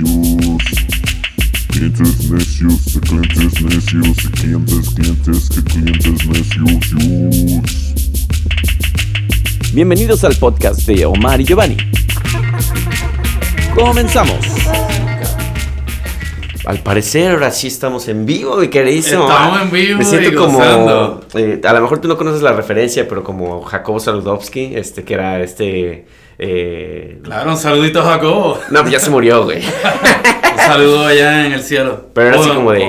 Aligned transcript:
necios. 0.00 0.62
Clientes 1.68 2.30
necios, 2.30 2.94
de 2.94 3.00
clientes 3.00 3.62
necios, 3.62 4.16
de 4.16 4.30
clientes, 4.30 4.90
clientes, 4.94 5.48
que 5.48 5.62
clientes 5.64 6.26
necios. 6.26 6.92
Bienvenidos 9.72 10.24
al 10.24 10.36
podcast 10.36 10.86
de 10.86 11.04
Omar 11.06 11.40
y 11.40 11.44
Giovanni. 11.44 11.76
Comenzamos. 13.74 14.38
Al 16.64 16.78
parecer 16.80 17.32
ahora 17.32 17.50
sí 17.50 17.68
estamos 17.68 18.08
en 18.08 18.26
vivo, 18.26 18.56
mi 18.56 18.68
queridísimo. 18.68 19.22
Estamos 19.22 19.62
en 19.62 19.70
vivo 19.70 19.98
Me 19.98 20.04
siento 20.04 20.28
y 20.30 20.34
como. 20.34 20.62
eh, 21.34 21.60
a 21.64 21.72
lo 21.72 21.80
mejor 21.80 22.00
tú 22.00 22.08
no 22.08 22.16
conoces 22.16 22.42
la 22.42 22.52
referencia, 22.52 23.08
pero 23.08 23.24
como 23.24 23.62
Jacobo 23.62 23.98
Saludowski, 23.98 24.72
este 24.74 25.02
que 25.02 25.14
era 25.14 25.42
este. 25.42 26.06
Eh, 26.38 27.18
Claro, 27.22 27.50
un 27.50 27.56
saludito 27.56 28.00
a 28.00 28.04
Jacobo. 28.04 28.58
No, 28.70 28.88
ya 28.88 29.00
se 29.00 29.10
murió, 29.10 29.44
güey. 29.44 29.62
Un 30.50 30.74
saludo 30.74 31.06
allá 31.06 31.46
en 31.46 31.52
el 31.52 31.62
cielo. 31.62 32.06
Pero 32.12 32.28
era 32.28 32.40
así 32.40 32.50
como 32.50 32.72
de. 32.72 32.86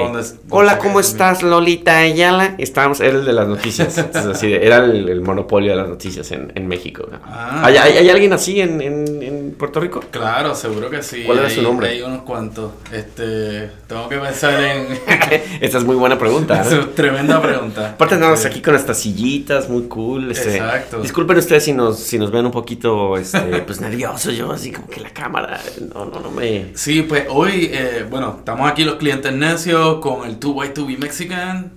Hola, 0.49 0.79
¿cómo 0.79 0.99
estás, 0.99 1.43
Lolita 1.43 1.99
Ayala? 1.99 2.55
Estábamos, 2.57 2.99
era 2.99 3.17
el 3.19 3.23
de 3.25 3.31
las 3.31 3.47
noticias. 3.47 3.97
Entonces, 3.97 4.31
así 4.31 4.49
de- 4.49 4.65
era 4.65 4.77
el, 4.83 5.07
el 5.07 5.21
monopolio 5.21 5.69
de 5.71 5.77
las 5.77 5.87
noticias 5.87 6.29
en, 6.31 6.51
en 6.55 6.67
México. 6.67 7.07
¿no? 7.09 7.19
Ah. 7.25 7.61
¿Hay, 7.63 7.77
hay, 7.77 7.97
hay 7.99 8.09
alguien 8.09 8.33
así 8.33 8.59
en, 8.59 8.81
en, 8.81 9.23
en 9.23 9.38
Puerto 9.51 9.79
Rico? 9.79 10.01
Claro, 10.11 10.55
seguro 10.55 10.89
que 10.89 11.01
sí. 11.03 11.23
¿Cuál 11.25 11.39
era 11.39 11.47
Hay- 11.47 11.55
su 11.55 11.61
nombre? 11.61 11.89
Hay 11.89 12.01
unos 12.01 12.23
cuantos. 12.23 12.71
Este, 12.91 13.69
tengo 13.87 14.07
que 14.09 14.17
pensar 14.17 14.61
en. 14.63 14.99
Esta 15.61 15.77
es 15.77 15.83
muy 15.83 15.95
buena 15.95 16.17
pregunta. 16.17 16.61
Es 16.61 16.71
¿no? 16.71 16.83
una 16.83 16.91
tremenda 16.91 17.41
pregunta. 17.41 17.89
Aparte 17.91 18.15
andamos 18.15 18.43
aquí 18.45 18.61
con 18.61 18.75
estas 18.75 18.99
sillitas 18.99 19.69
muy 19.69 19.83
cool. 19.83 20.31
Este, 20.31 20.57
Exacto. 20.57 21.01
Disculpen 21.01 21.37
ustedes 21.37 21.63
si 21.63 21.73
nos, 21.73 21.99
si 21.99 22.17
nos 22.17 22.31
ven 22.31 22.45
un 22.45 22.51
poquito 22.51 23.17
este, 23.17 23.39
pues 23.65 23.81
nerviosos. 23.81 24.35
Yo 24.35 24.51
así 24.51 24.71
como 24.71 24.87
que 24.87 24.99
la 25.01 25.09
cámara 25.09 25.59
no, 25.93 26.05
no, 26.05 26.19
no 26.19 26.31
me... 26.31 26.71
Sí, 26.75 27.01
pues 27.03 27.25
hoy, 27.29 27.69
eh, 27.71 28.05
bueno, 28.09 28.35
estamos 28.39 28.69
aquí 28.69 28.83
los 28.83 28.95
clientes 28.95 29.31
necios 29.33 29.99
con 29.99 30.27
el 30.27 30.39
2Y2B 30.39 30.97
Mexican. 30.97 31.73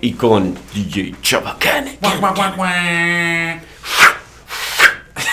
Y 0.00 0.12
con 0.12 0.54
DJ 0.74 1.14
Chabacane. 1.22 1.98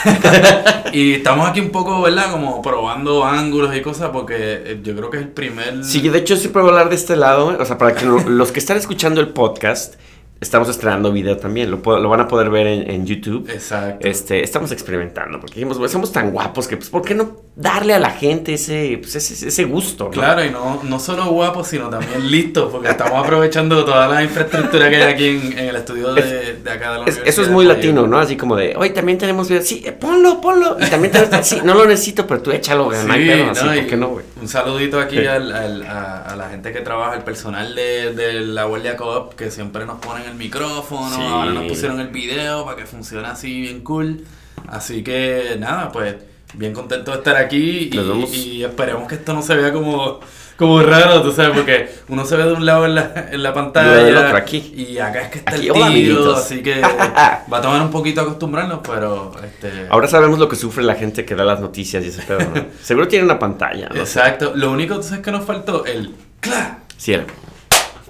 y 0.94 1.13
estamos 1.13 1.47
aquí 1.49 1.59
un 1.59 1.69
poco, 1.69 2.02
¿verdad? 2.02 2.31
Como 2.31 2.61
probando 2.61 3.23
ángulos 3.25 3.75
y 3.75 3.81
cosas 3.81 4.09
porque 4.11 4.35
eh, 4.38 4.80
yo 4.83 4.95
creo 4.95 5.09
que 5.09 5.17
es 5.17 5.23
el 5.23 5.30
primer... 5.30 5.83
Sí, 5.83 6.07
de 6.07 6.17
hecho 6.19 6.35
siempre 6.38 6.61
voy 6.61 6.69
a 6.69 6.73
hablar 6.73 6.89
de 6.89 6.95
este 6.95 7.16
lado. 7.16 7.55
O 7.59 7.66
sea, 7.66 7.77
para 7.77 7.95
que 7.95 8.05
lo- 8.05 8.19
los 8.29 8.52
que 8.52 8.59
están 8.59 8.77
escuchando 8.77 9.22
el 9.22 9.29
podcast, 9.29 9.95
estamos 10.42 10.67
estrenando 10.70 11.11
video 11.11 11.38
también. 11.38 11.70
Lo, 11.72 11.78
lo 12.00 12.09
van 12.09 12.20
a 12.20 12.28
poder 12.28 12.50
ver 12.50 12.67
en, 12.67 12.89
en 12.89 13.06
YouTube. 13.06 13.47
Exacto. 13.50 14.06
Este, 14.08 14.44
estamos 14.44 14.72
experimentando 14.72 15.39
porque 15.39 15.56
dijimos, 15.56 15.78
"Güey, 15.78 15.89
somos 15.89 16.11
tan 16.11 16.31
guapos 16.31 16.67
que, 16.67 16.75
pues, 16.78 16.89
¿por 16.89 17.03
qué 17.03 17.14
no 17.14 17.38
darle 17.56 17.94
a 17.94 18.00
la 18.00 18.09
gente 18.09 18.56
ese, 18.56 18.97
pues, 19.00 19.16
ese, 19.16 19.47
ese 19.47 19.64
gusto? 19.66 20.06
¿no? 20.06 20.09
Claro, 20.12 20.44
y 20.44 20.50
no, 20.50 20.81
no 20.84 21.00
solo 21.00 21.25
guapos, 21.28 21.67
sino 21.67 21.89
también 21.89 22.30
listos, 22.31 22.72
porque 22.72 22.89
estamos 22.89 23.23
aprovechando 23.23 23.86
toda 23.86 24.08
la 24.08 24.23
infraestructura 24.23 24.89
que 24.89 24.95
hay 24.97 25.14
aquí 25.14 25.28
en, 25.28 25.59
en 25.59 25.66
el 25.69 25.75
estudio 25.75 26.14
de, 26.14 26.56
de 26.64 26.72
acá 26.72 26.94
de 26.94 27.00
la 27.00 27.06
Es- 27.06 27.22
eso 27.23 27.42
es 27.44 27.50
muy 27.50 27.66
latino, 27.66 28.08
¿no? 28.08 28.17
Así 28.17 28.36
como 28.36 28.56
de, 28.56 28.75
hoy 28.75 28.89
también 28.89 29.17
tenemos 29.19 29.47
video. 29.47 29.62
Sí, 29.64 29.84
eh, 29.86 29.92
ponlo, 29.92 30.42
ponlo. 30.42 30.75
Y 30.80 30.89
también 30.89 31.12
tenemos, 31.14 31.45
sí, 31.47 31.59
no 31.64 31.75
lo 31.75 31.86
necesito, 31.86 32.25
pero 32.25 32.42
tú 32.42 32.52
échalo, 32.52 32.86
güey. 32.86 32.97
no 33.06 33.14
hay 33.14 33.23
Sí, 33.25 33.31
así, 33.52 33.66
no, 33.66 33.75
y 33.75 33.80
¿por 33.81 33.88
qué 33.89 33.97
no, 33.97 34.08
güey? 34.09 34.25
Un 34.42 34.47
saludito 34.47 35.00
aquí 35.00 35.17
Sí. 35.20 35.25
al, 35.28 35.52
al- 35.53 35.84
a, 35.84 36.23
a 36.23 36.36
la 36.36 36.50
gente 36.50 36.73
que 36.73 36.81
trabaja, 36.81 37.16
el 37.16 37.23
personal 37.23 37.75
de, 37.75 38.14
de 38.14 38.42
la 38.42 38.64
Guardia 38.66 38.97
Coop, 38.97 39.36
que 39.36 39.52
siempre 39.52 39.86
nos 39.86 40.00
ponen 40.00 40.28
el 40.28 40.36
micrófono, 40.36 41.16
Sí. 41.16 41.22
ahora 41.22 41.52
nos 41.52 41.66
pusieron 41.67 42.00
el 42.00 42.08
video 42.08 42.66
para 42.66 42.75
que 42.78 42.86
funcione 42.86 43.28
así 43.28 43.62
bien 43.62 43.81
cool. 43.81 44.25
Así 44.67 45.03
que 45.03 45.56
nada, 45.59 45.92
pues 45.92 46.16
bien 46.56 46.73
contento 46.73 47.12
de 47.12 47.17
estar 47.17 47.36
aquí 47.38 47.89
y 48.34 48.64
esperemos 48.64 49.08
que 49.08 49.16
esto 49.16 49.34
no 49.34 49.42
se 49.42 49.56
vea 49.56 49.72
como, 49.72 50.19
como 50.62 50.80
raro, 50.84 51.23
tú 51.23 51.31
sabes, 51.31 51.58
porque 51.58 51.90
uno 52.08 52.24
se 52.24 52.38
ve 52.38 52.44
de 52.44 52.53
un 52.53 52.63
lado 52.63 52.85
en 52.85 52.94
la, 52.94 53.30
en 53.31 53.41
la 53.41 53.52
pantalla 53.52 53.96
del 53.96 54.16
otro 54.16 54.38
aquí. 54.38 54.72
y 54.78 55.00
acá 55.00 55.22
es 55.24 55.30
que 55.30 55.40
está 55.40 55.56
Aquí, 55.56 55.68
el 55.69 55.74
tiro, 55.74 55.85
amiguitos. 55.85 56.38
así 56.38 56.62
que 56.62 56.81
va 56.81 57.58
a 57.58 57.62
tomar 57.62 57.81
un 57.81 57.90
poquito 57.90 58.22
acostumbrarnos, 58.22 58.81
pero 58.88 59.31
este... 59.44 59.88
Ahora 59.90 60.08
sabemos 60.08 60.38
lo 60.38 60.47
que 60.47 60.56
sufre 60.56 60.84
la 60.84 60.94
gente 60.94 61.25
que 61.25 61.34
da 61.34 61.44
las 61.46 61.59
noticias 61.62 62.06
y 62.06 62.09
ese 62.09 62.22
pedo, 62.22 62.41
¿no? 62.41 62.66
Seguro 62.84 63.08
tiene 63.08 63.25
una 63.25 63.40
pantalla, 63.40 63.90
¿no? 63.91 64.00
Exacto, 64.00 64.52
lo 64.53 64.69
único 64.72 64.97
tú 64.97 65.03
sabes 65.03 65.24
que 65.24 65.31
nos 65.31 65.46
faltó, 65.46 65.84
el 65.85 66.13
¡cla! 66.40 66.78
Sí, 66.96 67.14
era. 67.14 67.25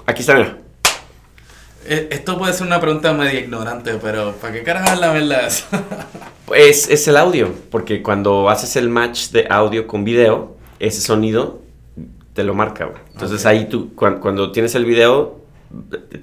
Aquí 0.05 0.19
está, 0.19 0.35
mira. 0.35 0.57
Eh, 1.85 2.09
Esto 2.11 2.37
puede 2.37 2.51
ser 2.51 2.67
una 2.67 2.81
pregunta 2.81 3.13
media 3.13 3.39
ignorante, 3.39 3.93
pero 4.01 4.33
¿para 4.33 4.51
qué 4.51 4.63
carajo 4.63 4.99
la 4.99 5.13
verdad 5.13 5.47
eso? 5.47 5.65
Es, 6.53 6.89
es 6.89 7.07
el 7.07 7.15
audio, 7.15 7.53
porque 7.69 8.01
cuando 8.01 8.49
haces 8.49 8.75
el 8.75 8.89
match 8.89 9.29
de 9.29 9.47
audio 9.49 9.87
con 9.87 10.03
video, 10.03 10.57
ese 10.79 10.99
sonido 10.99 11.60
te 12.33 12.43
lo 12.43 12.53
marca, 12.53 12.85
güey. 12.85 13.01
Entonces 13.13 13.45
ahí 13.45 13.67
tú, 13.69 13.93
cuan- 13.95 14.19
cuando, 14.19 14.51
tienes 14.51 14.73
el 14.75 14.85
video, 14.85 15.41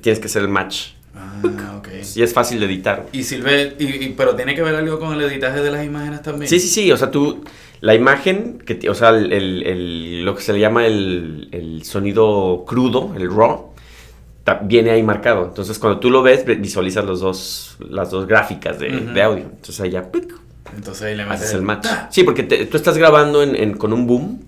tienes 0.00 0.18
que 0.20 0.26
hacer 0.26 0.42
el 0.42 0.48
match. 0.48 0.90
ah, 1.14 1.76
ok. 1.78 1.88
Y 2.14 2.22
es 2.22 2.32
fácil 2.32 2.60
de 2.60 2.66
editar. 2.66 3.06
Y 3.12 3.22
sirve, 3.24 3.74
y, 3.78 3.84
y- 3.84 4.14
pero 4.16 4.34
tiene 4.36 4.54
que 4.54 4.62
ver 4.62 4.74
algo 4.74 4.98
con 4.98 5.12
el 5.14 5.20
editaje 5.22 5.60
de 5.60 5.70
las 5.70 5.84
imágenes 5.84 6.22
también. 6.22 6.48
Sí, 6.48 6.60
sí, 6.60 6.68
sí, 6.68 6.90
o 6.92 6.96
sea, 6.96 7.10
tú, 7.10 7.44
la 7.80 7.94
imagen, 7.94 8.58
que, 8.64 8.88
o 8.88 8.94
sea, 8.94 9.10
el, 9.10 9.32
el- 9.32 9.62
el- 9.66 10.24
lo 10.24 10.34
que 10.34 10.42
se 10.42 10.52
le 10.52 10.60
llama 10.60 10.86
el, 10.86 11.48
el 11.52 11.84
sonido 11.84 12.64
crudo, 12.66 13.12
el 13.16 13.30
raw, 13.30 13.66
viene 14.62 14.90
ahí 14.90 15.02
marcado. 15.02 15.44
Entonces, 15.44 15.78
cuando 15.78 15.98
tú 16.00 16.10
lo 16.10 16.22
ves, 16.22 16.44
ve- 16.46 16.54
visualizas 16.54 17.04
los 17.04 17.20
dos, 17.20 17.76
las 17.90 18.10
dos 18.10 18.26
gráficas 18.26 18.78
de, 18.78 18.88
de 18.88 19.22
audio. 19.22 19.44
Entonces 19.44 19.78
ahí 19.80 19.90
ya. 19.90 20.08
Entonces 20.74 21.02
ahí 21.02 21.16
le 21.16 21.24
metes 21.24 21.42
haces 21.42 21.54
el 21.54 21.62
match. 21.62 21.86
Sí, 22.10 22.22
porque 22.24 22.42
te- 22.44 22.64
tú 22.66 22.76
estás 22.78 22.96
grabando 22.96 23.42
en- 23.42 23.54
en- 23.56 23.76
con 23.76 23.92
un 23.92 24.06
boom 24.06 24.40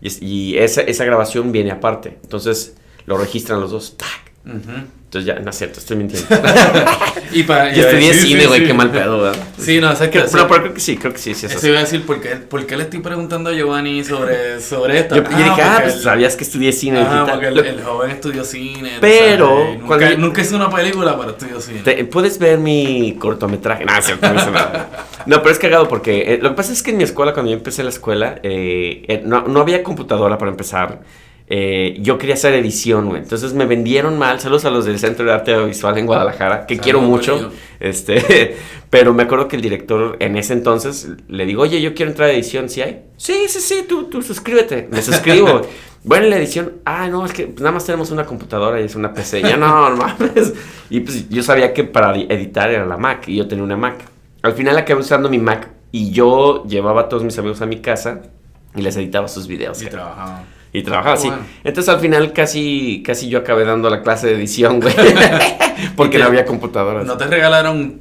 y, 0.00 0.06
es- 0.08 0.22
y 0.22 0.58
esa, 0.58 0.82
esa 0.82 1.04
grabación 1.04 1.52
viene 1.52 1.70
aparte. 1.70 2.18
Entonces, 2.22 2.76
lo 3.06 3.16
registran 3.18 3.60
los 3.60 3.70
dos, 3.70 3.96
¡tac! 3.96 4.25
Ujú. 4.46 4.70
Entonces 5.06 5.24
ya, 5.26 5.38
no 5.40 5.50
es 5.50 5.56
cierto, 5.56 5.78
estoy 5.80 5.96
mintiendo. 5.96 6.28
Y 7.32 7.42
para, 7.42 7.72
Yo 7.72 7.82
estudié 7.82 8.14
sí, 8.14 8.28
cine, 8.28 8.46
güey, 8.46 8.60
sí. 8.60 8.66
qué 8.66 8.74
mal 8.74 8.90
pedo, 8.90 9.20
¿verdad? 9.20 9.42
Sí, 9.58 9.80
no, 9.80 9.94
sé 9.96 10.08
Que- 10.10 10.22
que 10.22 10.28
pero, 10.30 10.46
pero 10.48 10.62
creo 10.62 10.74
que 10.74 10.80
sí, 10.80 10.96
creo 10.96 11.12
que 11.12 11.18
sí, 11.18 11.34
sí 11.34 11.46
es 11.46 11.54
Eso 11.54 11.66
iba 11.68 11.78
a 11.78 11.80
decir, 11.82 12.06
¿por 12.06 12.20
qué, 12.20 12.30
por 12.36 12.64
qué 12.66 12.76
le 12.76 12.84
estoy 12.84 13.00
preguntando 13.00 13.50
a 13.50 13.52
Giovanni 13.52 14.04
sobre, 14.04 14.60
sobre 14.60 15.00
esto? 15.00 15.16
Yo, 15.16 15.22
yo 15.24 15.36
dije, 15.36 15.62
ah, 15.62 15.80
pues 15.82 15.96
el- 15.96 16.02
sabías 16.02 16.36
que 16.36 16.44
estudié 16.44 16.72
cine 16.72 17.00
digital. 17.00 17.28
porque 17.32 17.48
el, 17.48 17.82
joven 17.82 18.10
estudió 18.12 18.44
cine. 18.44 18.92
Pero, 19.00 19.48
sabes, 19.48 19.80
Nunca, 19.80 19.86
cuando- 19.98 20.18
nunca 20.18 20.40
hizo 20.42 20.56
una 20.56 20.70
película, 20.70 21.16
pero 21.18 21.30
estudió 21.32 21.60
cine. 21.60 21.80
te- 21.80 22.04
puedes 22.04 22.38
ver 22.38 22.58
mi 22.58 23.16
cortometraje. 23.18 23.84
No, 23.84 23.96
es 23.96 24.04
cierto, 24.04 24.32
no 24.32 24.40
hice 24.40 24.50
nada. 24.52 24.88
No, 25.26 25.38
pero 25.42 25.50
es 25.52 25.58
cagado 25.58 25.88
porque 25.88 26.34
eh, 26.34 26.38
lo 26.40 26.50
que 26.50 26.54
pasa 26.54 26.72
es 26.72 26.82
que 26.82 26.92
en 26.92 26.98
mi 26.98 27.04
escuela, 27.04 27.32
cuando 27.32 27.50
yo 27.50 27.56
empecé 27.58 27.82
la 27.82 27.90
escuela, 27.90 28.38
eh, 28.42 29.04
eh, 29.08 29.22
no, 29.24 29.42
no 29.48 29.60
había 29.60 29.82
computadora 29.82 30.38
para 30.38 30.50
empezar. 30.52 31.00
Eh, 31.48 31.96
yo 32.00 32.18
quería 32.18 32.34
hacer 32.34 32.54
edición, 32.54 33.08
güey. 33.08 33.22
Entonces 33.22 33.52
me 33.54 33.66
vendieron 33.66 34.18
mal. 34.18 34.40
Saludos 34.40 34.64
a 34.64 34.70
los 34.70 34.84
del 34.84 34.98
Centro 34.98 35.24
de 35.26 35.32
Arte 35.32 35.54
Audiovisual 35.54 35.96
en 35.98 36.06
Guadalajara, 36.06 36.66
que 36.66 36.78
quiero 36.78 37.00
mucho. 37.00 37.52
Este, 37.78 38.56
pero 38.90 39.14
me 39.14 39.22
acuerdo 39.22 39.46
que 39.46 39.54
el 39.56 39.62
director 39.62 40.16
en 40.18 40.36
ese 40.36 40.54
entonces 40.54 41.08
le 41.28 41.46
digo, 41.46 41.62
oye, 41.62 41.80
yo 41.80 41.94
quiero 41.94 42.10
entrar 42.10 42.30
a 42.30 42.32
edición, 42.32 42.68
¿sí 42.68 42.82
hay? 42.82 43.04
Sí, 43.16 43.44
sí, 43.48 43.60
sí, 43.60 43.84
tú, 43.88 44.04
tú 44.04 44.22
suscríbete. 44.22 44.88
Me 44.90 45.00
suscribo. 45.02 45.62
bueno, 46.04 46.24
en 46.24 46.30
la 46.30 46.36
edición, 46.38 46.72
ah, 46.84 47.06
no, 47.08 47.24
es 47.24 47.32
que 47.32 47.46
nada 47.58 47.70
más 47.72 47.84
tenemos 47.84 48.10
una 48.10 48.24
computadora 48.26 48.80
y 48.80 48.84
es 48.84 48.96
una 48.96 49.14
PC. 49.14 49.42
Ya 49.42 49.56
no, 49.56 49.90
no 49.90 49.96
mames. 49.96 50.52
Y 50.90 51.00
pues 51.00 51.28
yo 51.28 51.42
sabía 51.44 51.72
que 51.72 51.82
para 51.84 52.14
edi- 52.14 52.26
editar 52.28 52.70
era 52.70 52.86
la 52.86 52.96
Mac 52.96 53.28
y 53.28 53.36
yo 53.36 53.46
tenía 53.46 53.62
una 53.64 53.76
Mac. 53.76 53.96
Al 54.42 54.52
final 54.54 54.76
acabé 54.78 55.00
usando 55.00 55.28
mi 55.28 55.38
Mac 55.38 55.68
y 55.92 56.10
yo 56.10 56.64
llevaba 56.64 57.02
a 57.02 57.08
todos 57.08 57.22
mis 57.24 57.38
amigos 57.38 57.60
a 57.62 57.66
mi 57.66 57.80
casa 57.80 58.22
y 58.74 58.82
les 58.82 58.96
editaba 58.96 59.26
sus 59.28 59.46
videos. 59.46 59.80
Y. 59.82 59.86
Y 60.76 60.82
trabajaba 60.82 61.14
así. 61.14 61.28
Bueno. 61.28 61.42
Entonces 61.64 61.94
al 61.94 62.00
final 62.00 62.32
casi, 62.34 63.02
casi 63.04 63.28
yo 63.28 63.38
acabé 63.38 63.64
dando 63.64 63.88
la 63.88 64.02
clase 64.02 64.26
de 64.26 64.34
edición, 64.34 64.80
güey. 64.80 64.94
Porque 65.96 66.18
te- 66.18 66.22
no 66.22 66.26
había 66.28 66.44
computadoras. 66.44 67.06
No 67.06 67.16
te 67.16 67.26
regalaron. 67.26 68.00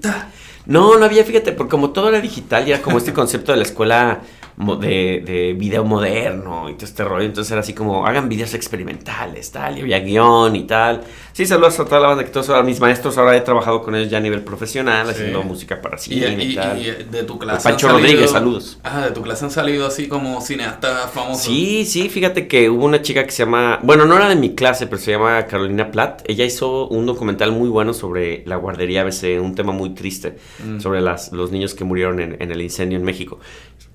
No, 0.66 0.97
no 0.97 1.06
había, 1.06 1.24
fíjate, 1.24 1.52
porque 1.52 1.69
como 1.69 1.91
todo 1.91 2.09
era 2.09 2.19
digital 2.19 2.67
y 2.67 2.72
era 2.72 2.82
como 2.82 2.97
este 2.97 3.14
concepto 3.14 3.52
de 3.52 3.58
la 3.59 3.64
escuela 3.64 4.22
de, 4.58 5.22
de 5.23 5.53
video 5.55 5.84
moderno 5.84 6.70
y 6.70 6.73
todo 6.73 6.85
este 6.85 7.03
rollo. 7.03 7.26
Entonces 7.26 7.52
era 7.52 7.61
así 7.61 7.73
como, 7.73 8.05
hagan 8.05 8.28
videos 8.28 8.55
experimentales, 8.55 9.52
tal, 9.52 9.78
y 9.78 9.82
había 9.82 10.00
guion 10.00 10.55
y 10.55 10.64
tal. 10.64 11.02
Sí, 11.35 11.46
saludos 11.46 11.78
a 11.82 11.84
toda 11.84 11.99
la 11.99 12.08
banda 12.08 12.23
que 12.23 12.29
todos 12.29 12.47
ahora 12.47 12.64
mis 12.64 12.79
maestros, 12.79 13.17
ahora 13.17 13.35
he 13.35 13.41
trabajado 13.41 13.82
con 13.82 13.93
ellos 13.93 14.09
ya 14.09 14.20
a 14.20 14.22
nivel 14.22 14.40
profesional, 14.41 15.05
Sí. 15.08 15.11
haciendo 15.11 15.43
música 15.43 15.82
para 15.82 15.97
cine 15.97 16.34
y, 16.41 16.52
y- 16.52 16.55
tal. 16.55 16.82
y 16.82 16.85
de 16.85 17.23
tu 17.23 17.37
clase. 17.37 17.61
Pancho 17.61 17.87
han 17.87 17.96
salido- 17.96 18.08
Rodríguez, 18.08 18.32
saludos. 18.32 18.79
Ah, 18.84 19.02
de 19.02 19.11
tu 19.11 19.22
clase 19.22 19.43
han 19.43 19.52
salido 19.52 19.85
así 19.85 20.08
como 20.08 20.40
cineastas 20.40 21.11
famosos. 21.11 21.43
Sí, 21.43 21.84
sí, 21.84 22.08
fíjate 22.08 22.47
que 22.47 22.70
hubo 22.70 22.85
una 22.85 23.02
chica 23.02 23.26
que 23.26 23.32
se 23.32 23.43
llama, 23.43 23.79
bueno, 23.84 24.05
no 24.05 24.16
era 24.16 24.29
de 24.29 24.37
mi 24.37 24.55
clase, 24.55 24.87
pero 24.87 24.97
se 25.02 25.11
llama 25.11 25.46
Carolina 25.46 25.91
Platt. 25.91 26.22
Ella 26.26 26.46
hizo 26.46 26.87
un 26.87 27.05
documental 27.05 27.52
muy 27.52 27.67
bueno 27.67 27.93
sobre 27.93 28.43
la 28.46 28.55
guardería 28.55 29.02
ABC, 29.02 29.38
un 29.41 29.55
tema 29.55 29.73
muy 29.73 29.90
triste, 29.93 30.38
Mm. 30.66 30.79
sobre 30.79 31.02
las, 31.02 31.34
los 31.34 31.52
niños 31.52 31.73
que 31.73 31.84
murieron 31.84 32.22
en, 32.22 32.38
en 32.41 32.49
el 32.49 32.61
incendio 32.61 32.97
en 32.97 33.03
México. 33.03 33.41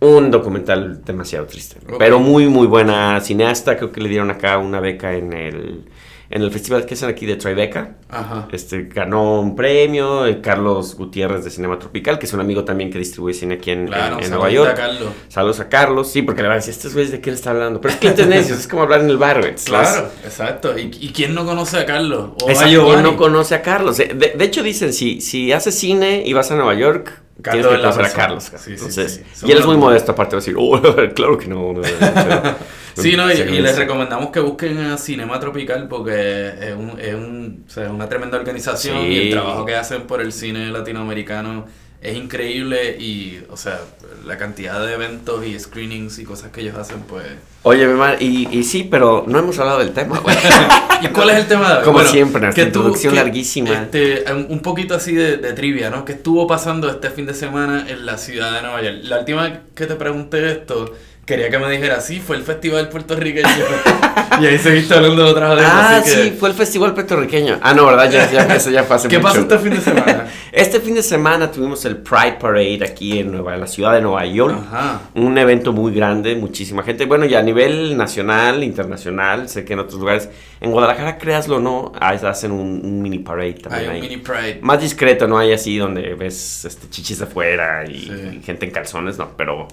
Un 0.00 0.30
documental 0.30 1.02
demasiado 1.06 1.46
triste, 1.46 1.76
pero 1.98 2.20
muy, 2.20 2.48
muy 2.48 2.66
buena 2.66 3.18
cineasta. 3.22 3.78
Creo 3.78 3.92
que 3.92 4.02
le 4.02 4.10
dieron 4.10 4.30
acá 4.30 4.58
una 4.58 4.78
beca 4.80 5.14
en 5.14 5.32
el, 5.32 5.84
en 6.30 6.42
el 6.42 6.50
festival 6.52 6.86
que 6.86 6.94
hacen 6.94 7.08
aquí 7.08 7.26
de 7.26 7.34
Tribeca. 7.36 7.96
Ajá. 8.08 8.46
Este, 8.52 8.84
ganó 8.84 9.40
un 9.40 9.56
premio, 9.56 10.26
eh, 10.26 10.40
Carlos 10.40 10.94
Gutiérrez 10.94 11.44
de 11.44 11.50
Cinema 11.50 11.78
Tropical, 11.78 12.18
que 12.20 12.26
es 12.26 12.32
un 12.32 12.40
amigo 12.40 12.64
también 12.64 12.90
que 12.90 12.98
distribuye 12.98 13.34
cine 13.34 13.56
aquí 13.56 13.72
en, 13.72 13.88
Claro, 13.88 14.18
en- 14.18 14.24
en 14.24 14.28
saludita 14.30 14.36
Nueva 14.36 14.50
York. 14.50 14.76
Carlos. 14.76 15.08
Saludos 15.28 15.60
a 15.60 15.68
Carlos, 15.68 16.08
sí, 16.10 16.22
porque 16.22 16.42
le 16.42 16.48
va 16.48 16.54
a 16.54 16.56
decir, 16.58 16.70
estos 16.72 16.92
güeyes 16.94 17.10
de 17.10 17.20
qué 17.20 17.30
le 17.30 17.36
está 17.36 17.50
hablando. 17.50 17.80
Pero 17.80 17.94
es 17.94 18.00
clientes 18.00 18.26
necios, 18.28 18.58
es 18.60 18.68
como 18.68 18.82
hablar 18.82 19.00
en 19.00 19.10
el 19.10 19.18
bar, 19.18 19.40
güey. 19.40 19.54
Claro, 19.56 20.08
exacto. 20.24 20.78
¿Y, 20.78 20.90
y 21.00 21.12
quién 21.12 21.34
no 21.34 21.44
conoce 21.44 21.78
a 21.78 21.84
Carlos? 21.86 22.30
O 22.42 22.48
Exacto. 22.48 22.84
¿quién 22.86 23.02
no 23.02 23.16
conoce 23.16 23.54
a 23.56 23.62
Carlos? 23.62 23.98
Eh, 23.98 24.12
De, 24.14 24.34
de 24.36 24.44
hecho, 24.44 24.62
dicen, 24.62 24.92
si, 24.92 25.20
si 25.20 25.52
haces 25.52 25.74
cine 25.76 26.22
y 26.24 26.32
vas 26.32 26.50
a 26.52 26.54
Nueva 26.54 26.74
York, 26.74 27.10
Carlos 27.42 27.66
tienes 27.68 27.78
que 27.80 27.82
conocer 27.90 28.04
a. 28.04 28.12
Carlos. 28.12 28.52
Sí, 28.56 28.70
Entonces, 28.72 29.14
sí, 29.14 29.22
sí. 29.32 29.46
Y 29.48 29.52
él 29.52 29.58
es 29.58 29.66
muy 29.66 29.76
modesto, 29.78 30.12
aparte 30.12 30.36
de 30.36 30.40
decir, 30.40 30.54
oh, 30.58 30.80
claro 31.14 31.38
que 31.38 31.48
no. 31.48 31.72
no, 31.72 31.80
no, 31.80 31.82
no". 31.82 32.54
Sí, 32.96 33.16
no, 33.16 33.30
y, 33.30 33.36
les 33.36 33.76
recomendamos 33.76 34.30
que 34.30 34.40
busquen 34.40 34.78
a 34.78 34.98
Cinema 34.98 35.38
Tropical 35.40 35.88
porque 35.88 36.48
es, 36.48 36.74
un, 36.74 36.98
es 37.00 37.14
un, 37.14 37.64
o 37.66 37.70
sea, 37.70 37.84
es 37.84 37.90
una 37.90 38.08
tremenda 38.08 38.38
organización 38.38 39.02
Sí. 39.02 39.06
y 39.06 39.18
el 39.18 39.30
trabajo 39.30 39.64
que 39.64 39.74
hacen 39.74 40.02
por 40.02 40.20
el 40.20 40.32
cine 40.32 40.70
latinoamericano 40.70 41.66
es 42.02 42.16
increíble 42.16 42.96
y, 42.98 43.42
o 43.50 43.56
sea, 43.58 43.78
la 44.24 44.38
cantidad 44.38 44.84
de 44.84 44.94
eventos 44.94 45.44
y 45.44 45.58
screenings 45.58 46.18
y 46.18 46.24
cosas 46.24 46.50
que 46.50 46.62
ellos 46.62 46.76
hacen, 46.76 47.00
pues... 47.02 47.26
Oye, 47.62 47.86
mi 47.86 47.92
madre, 47.92 48.16
y, 48.20 48.48
y 48.50 48.64
sí, 48.64 48.88
pero 48.90 49.24
no 49.26 49.38
hemos 49.38 49.58
hablado 49.58 49.80
del 49.80 49.92
tema. 49.92 50.22
¿Y 51.02 51.08
cuál 51.08 51.28
es 51.30 51.36
el 51.36 51.46
tema 51.46 51.68
de 51.68 51.78
hoy? 51.78 51.84
Como 51.84 52.00
siempre, 52.00 52.40
nuestra 52.40 52.64
introducción 52.64 53.12
que, 53.12 53.20
larguísima. 53.20 53.82
Este, 53.82 54.24
un 54.32 54.60
poquito 54.60 54.94
así 54.94 55.14
de, 55.14 55.36
de 55.36 55.52
trivia, 55.52 55.90
¿no? 55.90 56.06
¿Qué 56.06 56.12
estuvo 56.12 56.46
pasando 56.46 56.88
este 56.88 57.10
fin 57.10 57.26
de 57.26 57.34
semana 57.34 57.84
en 57.86 58.06
la 58.06 58.16
ciudad 58.16 58.54
de 58.54 58.62
Nueva 58.62 58.80
York? 58.80 59.00
La 59.02 59.18
última 59.18 59.60
que 59.74 59.84
te 59.84 59.94
pregunté 59.96 60.52
esto, 60.52 60.94
quería 61.24 61.48
que 61.50 61.58
me 61.58 61.70
dijeras, 61.70 62.04
sí, 62.06 62.20
fue 62.20 62.36
el 62.36 62.42
festival 62.42 62.88
puertorriqueño. 62.88 63.48
y 64.40 64.46
ahí 64.46 64.58
seguiste 64.58 64.94
hablando 64.94 65.22
de 65.24 65.30
otras 65.30 65.58
Ah, 65.62 65.96
así 65.98 66.10
que- 66.16 66.22
sí, 66.24 66.30
fue 66.38 66.48
el 66.48 66.54
festival 66.54 66.92
puertorriqueño. 66.94 67.58
Ah, 67.62 67.72
no, 67.74 67.86
¿verdad? 67.86 68.10
Ya, 68.10 68.30
ya, 68.30 68.54
eso 68.54 68.70
ya 68.70 68.82
fue 68.84 68.96
hace 68.96 69.08
¿Qué 69.08 69.18
mucho. 69.18 69.28
pasó 69.28 69.40
este 69.42 69.58
fin 69.58 69.70
de 69.74 69.80
semana? 69.80 70.26
Este 70.52 70.80
fin 70.80 70.96
de 70.96 71.02
semana 71.04 71.48
tuvimos 71.52 71.84
el 71.84 71.98
Pride 71.98 72.32
Parade 72.40 72.80
aquí 72.84 73.20
en 73.20 73.30
Nueva, 73.30 73.54
en 73.54 73.60
la 73.60 73.68
ciudad 73.68 73.92
de 73.92 74.00
Nueva 74.00 74.26
York. 74.26 74.56
Ajá. 74.66 75.00
Un 75.14 75.38
evento 75.38 75.72
muy 75.72 75.94
grande, 75.94 76.34
muchísima 76.34 76.82
gente. 76.82 77.06
Bueno, 77.06 77.24
ya 77.24 77.38
a 77.38 77.42
nivel 77.42 77.96
nacional, 77.96 78.64
internacional, 78.64 79.48
sé 79.48 79.64
que 79.64 79.74
en 79.74 79.78
otros 79.78 80.00
lugares. 80.00 80.28
En 80.60 80.72
Guadalajara, 80.72 81.18
créaslo 81.18 81.56
o 81.58 81.60
no, 81.60 81.92
hacen 82.00 82.50
un, 82.50 82.80
un 82.84 83.00
mini 83.00 83.20
parade 83.20 83.54
también. 83.54 83.82
Hay 83.82 83.86
un 83.86 83.94
ahí. 83.94 84.00
mini 84.10 84.16
Pride. 84.16 84.58
Más 84.60 84.80
discreto, 84.80 85.28
no 85.28 85.38
hay 85.38 85.52
así 85.52 85.78
donde 85.78 86.14
ves 86.14 86.64
este, 86.64 86.90
chichis 86.90 87.22
afuera 87.22 87.84
y, 87.88 88.00
Sí. 88.00 88.12
y 88.40 88.42
gente 88.42 88.66
en 88.66 88.72
calzones, 88.72 89.18
no, 89.18 89.30
pero, 89.36 89.68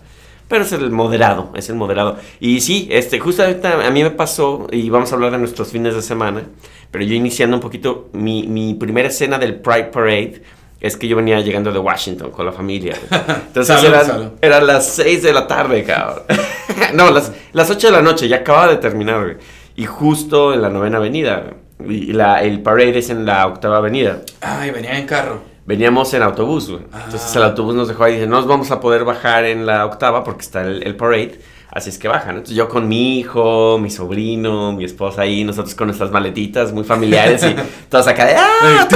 pero 0.47 0.63
es 0.63 0.71
el 0.71 0.89
moderado, 0.91 1.51
es 1.55 1.69
el 1.69 1.75
moderado. 1.75 2.17
Y 2.39 2.61
sí, 2.61 2.88
este, 2.91 3.19
justo 3.19 3.44
ahorita 3.44 3.85
a 3.85 3.91
mí 3.91 4.03
me 4.03 4.11
pasó, 4.11 4.67
y 4.71 4.89
vamos 4.89 5.11
a 5.11 5.15
hablar 5.15 5.31
de 5.31 5.38
nuestros 5.38 5.71
fines 5.71 5.95
de 5.95 6.01
semana, 6.01 6.44
pero 6.91 7.03
yo 7.03 7.13
iniciando 7.13 7.57
un 7.57 7.61
poquito, 7.61 8.09
mi, 8.13 8.47
mi 8.47 8.73
primera 8.73 9.09
escena 9.09 9.38
del 9.38 9.55
Pride 9.55 9.85
Parade 9.85 10.41
es 10.79 10.95
que 10.95 11.07
yo 11.07 11.15
venía 11.15 11.39
llegando 11.39 11.71
de 11.71 11.79
Washington 11.79 12.31
con 12.31 12.45
la 12.45 12.51
familia. 12.51 12.95
Entonces 13.47 13.75
Salud, 13.75 13.85
eran, 13.94 14.05
salud. 14.05 14.27
eran 14.41 14.67
las 14.67 14.88
6 14.89 15.23
de 15.23 15.33
la 15.33 15.47
tarde, 15.47 15.83
cabrón. 15.83 16.23
no, 16.94 17.11
las, 17.11 17.31
las 17.53 17.69
8 17.69 17.88
de 17.88 17.94
la 17.94 18.01
noche, 18.01 18.27
ya 18.27 18.38
acababa 18.38 18.69
de 18.69 18.77
terminar, 18.77 19.23
güey. 19.23 19.38
Y 19.75 19.85
justo 19.85 20.53
en 20.53 20.61
la 20.61 20.69
novena 20.69 20.97
avenida, 20.97 21.53
y 21.88 22.13
la, 22.13 22.41
el 22.41 22.61
parade 22.61 22.97
es 22.97 23.09
en 23.09 23.25
la 23.25 23.45
octava 23.47 23.77
avenida. 23.77 24.21
Ay, 24.41 24.71
venían 24.71 24.95
en 24.97 25.05
carro. 25.05 25.41
Veníamos 25.67 26.11
en 26.13 26.23
autobús, 26.23 26.69
güey. 26.69 26.81
Entonces 27.05 27.29
Ah. 27.35 27.37
el 27.39 27.43
autobús 27.43 27.75
nos 27.75 27.87
dejó 27.89 28.05
ahí 28.05 28.13
y 28.13 28.15
dice, 28.15 28.27
no 28.27 28.37
nos 28.37 28.47
vamos 28.47 28.71
a 28.71 28.79
poder 28.79 29.03
bajar 29.03 29.45
en 29.45 29.65
la 29.65 29.85
octava 29.85 30.23
porque 30.23 30.41
está 30.41 30.61
el, 30.63 30.81
el 30.83 30.95
parade. 30.95 31.39
Así 31.69 31.89
es 31.89 31.99
que 31.99 32.07
bajan. 32.07 32.29
Entonces 32.37 32.55
yo 32.55 32.69
con 32.69 32.87
mi 32.87 33.19
hijo, 33.19 33.77
mi 33.77 33.89
sobrino, 33.91 34.71
mi 34.71 34.85
esposa 34.85 35.23
ahí, 35.23 35.43
nosotros 35.43 35.75
con 35.75 35.87
nuestras 35.87 36.09
maletitas 36.09 36.71
muy 36.71 36.85
familiares 36.85 37.43
y 37.43 37.53
todos 37.89 38.07
acá 38.07 38.25
de 38.25 38.35
¡ah! 38.37 38.87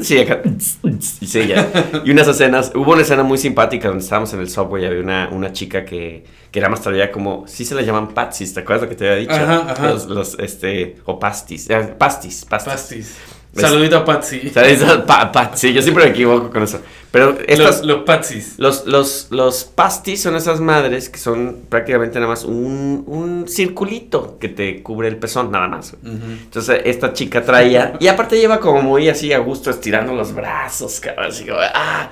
Sí, 0.00 0.20
acá. 0.20 0.40
Y 0.84 1.26
sí, 1.26 1.46
ya. 1.48 1.68
Y 2.04 2.10
unas 2.12 2.28
escenas, 2.28 2.70
hubo 2.74 2.92
una 2.92 3.02
escena 3.02 3.24
muy 3.24 3.36
simpática 3.38 3.88
donde 3.88 4.04
estábamos 4.04 4.32
en 4.32 4.40
el 4.40 4.48
subway 4.48 4.84
y 4.84 4.86
había 4.86 5.00
una, 5.00 5.28
una 5.32 5.52
chica 5.52 5.84
que, 5.84 6.24
que 6.50 6.58
era 6.58 6.68
más 6.68 6.80
todavía 6.80 7.10
como, 7.10 7.44
sí 7.48 7.64
se 7.64 7.74
la 7.74 7.82
llaman 7.82 8.14
patsis, 8.14 8.54
¿te 8.54 8.60
acuerdas 8.60 8.84
lo 8.84 8.88
que 8.88 8.94
te 8.94 9.06
había 9.10 9.18
dicho? 9.20 9.32
Ajá, 9.34 9.66
ajá. 9.72 9.90
Los, 9.90 10.06
los, 10.06 10.38
este, 10.38 10.96
o 11.04 11.18
pastis, 11.18 11.68
eh, 11.68 11.94
pastis, 11.98 12.44
pastis. 12.44 12.72
Pastis. 12.72 13.16
Saludito 13.54 13.98
a 13.98 14.04
Patsy. 14.04 14.48
¿Sabes? 14.50 14.82
Pa- 15.06 15.30
pa- 15.30 15.50
sí, 15.54 15.72
yo 15.72 15.82
siempre 15.82 16.04
me 16.04 16.10
equivoco 16.10 16.50
con 16.50 16.62
eso. 16.62 16.80
Pero 17.10 17.36
estas, 17.46 17.80
Los, 17.80 17.86
los 17.86 18.02
Patsis. 18.04 18.54
los, 18.56 18.86
los, 18.86 19.26
los 19.30 19.64
pastis 19.64 20.22
son 20.22 20.34
esas 20.36 20.60
madres 20.60 21.10
que 21.10 21.18
son 21.18 21.58
prácticamente 21.68 22.18
nada 22.18 22.30
más 22.30 22.44
un, 22.44 23.04
un 23.06 23.46
circulito 23.46 24.38
que 24.40 24.48
te 24.48 24.82
cubre 24.82 25.08
el 25.08 25.18
pezón, 25.18 25.50
nada 25.50 25.68
más. 25.68 25.94
Entonces 26.02 26.80
esta 26.86 27.12
chica 27.12 27.42
traía, 27.44 27.92
y 28.00 28.06
aparte 28.08 28.38
lleva 28.38 28.58
como 28.60 28.80
muy 28.80 29.10
así 29.10 29.30
a 29.34 29.38
gusto 29.40 29.68
estirando 29.68 30.14
los 30.14 30.32
brazos, 30.34 31.00
cabrón, 31.00 31.26
así 31.26 31.44
como, 31.44 31.58
¡ah! 31.60 32.08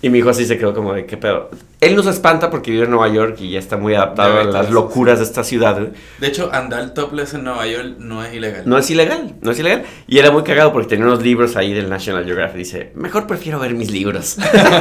Y 0.00 0.10
mi 0.10 0.18
hijo 0.18 0.30
así 0.30 0.46
se 0.46 0.56
quedó 0.58 0.74
como 0.74 0.94
de, 0.94 1.06
¿qué 1.06 1.16
pedo? 1.16 1.50
Él 1.80 1.96
nos 1.96 2.06
espanta 2.06 2.50
porque 2.50 2.70
vive 2.70 2.84
en 2.84 2.90
Nueva 2.90 3.08
York 3.08 3.36
y 3.40 3.50
ya 3.50 3.58
está 3.58 3.76
muy 3.76 3.94
adaptado 3.94 4.30
Debe 4.30 4.50
a 4.50 4.52
las 4.52 4.70
locuras 4.70 5.18
de 5.18 5.24
esta 5.24 5.42
ciudad. 5.42 5.88
De 6.18 6.26
hecho, 6.26 6.50
andar 6.52 6.94
topless 6.94 7.34
en 7.34 7.44
Nueva 7.44 7.66
York 7.66 7.96
no 7.98 8.24
es 8.24 8.32
ilegal. 8.32 8.62
No 8.64 8.78
es 8.78 8.90
ilegal, 8.90 9.34
no 9.40 9.50
es 9.50 9.58
ilegal. 9.58 9.84
Y 10.06 10.18
era 10.18 10.30
muy 10.30 10.44
cagado 10.44 10.72
porque 10.72 10.88
tenía 10.88 11.06
unos 11.06 11.22
libros 11.22 11.56
ahí 11.56 11.72
del 11.72 11.88
National 11.88 12.24
Geographic. 12.24 12.58
Dice, 12.58 12.92
mejor 12.94 13.26
prefiero 13.26 13.58
ver 13.58 13.74
mis 13.74 13.90
libros. 13.90 14.36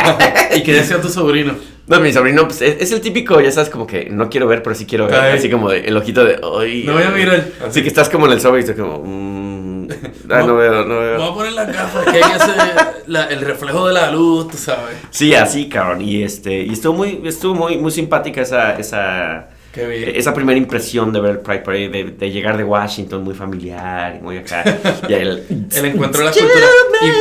¿Y 0.56 0.62
qué 0.62 0.74
decía 0.74 1.02
tu 1.02 1.10
sobrino? 1.10 1.56
no, 1.88 2.00
mi 2.02 2.12
sobrino 2.12 2.44
pues, 2.46 2.62
es, 2.62 2.82
es 2.82 2.92
el 2.92 3.02
típico, 3.02 3.40
ya 3.40 3.52
sabes, 3.52 3.70
como 3.70 3.88
que 3.88 4.10
no 4.10 4.30
quiero 4.30 4.46
ver, 4.48 4.62
pero 4.62 4.76
sí 4.76 4.86
quiero 4.86 5.08
ver. 5.08 5.20
Ay. 5.20 5.38
Así 5.38 5.50
como 5.50 5.70
de, 5.70 5.80
el 5.82 5.96
ojito 5.96 6.26
de, 6.26 6.40
ay. 6.60 6.84
No 6.86 6.94
voy 6.94 7.04
a 7.04 7.10
mirar. 7.10 7.48
Así 7.66 7.82
que 7.82 7.88
estás 7.88 8.10
como 8.10 8.26
en 8.28 8.34
el 8.34 8.42
sobre 8.42 8.60
y 8.60 8.64
estás 8.64 8.76
como, 8.76 9.02
mmm, 9.04 9.47
ah, 10.30 10.44
no 10.46 10.56
veo, 10.56 10.84
no 10.86 10.88
Me 10.88 10.96
voy 10.96 11.06
veo. 11.06 11.24
a 11.24 11.34
poner 11.34 11.54
las 11.54 11.68
gafas, 11.74 12.04
que 12.06 12.18
hay 12.18 12.24
que 12.24 12.34
hacer 12.44 13.04
la- 13.08 13.26
el 13.26 13.42
reflejo 13.42 13.88
de 13.88 13.94
la 13.94 14.12
luz, 14.12 14.50
tú 14.50 14.58
sabes. 14.58 14.96
Sí, 15.10 15.34
así, 15.36 15.70
cabrón. 15.70 16.02
Y 16.02 16.24
este, 16.24 16.62
y 16.64 16.74
estuvo 16.74 16.94
muy, 16.94 17.22
estuvo 17.26 17.54
muy, 17.56 17.78
muy 17.78 17.92
simpática 17.92 18.42
esa, 18.42 18.78
esa, 18.78 19.50
esa 19.76 20.34
primera 20.34 20.58
impresión 20.58 21.14
de 21.14 21.20
ver 21.22 21.32
el 21.32 21.40
Pride 21.40 21.60
Parade, 21.60 21.90
de, 21.90 22.04
de 22.06 22.32
llegar 22.32 22.58
de 22.58 22.64
Washington 22.64 23.24
muy 23.24 23.34
familiar 23.36 24.16
y 24.20 24.24
muy 24.24 24.38
acá. 24.38 24.64
y 25.08 25.14
el, 25.14 25.44
El 25.76 25.86
encuentro 25.86 26.20
de 26.22 26.26
la 26.26 26.32
cultura. 26.32 26.66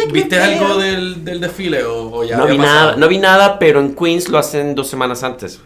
¿Y 0.08 0.12
viste 0.12 0.40
algo 0.40 0.76
del, 0.78 1.24
del 1.24 1.40
desfile 1.40 1.84
o, 1.84 2.10
o 2.12 2.24
ya 2.24 2.36
no 2.36 2.44
había 2.44 2.54
vi 2.54 2.58
pasado? 2.60 2.80
nada, 2.86 2.96
no 2.96 3.08
vi 3.08 3.18
nada, 3.18 3.58
pero 3.58 3.80
en 3.80 3.94
Queens 3.94 4.28
lo 4.28 4.38
hacen 4.38 4.74
dos 4.74 4.88
semanas 4.88 5.22
antes. 5.22 5.60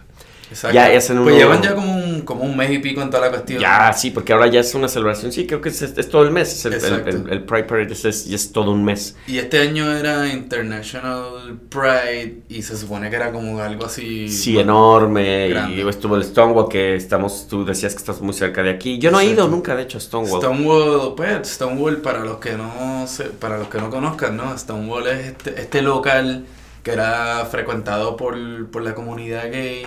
Exacto. 0.51 0.75
ya 0.75 0.89
Pues 0.91 1.11
uno- 1.11 1.31
llevan 1.31 1.63
ya 1.63 1.75
como 1.75 1.93
un, 1.95 2.21
como 2.23 2.43
un 2.45 2.57
mes 2.57 2.71
y 2.73 2.79
pico 2.81 3.01
en 3.03 3.09
toda 3.11 3.25
la 3.27 3.31
cuestión. 3.31 3.61
Ya, 3.61 3.93
sí, 3.93 4.11
porque 4.11 4.33
ahora 4.33 4.49
ya 4.49 4.61
es 4.61 4.75
una 4.75 4.89
celebración. 4.89 5.31
Sí, 5.33 5.47
creo 5.47 5.61
que 5.61 5.69
es, 5.69 5.81
es 5.83 6.09
todo 6.09 6.23
el 6.25 6.31
mes. 6.33 6.53
Es 6.53 6.65
el, 6.65 6.73
el, 6.75 6.79
Exacto. 6.79 7.09
el- 7.11 7.31
el 7.33 7.45
Pride 7.45 7.65
Parade 7.65 7.93
es, 7.93 8.05
es- 8.05 8.53
todo 8.53 8.73
un 8.73 8.85
mes. 8.85 9.17
Y 9.29 9.39
este 9.39 9.61
año 9.61 9.91
era 9.97 10.27
International 10.29 11.59
Pride 11.69 12.43
y 12.49 12.63
se 12.63 12.77
supone 12.77 13.11
que 13.11 13.17
era 13.17 13.31
como 13.33 13.61
algo 13.61 13.87
así. 13.87 14.29
Sí, 14.29 14.55
bueno, 14.55 14.73
enorme. 14.73 15.49
grande. 15.49 15.83
Y 15.83 15.89
estuvo 15.89 16.17
el 16.17 16.25
Stonewall, 16.25 16.69
que 16.69 16.97
estamos, 16.97 17.47
tú 17.49 17.65
decías 17.65 17.93
que 17.95 17.99
estás 17.99 18.21
muy 18.21 18.35
cerca 18.35 18.63
de 18.63 18.71
aquí. 18.71 18.99
Yo 18.99 19.11
no 19.11 19.21
he 19.21 19.25
ido 19.25 19.33
Exacto. 19.35 19.51
nunca, 19.57 19.77
de 19.77 19.83
hecho, 19.85 19.99
a 19.99 20.01
Stonewall. 20.01 20.41
Stonewall, 20.43 21.15
pues, 21.15 21.49
Stonewall 21.49 21.99
para 21.99 22.21
los 22.25 22.39
que 22.39 22.53
no 22.53 23.07
se, 23.07 23.25
para 23.25 23.59
los 23.59 23.69
que 23.69 23.79
no 23.79 23.91
conozcan, 23.91 24.37
¿no? 24.37 24.57
Stonewall 24.57 25.07
es 25.09 25.27
este, 25.29 25.61
este 25.61 25.83
local 25.83 26.45
que 26.83 26.93
era 26.93 27.47
frecuentado 27.51 28.17
por, 28.17 28.35
por 28.71 28.83
la 28.83 28.95
comunidad 28.95 29.51
gay, 29.53 29.87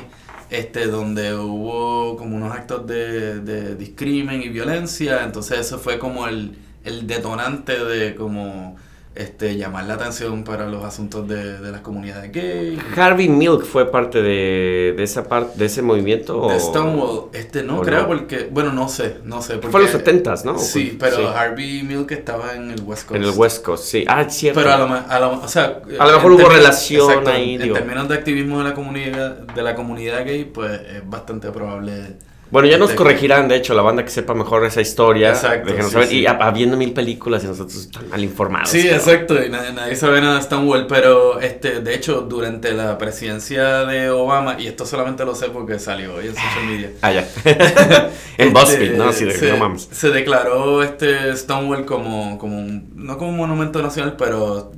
este, 0.54 0.86
donde 0.86 1.34
hubo 1.36 2.16
como 2.16 2.36
unos 2.36 2.54
actos 2.54 2.86
de, 2.86 3.40
de 3.40 3.76
discrimen 3.76 4.44
y 4.44 4.50
violencia, 4.50 5.24
entonces 5.24 5.60
eso 5.60 5.80
fue 5.80 5.98
como 5.98 6.28
el, 6.28 6.56
el 6.84 7.08
detonante 7.08 7.84
de 7.84 8.14
como 8.14 8.76
este 9.16 9.56
llamar 9.58 9.86
la 9.86 9.94
atención 9.94 10.44
para 10.44 10.68
los 10.68 10.84
asuntos 10.84 11.28
de, 11.28 11.60
de 11.60 11.72
las 11.72 11.82
comunidades 11.82 12.32
gay. 12.32 12.80
Harvey 12.98 13.30
Milk 13.30 13.64
fue 13.64 13.92
parte 13.92 14.22
de, 14.24 14.94
de 14.98 15.04
esa 15.04 15.24
parte, 15.26 15.58
de 15.58 15.66
ese 15.66 15.82
movimiento. 15.84 16.48
De 16.50 16.60
Stonewall, 16.60 17.26
este 17.34 17.62
no 17.62 17.82
creo 17.82 18.02
no? 18.02 18.08
porque, 18.08 18.48
bueno, 18.52 18.74
no 18.74 18.90
sé, 18.90 19.18
no 19.24 19.42
sé. 19.42 19.58
Fue 19.60 19.66
en 19.66 19.72
porque- 19.72 19.84
los 19.84 19.92
70 19.92 20.36
¿no? 20.46 20.58
Sí, 20.58 20.98
pero 21.00 21.18
Sí. 21.18 21.24
Harvey 21.36 21.84
Milk 21.84 22.12
estaba 22.12 22.56
en 22.56 22.72
el 22.72 22.82
West 22.82 23.08
Coast. 23.08 23.16
En 23.16 23.24
el 23.30 23.38
West 23.38 23.64
Coast, 23.64 23.84
sí. 23.86 24.04
Ah, 24.08 24.28
cierto. 24.30 24.60
Pero 24.62 24.74
a 24.74 24.78
lo, 24.78 24.86
a 24.94 25.20
lo- 25.20 25.42
o 25.44 25.48
sea, 25.48 25.66
A 26.00 26.04
lo 26.06 26.10
en 26.10 26.16
mejor 26.16 26.32
hubo 26.32 26.38
términos- 26.38 26.54
relación 26.58 27.10
exacto, 27.10 27.30
ahí, 27.30 27.56
En 27.56 27.62
digo. 27.62 27.76
términos 27.76 28.10
de 28.10 28.16
activismo 28.16 28.58
de 28.60 28.64
la 28.64 28.74
comunidad, 28.74 29.38
de 29.38 29.62
la 29.62 29.76
comunidad 29.76 30.26
gay, 30.26 30.46
pues 30.46 30.72
es 30.82 31.08
bastante 31.08 31.52
probable. 31.52 32.16
Bueno, 32.54 32.68
ya 32.68 32.78
nos 32.78 32.92
Este- 32.92 32.98
corregirán, 32.98 33.48
de 33.48 33.56
hecho, 33.56 33.74
la 33.74 33.82
banda 33.82 34.04
que 34.06 34.12
sepa 34.12 34.36
mejor 34.36 34.64
esa 34.64 34.80
historia. 34.80 35.30
Exacto, 35.30 35.66
déjenos 35.70 35.88
sí, 35.88 35.94
saber. 35.94 36.08
sí. 36.08 36.20
Y 36.20 36.26
hab- 36.26 36.38
habiendo 36.40 36.78
mil 36.78 36.94
películas 36.94 37.44
y 37.44 37.48
nosotros 37.48 37.90
tan 37.90 38.08
mal 38.10 38.24
informados. 38.24 38.70
Sí, 38.70 38.88
exacto, 38.88 39.44
y 39.44 39.50
nadie, 39.50 39.74
nadie 39.74 39.96
sabe 39.96 40.22
nada 40.22 40.36
de 40.36 40.44
Stonewall, 40.44 40.86
pero 40.86 41.40
este, 41.40 41.80
de 41.80 41.96
hecho, 41.96 42.22
durante 42.22 42.72
la 42.74 43.00
presidencia 43.00 43.86
de 43.86 44.12
Obama, 44.12 44.56
y 44.60 44.68
esto 44.68 44.86
solamente 44.86 45.26
lo 45.26 45.34
sé 45.34 45.48
porque 45.50 45.80
salió 45.80 46.14
hoy 46.14 46.28
en 46.28 46.36
social 46.36 46.66
media. 46.68 46.92
Ah, 47.02 47.12
ya. 47.12 47.28
en 48.38 48.48
Este, 48.48 48.50
BuzzFeed, 48.52 48.98
¿no? 48.98 49.06
Así 49.06 49.26
de, 49.26 49.32
se, 49.34 49.50
no 49.50 49.58
mames. 49.58 49.90
se 49.92 50.10
declaró 50.12 50.84
este 50.84 51.36
Stonewall 51.36 51.86
como, 51.86 52.38
como 52.38 52.60
un, 52.60 52.92
no 52.96 53.18
como 53.18 53.32
un 53.32 53.38
monumento 53.38 53.82
nacional, 53.82 54.16
pero 54.16 54.72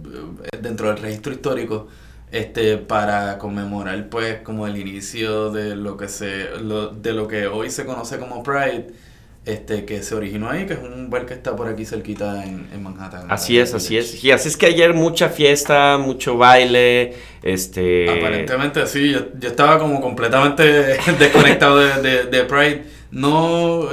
eh, 0.44 0.58
dentro 0.62 0.88
del 0.88 0.98
registro 1.00 1.34
histórico, 1.34 1.88
este, 2.36 2.78
para 2.78 3.38
conmemorar 3.38 4.10
pues 4.10 4.42
como 4.42 4.68
el 4.68 4.78
inicio 4.78 5.52
de 5.52 5.76
lo 5.76 5.98
que 5.98 6.08
se, 6.10 6.50
lo- 6.62 6.90
de 6.90 7.14
lo 7.14 7.28
que 7.28 7.48
hoy 7.48 7.70
se 7.70 7.86
conoce 7.86 8.20
como 8.20 8.44
Pride, 8.44 8.88
este 9.46 9.86
que 9.86 10.02
se 10.02 10.16
originó 10.16 10.50
ahí, 10.50 10.66
que 10.66 10.74
es 10.74 10.80
un 10.80 11.10
bar 11.12 11.26
que 11.28 11.36
está 11.36 11.56
por 11.56 11.68
aquí 11.68 11.86
cerquita 11.86 12.44
en, 12.46 12.68
en 12.74 12.82
Manhattan. 12.84 13.28
Así 13.30 13.60
es, 13.60 13.74
así 13.76 13.96
es. 13.98 14.24
Y 14.24 14.32
así 14.32 14.50
es 14.50 14.58
que 14.58 14.66
ayer 14.66 14.94
mucha 14.96 15.30
fiesta, 15.30 15.98
mucho 16.00 16.36
baile, 16.38 17.14
este... 17.44 18.10
Aparentemente 18.10 18.88
sí, 18.88 19.12
yo, 19.12 19.20
yo 19.40 19.50
estaba 19.50 19.78
como 19.78 20.02
completamente 20.02 20.64
desconectado 21.20 21.78
de, 21.78 22.02
de, 22.02 22.24
de 22.26 22.44
Pride. 22.46 22.86
No, 23.18 23.88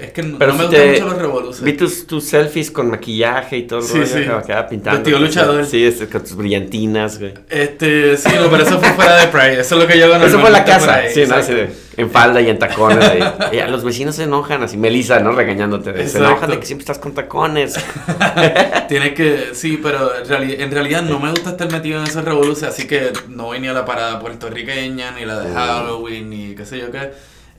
es 0.00 0.10
que 0.12 0.24
no, 0.24 0.36
Pero 0.36 0.52
no 0.52 0.58
me 0.58 0.64
gustan 0.66 0.90
mucho 0.90 1.04
los 1.04 1.18
revoluciones. 1.18 1.62
Vi 1.62 1.72
tus, 1.78 2.08
tus 2.08 2.24
selfies 2.24 2.72
con 2.72 2.90
maquillaje 2.90 3.58
y 3.58 3.62
todo 3.68 3.78
el 3.78 3.84
Sí, 3.84 3.92
rollo, 3.94 4.06
sí. 4.06 4.22
acá, 4.24 4.38
acá 4.38 4.66
pintando. 4.68 4.98
Vestido 4.98 5.18
luchador. 5.20 5.64
Sí, 5.64 5.84
este, 5.84 6.08
con 6.08 6.22
tus 6.22 6.34
brillantinas, 6.34 7.20
güey. 7.20 7.34
Este, 7.48 8.16
sí, 8.16 8.30
no, 8.34 8.50
pero 8.50 8.64
eso 8.64 8.80
fue 8.80 8.88
fuera 8.94 9.16
de 9.20 9.28
Pride. 9.28 9.60
Eso 9.60 9.76
es 9.76 9.80
lo 9.82 9.86
que 9.86 9.96
yo 9.96 10.06
hago 10.12 10.24
Eso 10.26 10.40
fue 10.40 10.48
en 10.48 10.52
la 10.54 10.64
casa, 10.64 10.94
ahí, 10.96 11.10
sí, 11.14 11.20
¿no? 11.20 11.36
exacto. 11.36 11.54
De- 11.54 11.84
en 11.96 12.10
falda 12.10 12.40
y 12.40 12.50
en 12.50 12.58
tacones. 12.58 13.08
Y 13.52 13.58
a 13.60 13.68
los 13.68 13.84
vecinos 13.84 14.16
se 14.16 14.24
enojan, 14.24 14.64
así, 14.64 14.76
Melissa, 14.76 15.20
¿no? 15.20 15.30
Regañándote. 15.30 15.92
de- 15.92 16.08
Se 16.08 16.18
enojan 16.18 16.50
de 16.50 16.58
que 16.58 16.66
siempre 16.66 16.82
estás 16.82 16.98
con 16.98 17.14
tacones. 17.14 17.74
Tienes 18.88 19.12
que, 19.14 19.50
sí, 19.52 19.78
pero 19.80 20.16
en, 20.16 20.24
reali- 20.28 20.56
en 20.60 20.72
realidad 20.72 21.02
no 21.02 21.20
me 21.20 21.30
gusta 21.30 21.50
estar 21.50 21.70
metido 21.70 22.00
en 22.00 22.08
esas 22.08 22.24
revoluciones, 22.24 22.74
así 22.74 22.88
que 22.88 23.12
no 23.28 23.44
voy 23.44 23.60
ni 23.60 23.68
a 23.68 23.72
la 23.72 23.84
parada 23.84 24.18
puertorriqueña, 24.18 25.12
ni 25.12 25.24
la 25.24 25.38
de 25.38 25.50
Mm. 25.50 25.54
Halloween, 25.54 26.30
ni 26.30 26.54
qué 26.56 26.66
sé 26.66 26.78
yo 26.80 26.90
qué. 26.90 27.12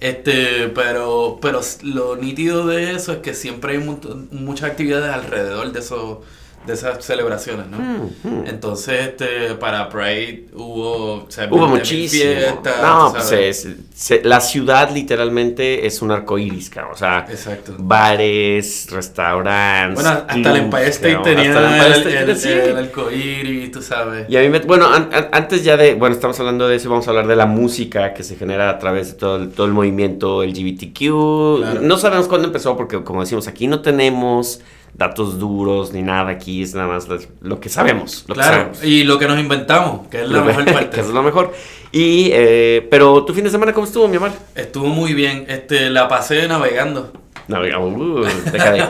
Este, 0.05 0.69
pero, 0.69 1.39
pero 1.41 1.61
lo 1.83 2.15
nítido 2.15 2.67
de 2.67 2.91
eso 2.93 3.13
es 3.13 3.19
que 3.19 3.33
siempre 3.33 3.73
hay 3.73 3.79
mu- 3.79 3.97
muchas 4.31 4.69
actividades 4.69 5.11
alrededor 5.13 5.71
de 5.71 5.79
esos, 5.79 6.19
de 6.65 6.73
esas 6.73 7.03
celebraciones, 7.05 7.67
¿no? 7.67 7.77
Mm, 7.77 8.11
mm. 8.23 8.43
Entonces, 8.47 9.07
este, 9.09 9.55
para 9.55 9.87
Pride 9.89 10.45
hubo, 10.53 11.13
o 11.25 11.25
sea, 11.29 11.47
Hubo 11.51 11.67
muchísimo. 11.67 12.23
fiestas, 12.33 12.81
no, 12.81 13.11
pues 13.13 13.31
es, 13.31 13.67
se- 13.93 14.23
la 14.23 14.39
ciudad 14.41 14.89
literalmente 14.91 15.85
es 15.85 16.01
un 16.01 16.11
arco 16.11 16.37
iris, 16.37 16.69
cabrón. 16.69 16.93
O 16.93 16.97
sea, 16.97 17.25
Exacto. 17.29 17.75
bares, 17.77 18.87
restaurantes. 18.91 20.03
Bueno, 20.03 20.19
hasta 20.27 20.33
el 20.51 20.55
Empire 20.57 20.87
State 20.87 21.17
tenía 21.23 21.49
Hasta 21.51 21.87
el 21.87 22.07
el, 22.07 22.29
el, 22.29 22.47
el 22.69 22.77
arcoíris, 22.77 23.71
tú 23.71 23.81
sabes. 23.81 24.29
Y 24.29 24.37
a 24.37 24.41
mí 24.41 24.49
me- 24.49 24.59
bueno, 24.59 24.87
an- 24.87 25.09
an- 25.13 25.29
antes 25.31 25.63
ya 25.63 25.77
de, 25.77 25.95
bueno, 25.95 26.15
estamos 26.15 26.39
hablando 26.39 26.67
de 26.67 26.75
eso, 26.77 26.89
vamos 26.89 27.07
a 27.07 27.11
hablar 27.11 27.27
de 27.27 27.35
la 27.35 27.45
música 27.45 28.13
que 28.13 28.23
se 28.23 28.35
genera 28.35 28.69
a 28.69 28.79
través 28.79 29.07
de 29.07 29.13
todo 29.13 29.37
el, 29.37 29.49
todo 29.51 29.65
el 29.67 29.73
movimiento 29.73 30.43
LGBTQ. 30.43 31.59
Claro. 31.59 31.81
No 31.81 31.97
sabemos 31.97 32.27
cuándo 32.27 32.47
empezó 32.47 32.75
porque, 32.77 33.03
como 33.03 33.21
decimos, 33.21 33.47
aquí 33.47 33.67
no 33.67 33.81
tenemos 33.81 34.61
datos 34.97 35.39
duros 35.39 35.91
ni 35.93 36.01
nada, 36.01 36.31
aquí 36.31 36.63
es 36.63 36.73
nada 36.73 36.87
más 36.87 37.07
lo 37.41 37.59
que 37.59 37.69
sabemos. 37.69 38.25
Lo 38.27 38.35
que 38.35 38.39
Claro, 38.41 38.55
sabemos. 38.57 38.83
y 38.83 39.03
lo 39.03 39.19
que 39.19 39.27
nos 39.27 39.39
inventamos, 39.39 40.07
que 40.07 40.21
es 40.21 40.29
la 40.29 40.39
Lo- 40.39 40.45
mejor 40.45 40.65
que 40.65 40.71
parte. 40.71 41.01
es 41.01 41.07
lo 41.09 41.23
mejor. 41.23 41.53
Y, 41.91 42.29
eh, 42.33 42.87
pero 42.89 43.23
tu 43.25 43.33
fin 43.33 43.43
de 43.43 43.49
semana, 43.49 43.73
¿cómo 43.73 43.85
estuvo, 43.87 44.07
mi 44.07 44.17
amor? 44.17 44.31
Estuvo 44.55 44.87
muy 44.87 45.13
bien, 45.13 45.45
este, 45.49 45.89
la 45.89 46.07
pasé 46.07 46.47
navegando. 46.47 47.11
Navegamos, 47.47 48.01
uh, 48.01 48.25
deja 48.51 48.71
de... 48.71 48.83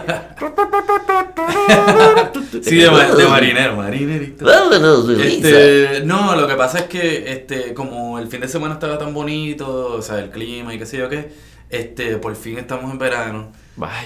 Sí, 2.62 2.78
de, 2.78 2.90
de 2.90 3.28
marinero, 3.28 3.76
marinerito. 3.76 4.46
Este, 5.22 6.02
no, 6.06 6.36
lo 6.36 6.48
que 6.48 6.56
pasa 6.56 6.80
es 6.80 6.84
que 6.86 7.32
este, 7.32 7.74
como 7.74 8.18
el 8.20 8.28
fin 8.28 8.42
de 8.42 8.48
semana 8.48 8.76
estaba 8.76 8.98
tan 8.98 9.14
bonito, 9.14 9.96
o 9.98 10.02
sea, 10.02 10.20
el 10.20 10.30
clima 10.30 10.74
y 10.74 10.80
qué 10.80 10.86
sé 10.86 10.98
yo 10.98 11.10
qué, 11.10 11.32
este, 11.70 12.18
por 12.18 12.36
fin 12.36 12.58
estamos 12.58 12.90
en 12.92 12.98
verano. 12.98 13.52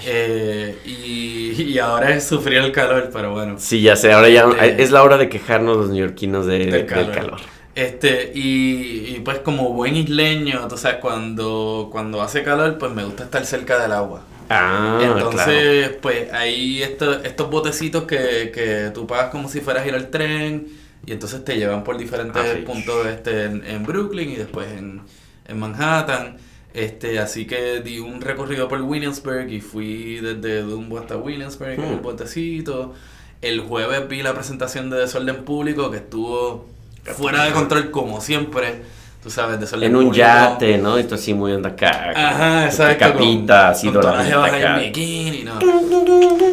Eh, 0.04 0.76
y, 0.84 1.62
y 1.62 1.78
ahora 1.78 2.14
es 2.14 2.24
sufrir 2.26 2.58
el 2.58 2.72
calor, 2.72 3.10
pero 3.12 3.32
bueno. 3.32 3.56
Sí, 3.58 3.80
ya 3.82 3.94
sé, 3.96 4.12
ahora 4.12 4.28
ya 4.28 4.48
Este- 4.60 4.82
es 4.82 4.90
la 4.90 5.02
hora 5.02 5.16
de 5.16 5.28
quejarnos 5.28 5.76
los 5.76 5.90
neoyorquinos 5.90 6.46
de- 6.46 6.58
Del 6.58 6.70
del 6.70 6.86
calor. 6.86 7.40
Este, 7.76 8.32
y, 8.34 9.14
y 9.16 9.20
pues 9.24 9.38
como 9.38 9.72
buen 9.72 9.94
isleño, 9.96 10.66
tú 10.68 10.76
sabes, 10.76 10.98
cuando, 10.98 11.88
cuando 11.92 12.20
hace 12.20 12.42
calor, 12.42 12.78
pues 12.78 12.90
me 12.92 13.04
gusta 13.04 13.24
estar 13.24 13.46
cerca 13.46 13.78
del 13.78 13.92
agua. 13.92 14.24
Ah, 14.48 14.96
claro. 14.98 15.14
Entonces, 15.18 15.90
pues 16.02 16.32
hay 16.32 16.82
estos, 16.82 17.24
estos 17.24 17.48
botecitos 17.48 18.02
que, 18.04 18.50
que 18.52 18.90
tú 18.92 19.06
pagas 19.06 19.30
como 19.30 19.48
si 19.48 19.60
fueras 19.60 19.84
a 19.84 19.88
ir 19.88 19.94
al 19.94 20.10
tren 20.10 20.66
y 21.06 21.12
entonces 21.12 21.44
te 21.44 21.56
llevan 21.56 21.84
por 21.84 21.96
diferentes 21.96 22.42
Ah, 22.44 22.52
sí. 22.56 22.62
puntos 22.62 23.06
este, 23.06 23.44
en, 23.44 23.64
en 23.64 23.84
Brooklyn 23.84 24.30
y 24.30 24.34
después 24.36 24.66
en, 24.76 25.02
en 25.46 25.58
Manhattan. 25.58 26.36
Este, 26.72 27.18
así 27.18 27.46
que 27.46 27.80
di 27.80 27.98
un 27.98 28.20
recorrido 28.20 28.68
por 28.68 28.80
Williamsburg 28.82 29.48
y 29.50 29.60
fui 29.60 30.16
desde 30.20 30.62
Dumbo 30.62 30.98
hasta 30.98 31.16
Williamsburg 31.16 31.72
en 31.72 31.80
Hmm. 31.80 31.92
el 31.94 32.00
botecito. 32.00 32.94
El 33.42 33.60
jueves 33.60 34.06
vi 34.08 34.22
la 34.22 34.34
presentación 34.34 34.88
de 34.90 34.98
Desorden 34.98 35.44
Público 35.44 35.90
que 35.90 35.96
estuvo 35.98 36.68
fuera 37.16 37.44
de 37.44 37.52
control 37.52 37.90
como 37.90 38.20
siempre. 38.20 38.82
Tú 39.22 39.30
sabes, 39.30 39.58
Desorden 39.60 39.90
En 39.90 39.96
un 39.96 40.04
Público. 40.06 40.24
yate, 40.24 40.78
¿no? 40.78 40.98
Y 40.98 41.04
tú 41.04 41.14
así 41.16 41.34
muy 41.34 41.52
onda 41.52 41.70
acá. 41.70 42.10
Ajá, 42.14 42.66
exacto. 42.66 43.06
Capita, 43.12 43.62
con, 43.62 43.70
así 43.72 43.86
con 43.88 44.00
todas 44.00 44.28
las 44.28 44.52
en 44.54 44.80
bikini, 44.80 45.42
¿no? 45.44 45.58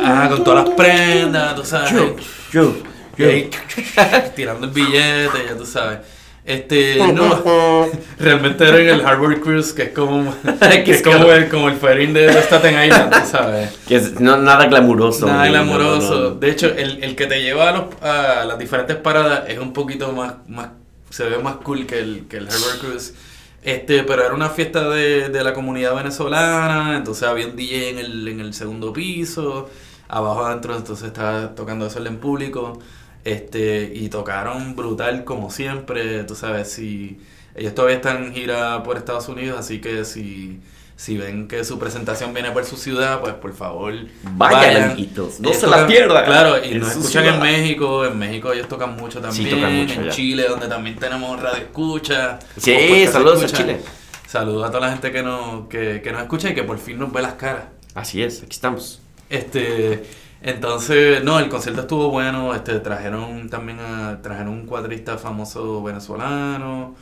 Ajá, 0.04 0.30
con 0.30 0.44
todas 0.44 0.66
las 0.66 0.76
prendas, 0.76 1.56
tú 1.56 1.64
sabes. 1.64 1.92
Yo, 1.92 2.16
yo, 2.52 2.74
Y 3.18 3.24
ahí, 3.24 3.50
tirando 4.36 4.68
el 4.68 4.74
billete, 4.74 5.46
ya 5.50 5.56
tú 5.58 5.66
sabes. 5.66 6.00
Este, 6.48 6.98
no, 7.14 7.88
realmente 8.20 8.64
era 8.66 8.80
en 8.80 8.88
el 8.88 9.06
Harbor 9.06 9.42
Cruise, 9.42 9.74
que 9.74 9.84
es 9.84 9.90
como, 9.90 10.34
que 10.86 10.92
es 10.92 11.02
como 11.04 11.30
el, 11.32 11.50
como 11.50 11.68
el 11.68 11.76
ferry 11.76 12.08
de, 12.08 12.28
de 12.28 12.42
Staten 12.42 12.86
Island, 12.86 13.26
sabes. 13.26 13.78
Que 13.86 13.98
es 13.98 14.20
no, 14.22 14.38
nada 14.38 14.66
glamuroso. 14.68 15.28
Nada 15.28 15.50
no. 15.50 16.30
De 16.36 16.50
hecho, 16.50 16.68
el, 16.68 17.04
el 17.04 17.18
que 17.18 17.26
te 17.28 17.42
lleva 17.42 17.70
a, 17.70 17.72
los- 17.74 18.02
a 18.02 18.46
las 18.46 18.58
diferentes 18.58 18.96
paradas 18.96 19.44
es 19.50 19.60
un 19.60 19.74
poquito 19.74 20.14
más, 20.14 20.36
más 20.48 20.70
se 21.10 21.26
ve 21.26 21.38
más 21.38 21.58
cool 21.58 21.86
que 21.86 22.00
el, 22.00 22.28
que 22.30 22.38
el 22.38 22.48
Harbor 22.48 22.80
Cruise. 22.80 23.14
Este, 23.62 24.04
pero 24.04 24.24
era 24.24 24.34
una 24.34 24.50
fiesta 24.50 24.88
de, 24.90 25.28
de 25.28 25.44
la 25.44 25.54
comunidad 25.54 25.94
venezolana, 25.96 26.96
entonces 26.96 27.28
había 27.28 27.48
un 27.48 27.58
DJ 27.58 27.90
en 27.90 27.98
el, 28.00 28.28
en 28.30 28.40
el 28.40 28.54
segundo 28.54 28.94
piso, 28.94 29.70
abajo 30.08 30.46
adentro 30.46 30.78
entonces 30.78 31.08
estaba 31.08 31.54
tocando 31.56 31.88
eso 31.88 32.06
en 32.06 32.18
público, 32.18 32.80
este, 33.28 33.92
y 33.94 34.08
tocaron 34.08 34.76
brutal 34.76 35.26
como 35.26 35.52
siempre, 35.52 36.24
tú 36.24 36.34
sabes, 36.34 36.72
si 36.72 37.20
ellos 37.56 37.76
todavía 37.76 37.98
están 37.98 38.24
en 38.24 38.34
gira 38.34 38.84
por 38.84 38.96
Estados 38.96 39.28
Unidos, 39.28 39.60
así 39.60 39.82
que 39.82 40.06
si, 40.06 40.62
si 40.96 41.18
ven 41.18 41.50
que 41.50 41.66
su 41.66 41.78
presentación 41.78 42.34
viene 42.34 42.52
por 42.52 42.64
su 42.64 42.78
ciudad, 42.78 43.20
pues 43.20 43.34
por 43.34 43.54
favor 43.54 43.94
Vayan, 44.24 44.92
amiguitos, 44.92 45.42
no 45.42 45.54
se 45.54 45.68
la 45.68 45.86
pierdan. 45.86 46.24
Claro, 46.24 46.64
y 46.64 46.72
En 46.72 46.80
nos 46.80 46.92
escuchan 46.92 47.24
ciudad. 47.24 47.36
en 47.36 47.42
México, 47.42 48.06
en 48.06 48.18
México 48.18 48.54
ellos 48.54 48.70
tocan 48.70 48.96
mucho 48.96 49.20
también, 49.20 49.50
tocan 49.50 49.76
mucho 49.76 49.94
en 49.96 50.00
allá. 50.00 50.12
Chile 50.12 50.46
donde 50.48 50.68
también 50.68 50.96
tenemos 50.96 51.42
radio 51.42 51.64
escucha. 51.64 52.40
Sí, 52.56 53.06
saludos 53.12 53.44
a. 53.44 53.48
Chile. 53.48 53.82
Saludos 54.26 54.64
a 54.66 54.68
toda 54.72 54.88
la 54.88 54.92
gente 54.94 55.12
que 55.12 55.22
nos, 55.22 55.68
que, 55.68 56.02
que 56.02 56.12
nos 56.14 56.22
escucha 56.22 56.50
y 56.50 56.54
que 56.54 56.64
por 56.64 56.78
fin 56.80 56.98
nos 56.98 57.12
ve 57.12 57.22
las 57.22 57.34
caras. 57.34 57.66
Así 57.94 58.22
es, 58.24 58.44
aquí 58.44 58.52
estamos. 58.54 59.02
Este, 59.30 60.06
entonces, 60.42 61.24
no, 61.24 61.40
el 61.40 61.50
concierto 61.50 61.82
estuvo 61.82 62.10
bueno, 62.10 62.54
este, 62.54 62.80
trajeron 62.80 63.50
también 63.50 63.80
a, 63.80 64.22
trajeron 64.22 64.54
un 64.54 64.66
cuadrista 64.66 65.18
famoso 65.18 65.82
venezolano, 65.84 66.96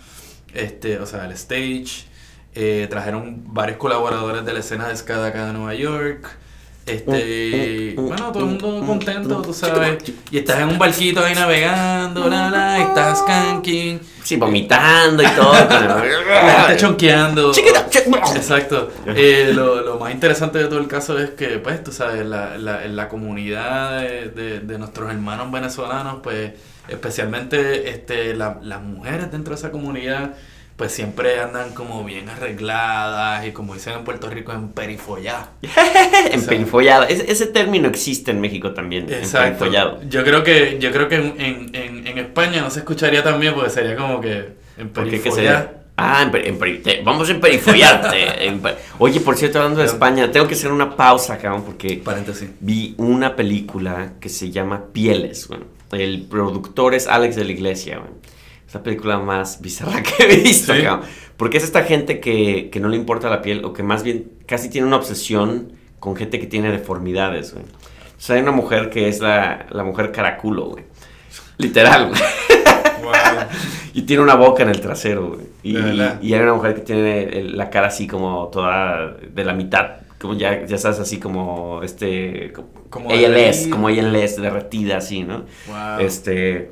este, 0.53 0.99
o 0.99 1.05
sea, 1.05 1.25
el 1.25 1.33
stage, 1.33 2.07
eh, 2.53 2.87
trajeron 2.89 3.43
varios 3.53 3.77
colaboradores 3.77 4.45
de 4.45 4.53
la 4.53 4.59
escena 4.59 4.87
de 4.87 4.95
ska 4.95 5.21
de 5.21 5.27
acá 5.27 5.47
de 5.47 5.53
Nueva 5.53 5.73
York, 5.75 6.29
este, 6.85 7.93
bueno, 7.97 8.31
todo 8.31 8.43
el 8.43 8.49
mundo 8.51 8.83
contento, 8.85 9.41
tú 9.41 9.53
sabes, 9.53 10.03
y 10.29 10.37
estás 10.37 10.59
en 10.59 10.69
un 10.69 10.77
barquito 10.77 11.23
ahí 11.25 11.33
navegando, 11.33 12.27
la, 12.29 12.49
la, 12.51 12.79
y 12.79 12.81
estás 12.83 13.19
skanking, 13.19 13.99
Sí, 14.23 14.37
vomitando 14.37 15.21
y 15.21 15.27
todo. 15.27 15.53
la 15.69 16.63
gente 16.67 16.77
chonqueando. 16.77 17.51
Chiquita, 17.51 17.87
Exacto. 18.35 18.91
Eh, 19.05 19.51
lo, 19.53 19.81
lo 19.81 19.99
más 19.99 20.11
interesante 20.11 20.57
de 20.59 20.65
todo 20.65 20.79
el 20.79 20.87
caso 20.87 21.17
es 21.19 21.31
que, 21.31 21.59
pues, 21.59 21.83
tú 21.83 21.91
sabes, 21.91 22.25
la, 22.25 22.57
la, 22.57 22.83
en 22.85 22.95
la 22.95 23.07
comunidad 23.07 24.01
de, 24.01 24.29
de, 24.29 24.59
de 24.61 24.77
nuestros 24.79 25.11
hermanos 25.11 25.51
venezolanos, 25.51 26.17
pues, 26.23 26.53
especialmente 26.87 27.89
este, 27.89 28.35
la- 28.35 28.57
las 28.63 28.81
mujeres 28.81 29.31
dentro 29.31 29.53
de 29.53 29.59
esa 29.59 29.71
comunidad, 29.71 30.33
pues 30.75 30.91
siempre 30.91 31.39
andan 31.39 31.73
como 31.73 32.03
bien 32.03 32.27
arregladas 32.29 33.45
y 33.47 33.51
como 33.51 33.73
dicen 33.75 33.93
en 33.93 34.03
Puerto 34.03 34.29
Rico, 34.29 34.51
en 34.51 34.69
perifollá. 34.69 35.47
Emperifollada. 36.31 37.05
Ese, 37.07 37.31
ese 37.31 37.47
término 37.47 37.87
existe 37.87 38.31
en 38.31 38.41
México 38.41 38.71
también. 38.73 39.11
Exacto. 39.11 39.65
Yo 40.09 40.23
creo 40.23 40.43
que, 40.43 40.77
yo 40.79 40.91
creo 40.91 41.07
que 41.07 41.15
en, 41.15 41.35
en, 41.39 41.69
en, 41.75 42.07
en 42.07 42.17
España 42.17 42.61
no 42.61 42.69
se 42.69 42.79
escucharía 42.79 43.23
tan 43.23 43.39
bien 43.39 43.53
porque 43.53 43.69
sería 43.69 43.95
como 43.95 44.19
que 44.21 44.55
en 44.77 44.89
¿Por 44.89 45.05
qué 45.05 45.11
qué 45.11 45.17
perifollá. 45.17 45.33
sería? 45.35 45.81
Ah, 45.97 46.23
en 46.23 46.59
peri- 46.59 46.83
te- 46.83 47.01
vamos 47.03 47.29
a 47.29 47.31
emperifollarte. 47.31 48.51
Oye, 48.99 49.21
por 49.21 49.37
cierto, 49.37 49.59
hablando 49.59 49.79
de 49.79 49.85
España, 49.87 50.29
tengo 50.29 50.45
que 50.45 50.55
hacer 50.55 50.69
una 50.73 50.93
pausa, 50.97 51.37
cabrón, 51.37 51.63
porque 51.63 52.01
Paréntesis. 52.03 52.49
vi 52.59 52.95
una 52.97 53.33
película 53.37 54.13
que 54.19 54.27
se 54.27 54.51
llama 54.51 54.87
Pieles, 54.91 55.47
bueno. 55.47 55.63
El 55.93 56.23
productor 56.23 56.95
es 56.95 57.07
Alex 57.07 57.37
de 57.37 57.45
la 57.45 57.51
Iglesia, 57.53 57.99
bueno. 57.99 58.15
La 58.75 58.83
película 58.83 59.17
más 59.19 59.61
bizarra 59.61 60.03
que 60.03 60.23
he 60.23 60.35
visto, 60.41 60.73
Sí. 60.75 60.81
cabrón. 60.83 61.07
Porque 61.37 61.57
es 61.57 61.63
esta 61.63 61.83
gente 61.83 62.19
que, 62.19 62.69
que 62.69 62.79
no 62.81 62.89
le 62.89 62.97
importa 62.97 63.29
la 63.29 63.41
piel 63.41 63.63
o 63.63 63.71
que 63.71 63.83
más 63.83 64.03
bien 64.03 64.31
casi 64.45 64.69
tiene 64.69 64.85
una 64.87 64.97
obsesión 64.97 65.71
con 65.99 66.15
gente 66.17 66.39
que 66.39 66.47
tiene 66.47 66.71
deformidades, 66.71 67.53
güey. 67.53 67.63
O 67.65 68.19
sea, 68.21 68.35
hay 68.35 68.41
una 68.41 68.51
mujer 68.51 68.89
que 68.89 69.07
es 69.07 69.19
la, 69.21 69.65
la 69.69 69.83
mujer 69.85 70.11
caraculo, 70.11 70.65
güey. 70.65 70.83
Literal, 71.57 72.09
güey. 72.09 72.21
Wow. 73.01 73.11
Y 73.93 74.01
tiene 74.01 74.23
una 74.23 74.35
boca 74.35 74.61
en 74.63 74.69
el 74.69 74.81
trasero, 74.81 75.27
güey. 75.29 75.45
Y, 75.63 75.77
y 76.27 76.33
hay 76.33 76.39
una 76.41 76.53
mujer 76.53 76.75
que 76.75 76.81
tiene 76.81 77.43
la 77.43 77.69
cara 77.69 77.87
así 77.87 78.07
como 78.07 78.49
toda 78.51 79.15
de 79.33 79.45
la 79.45 79.53
mitad, 79.53 79.99
como 80.19 80.33
ya, 80.33 80.65
ya 80.65 80.77
sabes, 80.77 80.99
así 80.99 81.17
como 81.17 81.81
este, 81.81 82.51
como, 82.51 82.67
Como 82.89 83.09
ALS, 83.11 83.67
como 83.67 83.87
ALS, 83.87 84.35
derretida 84.41 84.97
así, 84.97 85.23
¿no? 85.23 85.45
Wow. 85.67 85.99
Este, 86.01 86.71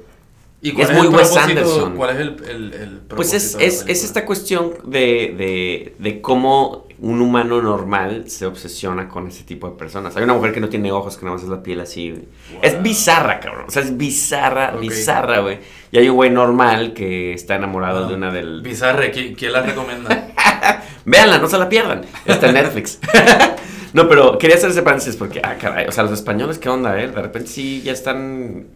¿Y 0.64 0.72
cuál 0.72 0.90
es 0.90 0.98
muy 0.98 1.08
Wes 1.08 1.36
Anderson. 1.36 1.96
¿Cuál 1.98 2.10
es 2.12 2.16
el, 2.22 2.44
el, 2.50 2.74
el 2.74 2.90
pues 3.10 3.34
es, 3.34 3.58
es, 3.60 3.86
esta 3.86 4.26
cuestión 4.26 4.72
de, 4.86 5.36
de, 5.38 5.96
de 6.00 6.22
cómo 6.22 6.88
un 7.00 7.22
humano 7.22 7.62
normal 7.62 8.30
se 8.30 8.46
obsesiona 8.46 9.10
con 9.10 9.28
ese 9.28 9.44
tipo 9.44 9.70
de 9.70 9.76
personas. 9.76 10.16
Hay 10.16 10.24
una 10.24 10.36
mujer 10.36 10.54
que 10.54 10.62
no 10.62 10.70
tiene 10.70 10.90
ojos, 10.94 11.18
que 11.18 11.26
nada 11.26 11.36
más 11.36 11.44
es 11.44 11.50
la 11.50 11.62
piel 11.62 11.82
así. 11.82 12.30
Es 12.62 12.82
bizarra, 12.82 13.42
cabrón. 13.42 13.66
O 13.68 13.72
sea, 13.72 13.82
es 13.82 13.98
bizarra, 13.98 14.72
bizarra, 14.78 15.40
güey. 15.40 15.60
Y 15.92 15.98
hay 15.98 16.08
un 16.08 16.16
güey 16.16 16.30
normal 16.30 16.94
que 16.94 17.34
está 17.34 17.56
enamorado 17.56 18.06
Ah, 18.06 18.08
de 18.08 18.16
una 18.16 18.32
del... 18.32 18.62
Bizarre, 18.62 19.12
¿quién, 19.12 19.36
quién 19.36 19.52
la 19.52 19.64
recomienda? 19.64 20.30
Véanla, 21.06 21.40
no 21.40 21.50
se 21.50 21.58
la 21.58 21.68
pierdan. 21.68 22.06
Está 22.26 22.48
en 22.48 22.54
Netflix. 22.54 23.02
no, 23.94 24.08
pero 24.08 24.38
quería 24.38 24.56
hacer 24.56 24.70
ese 24.70 24.82
paréntesis 24.82 25.18
porque, 25.18 25.42
ah, 25.44 25.58
caray, 25.60 25.88
o 25.88 25.92
sea, 25.92 26.04
los 26.04 26.14
españoles, 26.14 26.58
¿qué 26.58 26.70
onda, 26.70 26.98
eh? 27.02 27.10
De 27.10 27.22
repente 27.22 27.50
sí 27.50 27.82
ya 27.82 27.92
están 27.92 28.68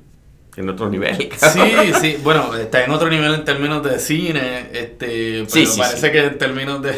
en 0.58 0.70
otro 0.70 0.90
nivel. 0.90 1.30
Sí, 1.38 1.94
sí, 2.02 2.18
bueno, 2.24 2.54
está 2.56 2.84
en 2.84 2.92
otro 2.92 3.10
nivel 3.10 3.34
en 3.34 3.46
términos 3.46 3.84
de 3.84 4.00
cine, 4.00 4.70
este, 4.74 5.46
pero 5.46 5.50
Sí, 5.50 5.66
sí, 5.66 5.80
parece 5.80 6.08
sí. 6.08 6.12
que 6.12 6.26
en 6.26 6.38
términos 6.38 6.82
de, 6.82 6.92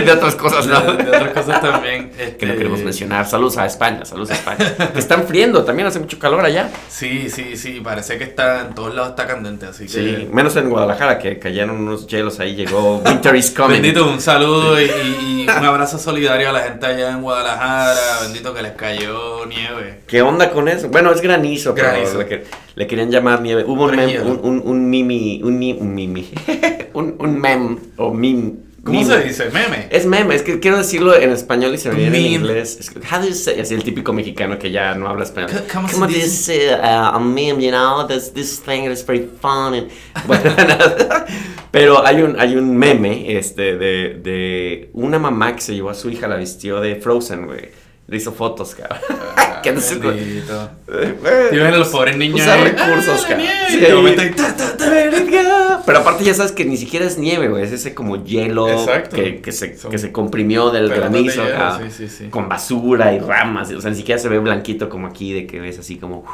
de 0.00 0.12
otras 0.12 0.34
cosas, 0.36 0.66
¿no? 0.66 0.80
de, 0.80 1.04
de 1.04 1.08
otras 1.10 1.30
cosas 1.32 1.60
también. 1.60 2.12
Este, 2.20 2.36
que 2.36 2.46
no 2.46 2.54
queremos 2.54 2.80
mencionar. 2.80 3.26
Saludos 3.26 3.56
a 3.56 3.66
España, 3.66 4.04
saludos 4.04 4.30
a 4.30 4.34
España. 4.34 4.74
que 4.92 4.98
están 4.98 5.26
friendo, 5.26 5.64
también 5.64 5.88
hace 5.88 5.98
mucho 5.98 6.18
calor 6.18 6.44
allá. 6.44 6.70
Sí, 6.88 7.30
sí, 7.30 7.56
sí, 7.56 7.80
parece 7.82 8.18
que 8.18 8.24
está 8.24 8.66
en 8.66 8.74
todos 8.74 8.94
lados 8.94 9.10
está 9.10 9.26
candente, 9.26 9.66
así 9.66 9.84
que... 9.86 9.90
Sí, 9.92 10.28
menos 10.32 10.54
en 10.56 10.68
Guadalajara, 10.68 11.18
que 11.18 11.38
cayeron 11.38 11.76
unos 11.76 12.06
hielos 12.06 12.40
ahí, 12.40 12.54
llegó 12.54 12.98
Winter 12.98 13.34
is 13.36 13.50
coming. 13.50 13.74
Bendito, 13.74 14.06
un 14.06 14.20
saludo 14.20 14.80
y, 14.80 15.46
un 15.58 15.64
abrazo 15.64 15.98
solidario 15.98 16.50
a 16.50 16.52
la 16.52 16.60
gente 16.60 16.86
allá 16.86 17.10
en 17.10 17.22
Guadalajara. 17.22 17.98
Bendito 18.22 18.52
que 18.54 18.62
les 18.62 18.72
cayó 18.72 19.46
nieve. 19.46 20.00
¿Qué 20.06 20.22
onda 20.22 20.50
con 20.50 20.68
eso? 20.68 20.88
Bueno, 20.88 21.10
es 21.12 21.20
granizo, 21.20 21.74
pero 21.74 21.88
Granizo. 21.88 22.18
Le, 22.18 22.44
le 22.74 22.86
querían 23.00 23.10
llamar 23.10 23.40
nieve. 23.42 23.64
Hubo 23.64 23.84
un 23.84 23.90
mem, 23.90 24.00
Rehielo. 24.06 24.26
un, 24.32 24.40
un, 24.42 24.62
un 24.64 24.90
mimi, 24.90 25.40
un, 25.42 25.54
un 25.80 25.94
mimi, 25.94 26.28
un, 26.94 27.16
un 27.18 27.38
mem, 27.40 27.78
o 27.96 28.12
mim. 28.12 28.56
¿Cómo 28.82 28.98
mime. 28.98 29.14
se 29.14 29.24
dice? 29.28 29.44
Meme. 29.50 29.88
Es 29.90 30.06
meme, 30.06 30.34
es 30.34 30.40
que 30.42 30.58
quiero 30.58 30.78
decirlo 30.78 31.14
en 31.14 31.30
español 31.32 31.74
y 31.74 31.78
se 31.78 31.90
me 31.90 31.96
viene 31.96 32.16
en 32.16 32.22
Meme. 32.22 32.34
inglés. 32.36 32.78
Es, 32.80 32.90
how 33.12 33.20
do 33.20 33.28
you 33.28 33.34
say? 33.34 33.60
Así 33.60 33.74
el 33.74 33.84
típico 33.84 34.14
mexicano 34.14 34.58
que 34.58 34.70
ya 34.70 34.94
no 34.94 35.06
habla 35.06 35.24
español. 35.24 35.50
C- 35.50 35.64
¿cómo 35.70 35.86
se 35.88 36.06
dice 36.14 36.70
uh, 36.80 36.82
a 36.82 37.18
meme, 37.20 37.62
you 37.62 37.70
know, 37.70 38.06
this, 38.06 38.32
this 38.32 38.58
thing 38.62 38.90
is 38.90 39.04
very 39.06 39.28
fun. 39.42 39.74
and- 39.74 39.88
Bueno, 40.26 40.42
pero 41.70 42.06
hay 42.06 42.22
un, 42.22 42.40
hay 42.40 42.56
un 42.56 42.74
meme 42.76 43.36
este, 43.36 43.76
de, 43.76 44.14
de 44.22 44.90
una 44.94 45.18
mamá 45.18 45.54
que 45.54 45.60
se 45.60 45.74
llevó 45.74 45.90
a 45.90 45.94
su 45.94 46.08
hija, 46.08 46.26
la 46.26 46.36
vistió 46.36 46.80
de 46.80 46.96
Frozen, 46.96 47.46
güey. 47.46 47.68
Le 48.10 48.16
hizo 48.16 48.32
fotos, 48.32 48.74
cabrón. 48.74 48.98
que 49.62 49.72
no 49.72 49.80
Bendito. 49.80 50.70
Eh, 50.92 51.48
Y 51.52 51.56
ven 51.56 51.74
a 51.74 51.76
los 51.78 51.88
pobres 51.88 52.16
niños. 52.16 52.40
Usar 52.40 52.60
recursos, 52.60 53.08
"Ah, 53.08 53.22
la 53.22 53.28
cara. 53.28 53.36
nieve", 53.40 53.54
Sí. 53.68 53.76
y 53.76 53.80
de 53.80 53.94
momento 53.94 54.22
ahí, 54.22 54.30
ta, 54.32 54.56
ta, 54.56 54.76
ta. 54.76 54.90
Verga. 54.90 55.82
Pero 55.86 55.98
aparte 55.98 56.24
ya 56.24 56.34
sabes 56.34 56.52
que 56.52 56.64
ni 56.64 56.76
siquiera 56.76 57.06
es 57.06 57.18
nieve, 57.18 57.48
güey. 57.48 57.62
Es 57.62 57.70
ese 57.72 57.94
como 57.94 58.22
hielo 58.24 58.66
que, 59.14 59.40
que, 59.40 59.52
se, 59.52 59.76
Son 59.78 59.90
que 59.90 59.98
se 59.98 60.10
comprimió 60.12 60.70
del 60.70 60.88
de 60.88 60.96
granizo. 60.96 61.44
hielo, 61.44 61.54
acá, 61.56 61.78
sí, 61.84 61.90
sí, 61.90 62.08
sí. 62.08 62.28
Con 62.30 62.48
basura 62.48 63.12
y 63.12 63.18
ramas. 63.20 63.70
O 63.70 63.80
sea, 63.80 63.90
ni 63.90 63.96
siquiera 63.96 64.20
se 64.20 64.28
ve 64.28 64.38
blanquito 64.40 64.88
como 64.88 65.06
aquí, 65.06 65.32
de 65.32 65.46
que 65.46 65.60
ves 65.60 65.78
así 65.78 65.96
como, 65.96 66.24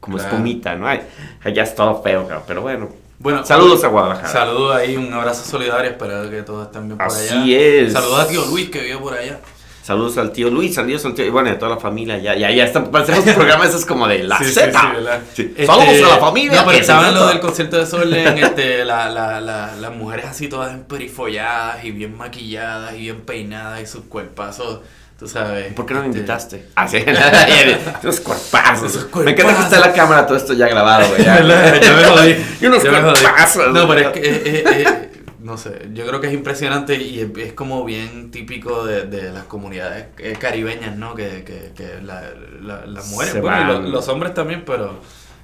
como 0.00 0.16
Claro. 0.18 0.30
espumita, 0.32 0.76
¿no? 0.76 0.86
Ay, 0.86 1.00
allá 1.42 1.62
es 1.64 1.74
todo 1.74 2.02
feo, 2.02 2.22
cabrón. 2.28 2.44
Pero 2.46 2.62
bueno. 2.62 2.88
Bueno, 3.18 3.44
Saludos 3.46 3.82
a 3.82 3.88
Guadalajara. 3.88 4.28
Saludos 4.28 4.76
ahí, 4.76 4.94
un 4.96 5.10
abrazo 5.12 5.42
solidario. 5.42 5.90
Espero 5.92 6.28
que 6.30 6.42
todos 6.42 6.66
estén 6.66 6.86
bien 6.86 6.98
por 6.98 7.06
allá. 7.06 7.16
Así 7.16 7.54
es. 7.54 7.92
Saludos 7.94 8.20
a 8.20 8.28
tío 8.28 8.44
Luis 8.44 8.68
que 8.68 8.80
vive 8.80 8.98
por 8.98 9.14
allá. 9.14 9.40
Saludos 9.86 10.18
al 10.18 10.32
tío 10.32 10.50
Luis, 10.50 10.74
saludos 10.74 11.04
al 11.04 11.14
tío. 11.14 11.24
Y 11.26 11.30
bueno, 11.30 11.48
a 11.48 11.56
toda 11.60 11.76
la 11.76 11.80
familia. 11.80 12.18
Ya, 12.18 12.34
ya, 12.34 12.50
ya 12.50 12.64
está. 12.64 12.82
Parecemos 12.90 13.24
un 13.26 13.34
programa, 13.34 13.66
eso 13.66 13.76
es 13.76 13.86
como 13.86 14.08
de 14.08 14.24
la 14.24 14.36
Sí, 14.38 14.46
Z. 14.46 14.72
sí. 14.72 14.88
Sí. 15.34 15.42
Este, 15.56 15.66
Saludos 15.66 16.10
a 16.10 16.14
la 16.16 16.18
familia. 16.18 16.60
No, 16.60 16.66
pero 16.66 16.78
estaban 16.80 17.14
lo 17.14 17.28
del 17.28 17.38
concierto 17.38 17.76
de 17.76 17.86
Solen, 17.86 18.36
este, 18.36 18.84
la, 18.84 19.08
la, 19.08 19.40
la, 19.40 19.76
las 19.76 19.94
mujeres 19.94 20.26
así 20.26 20.48
todas 20.48 20.74
emperifolladas 20.74 21.84
y 21.84 21.92
bien 21.92 22.16
maquilladas 22.16 22.94
y 22.94 23.02
bien 23.02 23.20
peinadas 23.20 23.80
y 23.80 23.86
sus 23.86 24.06
cuerpazos, 24.06 24.80
tú 25.20 25.28
sabes. 25.28 25.72
¿Por 25.74 25.86
qué 25.86 25.94
no 25.94 26.00
me 26.00 26.06
este, 26.06 26.18
invitaste? 26.18 26.66
Ah, 26.74 26.88
sí. 26.88 26.96
Esos 28.02 28.18
cuerpazos. 28.22 28.90
Esos 28.90 29.04
Me 29.14 29.30
encanta 29.30 29.34
que 29.36 29.42
cuerpazos. 29.44 29.64
esté 29.72 29.78
la 29.78 29.92
cámara, 29.92 30.26
todo 30.26 30.36
esto 30.36 30.52
ya 30.54 30.66
grabado, 30.66 31.06
güey. 31.10 31.22
Ya, 31.22 31.38
me 31.40 32.04
jodí. 32.04 32.36
Y 32.60 32.66
unos 32.66 32.84
cuerpazos. 32.84 33.72
No, 33.72 33.86
pero 33.86 34.00
es 34.00 34.08
que, 34.08 34.18
eh, 34.18 34.42
eh, 34.44 34.64
eh, 34.66 35.10
no 35.46 35.56
sé, 35.56 35.88
yo 35.94 36.06
creo 36.06 36.20
que 36.20 36.26
es 36.26 36.32
impresionante 36.34 36.96
y 37.00 37.20
es, 37.20 37.28
es 37.38 37.52
como 37.52 37.84
bien 37.84 38.30
típico 38.30 38.84
de, 38.84 39.04
de 39.06 39.30
las 39.32 39.44
comunidades 39.44 40.06
eh, 40.18 40.36
caribeñas, 40.38 40.96
¿no? 40.96 41.14
Que, 41.14 41.44
que, 41.44 41.72
que 41.76 42.02
la, 42.02 42.22
la- 42.60 42.84
las 42.86 43.08
mujeres, 43.10 43.40
bueno, 43.40 43.86
y 43.86 43.90
los 43.90 44.08
hombres 44.08 44.34
también, 44.34 44.64
pero 44.66 45.00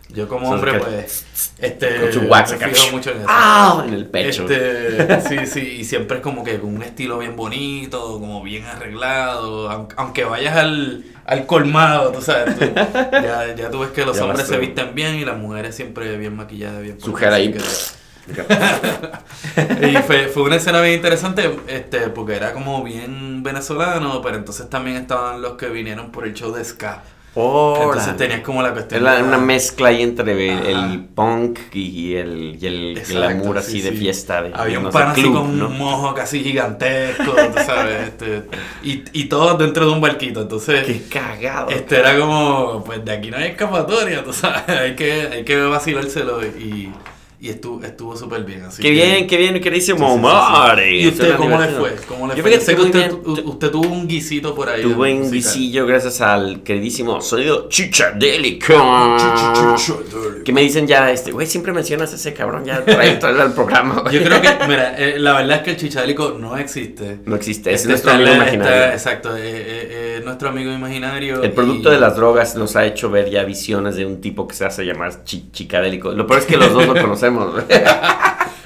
yo 0.09 0.29
como 0.29 0.51
hombre, 0.51 0.79
pues, 0.79 1.25
este, 1.59 2.01
Con 2.01 2.12
su 2.12 2.21
wax 2.29 2.59
me 2.61 2.69
fijo 2.69 2.91
mucho 2.93 3.11
en 3.12 3.17
eso. 3.19 3.27
¡Ah! 3.31 3.85
En 3.87 3.95
el 3.95 4.07
pecho. 4.07 4.47
Este, 4.47 5.21
sí, 5.29 5.47
sí, 5.47 5.61
y 5.81 5.85
siempre 5.85 6.19
es 6.19 6.23
como 6.23 6.45
que 6.45 6.59
con 6.59 6.75
un 6.75 6.83
estilo 6.83 7.19
bien 7.19 7.35
bonito, 7.37 8.19
como 8.21 8.43
bien 8.43 8.65
arreglado, 8.67 9.71
aun- 9.71 9.88
aunque 9.97 10.25
vayas 10.25 10.57
al, 10.57 11.05
al 11.25 11.47
colmado, 11.47 12.12
tú 12.12 12.21
sabes, 12.21 12.59
tú- 12.59 12.67
ya, 12.75 13.55
ya 13.57 13.71
tú 13.71 13.79
ves 13.81 13.91
que 13.91 14.05
los 14.05 14.17
Ya 14.17 14.25
hombres 14.25 14.47
se 14.47 14.59
visten 14.59 14.95
bien 14.95 15.15
y 15.15 15.25
las 15.25 15.38
mujeres 15.38 15.75
siempre 15.75 16.19
bien 16.19 16.37
maquilladas, 16.37 16.83
bien 16.83 17.01
Su 17.01 17.17
ahí. 17.17 17.53
que- 17.53 17.61
y 19.82 19.96
fue, 20.06 20.28
fue 20.28 20.42
una 20.44 20.56
escena 20.56 20.80
bien 20.80 20.94
interesante, 20.94 21.50
este, 21.66 22.08
porque 22.11 22.37
era 22.37 22.52
como 22.52 22.82
bien 22.82 23.42
venezolano, 23.42 24.20
pero 24.22 24.37
entonces 24.37 24.68
también 24.70 24.96
estaban 24.96 25.42
los 25.42 25.54
que 25.54 25.68
vinieron 25.68 26.11
por 26.11 26.26
el 26.26 26.35
show 26.35 26.52
de 26.52 26.64
ska. 26.64 27.02
Órale. 27.35 27.85
Entonces 27.87 28.16
tenías 28.18 28.40
como 28.42 28.62
la 28.62 28.72
cuestión 28.74 28.98
Es 28.98 29.02
la- 29.04 29.14
de- 29.16 29.22
una 29.22 29.38
mezcla 29.38 29.88
ahí 29.88 30.02
entre 30.02 30.52
el, 30.70 30.76
Ajá. 30.76 30.92
el 30.92 31.00
punk 31.06 31.61
y 31.72 32.14
el, 32.14 32.58
y 32.61 32.66
el 32.66 32.98
Exacto, 32.98 33.20
glamour 33.20 33.56
así 33.58 33.72
sí, 33.72 33.80
de 33.80 33.90
sí. 33.92 33.96
fiesta. 33.96 34.42
De, 34.42 34.50
Había 34.54 34.78
no 34.80 34.87
un 34.88 34.92
sé, 34.92 34.98
pan 34.98 35.08
así 35.08 35.22
club, 35.22 35.35
con 35.38 35.58
¿no? 35.58 35.66
un 35.68 35.78
mojo 35.78 36.12
casi 36.14 36.44
gigantesco, 36.44 37.32
tú 37.32 37.58
sabes, 37.64 38.08
este, 38.08 38.42
y, 38.82 39.02
y 39.14 39.24
todos 39.30 39.58
dentro 39.58 39.87
de 39.87 39.92
un 39.92 40.02
barquito, 40.02 40.42
entonces 40.42 40.85
Qué 40.85 41.04
cagado. 41.11 41.70
este 41.70 42.00
era 42.00 42.18
como, 42.18 42.85
pues 42.85 43.02
de 43.02 43.12
aquí 43.12 43.30
no 43.30 43.38
hay 43.38 43.44
escapatoria, 43.52 44.22
tú 44.22 44.35
sabes, 44.35 44.68
hay 44.68 44.94
que, 44.94 45.12
hay 45.32 45.44
que 45.44 45.56
vacilárselo 45.58 46.44
y, 46.44 46.92
y 47.42 47.48
estuvo 47.48 47.83
estuvo 47.83 48.16
súper 48.16 48.44
bien. 48.44 48.62
Así 48.62 48.81
Qué 48.81 48.88
que- 48.88 48.94
bien, 48.94 49.26
qué 49.26 49.37
bien, 49.37 49.61
queridísimo. 49.61 50.16
Mari. 50.16 51.02
¿Y 51.02 51.09
usted 51.09 51.35
cómo 51.37 51.61
le 51.61 51.68
fue? 51.68 51.96
¿Cómo 52.07 52.28
le 52.28 52.37
Yo 52.37 52.42
fue? 52.42 52.61
Sé 52.61 52.76
que 52.76 52.83
usted, 52.83 53.11
bien. 53.11 53.46
usted 53.46 53.70
tuvo 53.70 53.88
un 53.88 54.07
guisito 54.07 54.55
por 54.55 54.68
ahí. 54.68 54.83
Tuve 54.83 55.11
un 55.12 55.18
musical. 55.18 55.31
visillo 55.33 55.87
gracias 55.87 56.20
al 56.20 56.62
queridísimo 56.62 57.20
sonido 57.20 57.68
chichadélico. 57.68 58.74
Que 60.44 60.52
me 60.52 60.61
dicen 60.61 60.87
ya, 60.87 61.11
este, 61.11 61.33
güey, 61.33 61.46
siempre 61.46 61.72
mencionas 61.72 62.12
a 62.12 62.16
ese 62.16 62.33
cabrón, 62.33 62.64
ya 62.64 62.85
trae, 62.85 63.16
trae 63.20 63.40
al 63.40 63.52
programa. 63.55 64.05
Yo 64.11 64.22
creo 64.22 64.40
que, 64.40 64.48
mira, 64.68 64.94
eh, 64.98 65.18
la 65.18 65.35
verdad 65.35 65.59
es 65.59 65.62
que 65.62 65.70
el 65.72 65.76
chichadélico 65.76 66.37
no 66.38 66.57
existe. 66.57 67.18
No 67.26 67.37
existe, 67.37 67.70
es 67.70 67.76
Este 67.81 67.88
nuestro 67.88 68.12
amigo 68.12 68.31
está- 68.31 68.42
imaginario. 68.42 68.92
exacto, 68.92 69.37
eh, 69.37 69.40
eh, 69.44 69.88
eh, 70.18 70.22
nuestro 70.24 70.48
amigo 70.48 70.72
imaginario. 70.72 71.42
El 71.42 71.52
producto 71.52 71.90
y- 71.90 71.94
de 71.94 72.00
las 72.00 72.16
drogas 72.16 72.55
nos 72.57 72.76
ha 72.76 72.85
hecho 72.87 73.11
ver 73.11 73.31
ya 73.31 73.44
visiones 73.44 73.96
de 73.96 74.07
un 74.07 74.20
tipo 74.20 74.46
que 74.46 74.55
se 74.55 74.64
hace 74.64 74.85
llamar 74.85 75.24
chi- 75.24 75.50
chicadélico. 75.52 76.12
Lo 76.12 76.26
peor 76.26 76.40
es 76.40 76.46
que 76.46 76.57
los 76.57 76.72
dos 76.72 76.87
lo 76.87 76.92
conocemos. 77.00 77.32
güey. 77.53 77.64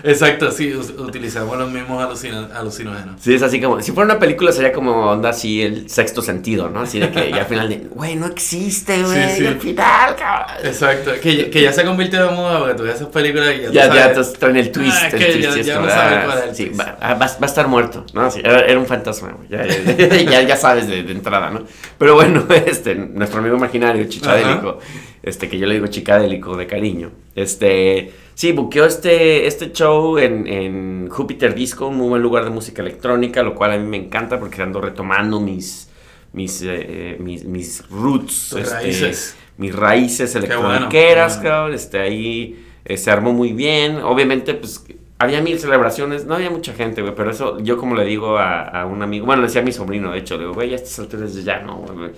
Exacto, 0.05 0.53
sí, 0.53 0.73
utilizamos 0.73 1.59
los 1.59 1.69
mismos 1.69 2.01
alucino- 2.01 2.49
alucinógenos. 2.55 3.21
Sí, 3.21 3.35
es 3.35 3.43
así 3.43 3.61
como, 3.61 3.81
si 3.83 3.91
fuera 3.91 4.13
una 4.13 4.21
película 4.21 4.53
sería 4.53 4.71
como 4.73 4.93
onda 5.11 5.31
así 5.31 5.63
el 5.63 5.91
sexto 5.91 6.23
sentido, 6.23 6.69
¿no? 6.69 6.81
Así 6.83 7.01
de 7.01 7.11
que 7.11 7.31
ya 7.31 7.39
al 7.39 7.47
final 7.47 7.69
de, 7.69 7.79
güey, 7.91 8.15
no 8.15 8.27
existe, 8.27 9.03
güey, 9.03 9.31
Sí, 9.31 9.39
sí. 9.39 9.47
al 9.49 9.59
final, 9.59 10.15
cabrón. 10.15 10.57
Exacto, 10.65 11.11
que, 11.21 11.37
ya- 11.37 11.51
que 11.51 11.61
ya 11.63 11.73
se 11.73 11.81
ha 11.81 11.85
convertido 11.85 12.29
de 12.29 12.37
moda 12.37 12.59
porque 12.61 12.75
tú 12.75 12.83
ves 12.85 12.97
esas 12.97 13.09
películas 13.09 13.55
y 13.59 13.63
ya, 13.63 13.71
Ya, 13.73 13.89
tú 13.89 13.95
ya, 13.97 14.03
sabes. 14.15 14.33
te 14.35 14.39
traen 14.39 14.57
el 14.59 14.71
twist, 14.71 14.97
Ah, 14.97 15.07
el 15.09 15.19
que 15.19 15.25
twist, 15.25 15.41
ya- 15.57 15.63
ya 15.63 15.81
no 15.81 15.89
sabes 15.89 16.19
ah, 16.19 16.23
cuál 16.25 16.39
es 16.39 16.45
el 16.51 16.55
sí, 16.55 16.65
twist. 16.67 16.81
va, 16.81 16.99
ah, 17.01 17.15
va- 17.15 17.27
va 17.27 17.37
a 17.41 17.47
estar 17.47 17.67
muerto, 17.67 18.07
¿no? 18.13 18.31
Sí, 18.31 18.41
era, 18.45 18.61
era 18.61 18.79
un 18.79 18.87
fantasma, 18.87 19.31
güey, 19.33 19.49
ya, 19.49 19.67
ya, 19.67 20.43
ya- 20.47 20.57
sabes 20.57 20.87
de, 20.87 21.03
de 21.03 21.13
entrada, 21.13 21.51
¿no? 21.51 21.63
Pero 21.99 22.15
bueno, 22.15 22.45
este, 22.67 22.95
nuestro 22.95 23.41
amigo 23.41 23.57
imaginario, 23.57 24.05
Chichadélico, 24.05 24.79
este, 25.27 25.49
que 25.49 25.59
yo 25.59 25.67
le 25.67 25.75
digo 25.75 25.89
Chicadélico 25.89 26.57
de 26.57 26.67
cariño, 26.67 27.11
este, 27.35 28.13
sí, 28.35 28.53
buqueó 28.53 28.87
este, 28.87 29.47
este 29.47 29.73
show 29.73 30.17
en, 30.17 30.47
en 30.47 31.09
Júpiter 31.11 31.55
Disco, 31.55 31.89
un 31.89 31.97
muy 31.99 32.09
buen 32.09 32.23
lugar 32.23 32.45
de 32.45 32.51
música 32.51 32.81
electrónica, 32.81 33.43
lo 33.43 33.55
cual 33.55 33.73
a 33.73 33.77
mí 33.77 33.87
me 33.87 33.99
encanta 33.99 34.41
porque 34.41 34.63
ando 34.63 34.81
retomando 34.81 35.41
mis, 35.41 35.91
mis, 36.33 36.63
eh, 36.63 37.17
mis, 37.19 37.45
mis 37.45 37.83
roots, 37.91 38.55
este, 38.55 38.71
raíces. 38.71 39.37
mis 39.59 39.75
raíces 39.75 40.33
bueno, 40.33 40.89
qué 40.89 41.15
bueno. 41.15 41.43
cabrón, 41.43 41.75
este, 41.75 41.99
ahí 41.99 42.65
eh, 42.85 42.97
se 42.97 43.11
armó 43.11 43.33
muy 43.33 43.53
bien. 43.53 43.97
Obviamente, 43.97 44.55
pues 44.55 44.85
había 45.19 45.41
mil 45.41 45.59
celebraciones, 45.59 46.27
no 46.27 46.35
había 46.35 46.51
mucha 46.51 46.75
gente, 46.75 47.01
güey, 47.01 47.15
pero 47.15 47.31
eso 47.31 47.59
yo 47.61 47.79
como 47.79 47.95
le 47.95 48.05
digo 48.05 48.37
a, 48.37 48.63
a 48.65 48.85
un 48.85 49.03
amigo, 49.03 49.25
bueno, 49.25 49.41
le 49.43 49.49
decía 49.49 49.63
a 49.63 49.65
mi 49.65 49.73
sobrino, 49.73 50.13
de 50.13 50.19
hecho, 50.19 50.35
le 50.37 50.41
digo, 50.43 50.53
güey, 50.53 50.73
a 50.73 50.77
estas 50.77 50.99
alturas 50.99 51.35
yo 51.35 51.41
ya 51.41 51.61
no, 51.61 51.77
güey, 51.77 52.11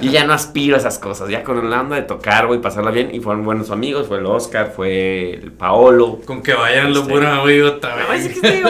yo 0.00 0.10
ya 0.12 0.24
no 0.24 0.32
aspiro 0.32 0.76
a 0.76 0.78
esas 0.78 1.00
cosas, 1.00 1.28
ya 1.28 1.42
con 1.42 1.68
la 1.68 1.80
onda 1.80 1.96
de 1.96 2.02
tocar, 2.02 2.46
güey, 2.46 2.60
pasarla 2.60 2.92
bien, 2.92 3.12
y 3.12 3.18
fueron 3.18 3.44
buenos 3.44 3.72
amigos, 3.72 4.06
fue 4.06 4.18
el 4.18 4.26
Oscar, 4.26 4.72
fue 4.76 5.34
el 5.34 5.50
Paolo. 5.50 6.20
Con 6.24 6.40
que 6.40 6.54
vayan 6.54 6.94
los 6.94 7.08
buenos 7.08 7.36
amigos 7.40 7.80
también. 7.80 8.06
No, 8.08 8.14
es 8.14 8.28
que 8.28 8.40
te 8.40 8.52
digo, 8.52 8.68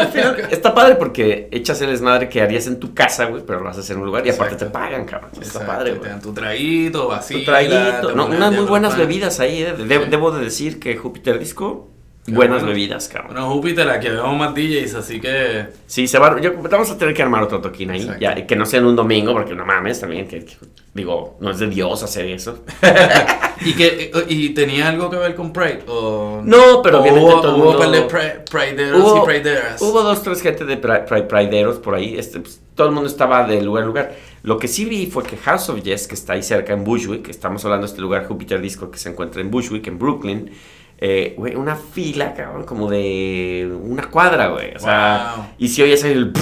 está 0.51 0.75
padre 0.75 0.95
porque 0.95 1.49
echas 1.53 1.79
el 1.83 1.91
desmadre 1.91 2.31
que 2.31 2.41
harías 2.41 2.67
en 2.69 2.81
tu 2.81 2.95
casa, 2.95 3.27
güey, 3.27 3.43
pero 3.47 3.61
lo 3.61 3.69
haces 3.69 3.91
en 3.91 3.99
un 3.99 4.07
lugar 4.07 4.27
y 4.27 4.31
aparte 4.31 4.57
te 4.57 4.67
pagan, 4.67 5.05
cabrón. 5.05 5.31
Está 5.41 5.67
padre, 5.67 5.93
Te 5.93 5.99
güey. 5.99 6.11
dan 6.11 6.23
tu 6.23 6.33
traguito, 6.33 7.09
vacío. 7.09 7.41
Tu 7.41 7.45
traguito, 7.45 8.13
no, 8.15 8.25
unas 8.27 8.53
muy 8.55 8.65
buenas 8.65 8.97
bebidas 8.97 9.39
ahí, 9.41 9.63
eh. 9.63 9.75
De- 9.75 10.07
Debo 10.07 10.31
de 10.31 10.43
decir 10.43 10.81
que 10.81 10.97
Júpiter 10.97 11.39
Disco, 11.39 11.91
buenas 12.29 12.63
bueno. 12.63 12.75
bebidas, 12.75 13.09
cabrón. 13.09 13.33
Bueno, 13.33 13.51
Júpiter, 13.51 13.89
aquí 13.91 14.09
vemos 14.09 14.37
más 14.37 14.55
DJs, 14.55 14.95
así 14.95 15.21
que. 15.21 15.67
Sí, 15.87 16.07
se 16.09 16.19
va, 16.19 16.41
yo, 16.41 16.53
vamos 16.71 16.91
a 16.91 16.99
tener 16.99 17.15
que 17.15 17.23
armar 17.23 17.43
otro 17.43 17.61
toquín 17.61 17.91
ahí, 17.91 18.09
ya, 18.21 18.47
que 18.47 18.57
no 18.57 18.67
sea 18.67 18.81
en 18.81 18.87
un 18.87 18.97
domingo, 18.97 19.33
porque 19.33 19.55
no 19.55 19.65
mames 19.65 20.01
también, 20.01 20.27
que, 20.29 20.45
que- 20.45 20.57
digo, 20.95 21.37
no 21.41 21.51
es 21.51 21.59
de 21.59 21.67
Dios 21.69 22.03
hacer 22.03 22.27
eso. 22.27 22.65
¿Y, 23.65 23.73
que, 23.75 24.11
y 24.29 24.51
tenía 24.51 24.89
algo 24.89 25.09
que 25.11 25.17
ver 25.17 25.35
con 25.35 25.53
Pride? 25.53 25.83
¿O... 25.89 26.41
No, 26.45 26.83
pero 26.83 26.99
o 26.99 27.01
obviamente 27.01 27.31
hubo, 27.33 27.41
todo 27.41 27.57
hubo 27.57 27.73
mundo- 27.73 27.91
de 27.91 28.03
pri- 28.03 28.45
Prideros 28.51 29.01
Hubo- 29.03 29.23
y 29.23 29.27
Prideras. 29.27 29.81
Hubo 29.81 30.03
dos, 30.03 30.23
tres 30.23 30.43
gente 30.43 30.65
de 30.65 30.77
pri- 30.77 31.05
pri- 31.09 31.23
prideros 31.23 31.79
por 31.79 31.95
ahí. 31.95 32.17
Este, 32.19 32.41
pues, 32.41 32.61
todo 32.75 32.89
el 32.89 32.93
mundo 32.95 33.09
estaba 33.09 33.47
de 33.47 33.63
lugar 33.63 33.83
en 33.83 33.89
lugar. 33.89 34.15
Lo 34.43 34.59
que 34.59 34.69
sí 34.69 34.85
vi 34.85 35.07
fue 35.07 35.23
que 35.25 35.37
House 35.39 35.71
of 35.71 35.83
Yes, 35.83 36.07
que 36.07 36.15
está 36.15 36.35
ahí 36.35 36.43
cerca 36.43 36.73
en 36.75 36.85
Bushwick, 36.85 37.29
estamos 37.29 37.65
hablando 37.65 37.87
de 37.87 37.91
este 37.91 38.03
lugar 38.03 38.27
Jupiter 38.27 38.61
Disco 38.61 38.91
que 38.91 38.99
se 38.99 39.09
encuentra 39.09 39.41
en 39.41 39.51
Bushwick, 39.51 39.87
en 39.87 39.99
Brooklyn. 39.99 40.51
Eh, 40.99 41.35
güey, 41.37 41.55
una 41.55 41.77
fila, 41.77 42.33
cabrón, 42.35 42.65
como 42.65 42.91
de 42.91 43.71
una 43.83 44.09
cuadra, 44.11 44.49
güey. 44.49 44.75
O 44.75 44.79
sea, 44.79 45.35
Wow. 45.37 45.45
y 45.59 45.69
si 45.69 45.83
oyes 45.83 46.03
el. 46.05 46.33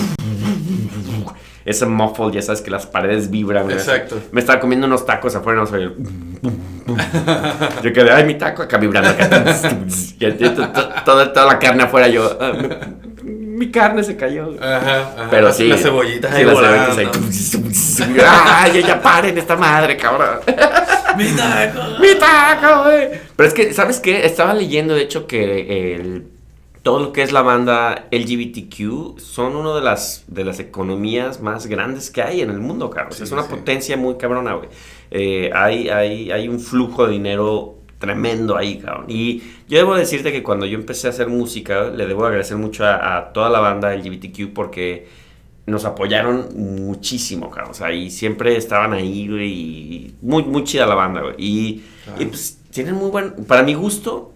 Ese 1.64 1.86
muffle, 1.86 2.30
ya 2.30 2.42
sabes 2.42 2.60
que 2.60 2.70
las 2.70 2.84
paredes 2.86 3.30
vibran. 3.30 3.64
güey. 3.64 3.76
Exacto. 3.76 4.20
Me 4.32 4.40
estaba 4.40 4.60
comiendo 4.60 4.86
unos 4.86 5.06
tacos 5.06 5.34
afuera, 5.34 5.60
no 5.60 5.66
sé. 5.66 5.80
Yo 7.82 7.92
quedé, 7.92 8.10
ay, 8.10 8.24
mi 8.24 8.34
taco 8.34 8.62
acá 8.62 8.76
vibrando. 8.76 9.08
Acá. 9.08 9.54
Y 10.20 10.26
toda 11.06 11.46
la 11.46 11.58
carne 11.58 11.84
afuera, 11.84 12.06
yo. 12.08 12.38
Mi, 13.56 13.70
carne 13.70 14.02
se 14.04 14.16
cayó. 14.16 14.54
Ajá, 14.60 15.12
ajá. 15.16 15.28
Pero 15.30 15.52
sí. 15.52 15.68
Las 15.68 15.82
cebollitas 15.82 16.30
sí, 16.30 16.36
ahí 16.38 16.44
las 16.44 16.54
volando. 16.54 16.94
cebollitas 16.94 18.00
ahí. 18.00 18.16
Ay, 18.26 18.82
ya 18.82 19.00
paren 19.00 19.38
esta 19.38 19.56
madre, 19.56 19.96
cabrón. 19.96 20.40
¡Mi 21.16 21.28
taco! 21.28 21.80
Mi 22.00 22.14
taco, 22.16 22.84
güey. 22.84 23.08
Pero 23.36 23.48
es 23.48 23.54
que, 23.54 23.72
¿sabes 23.72 24.00
qué? 24.00 24.26
Estaba 24.26 24.52
leyendo, 24.54 24.94
de 24.94 25.02
hecho, 25.02 25.26
que 25.26 25.94
el, 25.94 26.26
todo 26.82 27.00
lo 27.00 27.12
que 27.12 27.22
es 27.22 27.32
la 27.32 27.42
banda 27.42 28.08
LGBTQ 28.10 29.18
son 29.18 29.56
una 29.56 29.74
de 29.74 29.80
las, 29.80 30.24
de 30.26 30.44
las 30.44 30.60
economías 30.60 31.40
más 31.40 31.66
grandes 31.66 32.10
que 32.10 32.22
hay 32.22 32.42
en 32.42 32.50
el 32.50 32.60
mundo, 32.60 32.90
Carlos. 32.90 33.16
Sí, 33.16 33.22
es 33.22 33.32
una 33.32 33.42
sí. 33.42 33.48
potencia 33.48 33.96
muy 33.96 34.16
cabrona, 34.16 34.54
güey. 34.54 34.68
Eh, 35.10 35.50
hay, 35.54 35.88
hay, 35.88 36.30
hay 36.30 36.48
un 36.48 36.60
flujo 36.60 37.06
de 37.06 37.12
dinero 37.12 37.76
tremendo 37.98 38.56
ahí, 38.56 38.78
cabrón. 38.78 39.06
Y 39.08 39.42
yo 39.68 39.78
debo 39.78 39.94
decirte 39.94 40.32
que 40.32 40.42
cuando 40.42 40.66
yo 40.66 40.78
empecé 40.78 41.06
a 41.06 41.10
hacer 41.10 41.28
música, 41.28 41.84
le 41.90 42.06
debo 42.06 42.24
agradecer 42.26 42.56
mucho 42.56 42.84
a, 42.84 43.16
a 43.16 43.32
toda 43.32 43.50
la 43.50 43.60
banda 43.60 43.94
LGBTQ 43.94 44.52
porque 44.52 45.06
nos 45.66 45.84
apoyaron 45.84 46.48
muchísimo, 46.54 47.50
cabrón. 47.50 47.70
O 47.70 47.74
sea, 47.74 47.92
y 47.92 48.10
siempre 48.10 48.56
estaban 48.56 48.92
ahí, 48.92 49.28
güey. 49.28 49.52
Y 49.52 50.14
muy, 50.20 50.42
muy 50.44 50.64
chida 50.64 50.86
la 50.86 50.94
banda, 50.94 51.22
güey. 51.22 51.34
Y, 51.38 51.82
y, 52.18 52.26
pues 52.26 52.58
tienen 52.70 52.94
muy 52.94 53.10
buen. 53.10 53.44
Para 53.46 53.62
mi 53.62 53.74
gusto, 53.74 54.33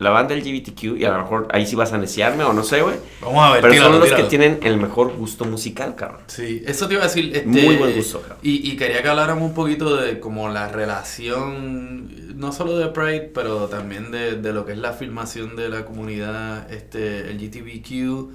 la 0.00 0.10
banda 0.10 0.34
LGBTQ, 0.34 0.98
y 0.98 1.04
a 1.04 1.10
lo 1.12 1.18
mejor 1.18 1.46
ahí 1.52 1.64
sí 1.66 1.76
vas 1.76 1.92
a 1.92 1.98
neciarme 1.98 2.42
o 2.42 2.52
no 2.52 2.64
sé, 2.64 2.80
güey. 2.82 2.96
Vamos 3.20 3.44
a 3.44 3.52
ver, 3.52 3.60
Pero 3.60 3.72
tíralo, 3.74 3.90
son 3.90 4.00
los 4.00 4.08
tíralo. 4.08 4.24
que 4.24 4.28
tienen 4.30 4.58
el 4.62 4.76
mejor 4.78 5.12
gusto 5.16 5.44
musical, 5.44 5.94
cabrón. 5.94 6.22
Sí, 6.26 6.62
eso 6.66 6.88
te 6.88 6.94
iba 6.94 7.02
a 7.04 7.06
decir. 7.06 7.26
Este, 7.36 7.46
Muy 7.46 7.76
buen 7.76 7.92
gusto, 7.94 8.20
cabrón. 8.22 8.38
Y, 8.42 8.68
y 8.70 8.76
quería 8.76 9.02
que 9.02 9.08
habláramos 9.08 9.44
un 9.44 9.54
poquito 9.54 9.96
de 9.96 10.18
como 10.18 10.48
la 10.48 10.68
relación, 10.68 12.38
no 12.38 12.52
solo 12.52 12.76
de 12.78 12.88
Pride, 12.88 13.30
pero 13.34 13.66
también 13.68 14.10
de, 14.10 14.36
de 14.36 14.52
lo 14.52 14.64
que 14.66 14.72
es 14.72 14.78
la 14.78 14.92
filmación 14.94 15.54
de 15.54 15.68
la 15.68 15.84
comunidad 15.84 16.72
este, 16.72 17.32
LGTBQ. 17.34 18.30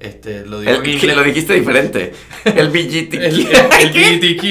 Este, 0.00 0.44
lo 0.44 0.58
digo 0.60 0.72
El, 0.72 1.00
que 1.00 1.06
lo 1.14 1.22
dijiste 1.22 1.54
diferente. 1.54 2.12
El 2.44 2.68
BGTQ. 2.70 3.14
El, 3.14 3.24
el, 3.24 3.46
el 3.80 4.18
LGBTQ. 4.18 4.44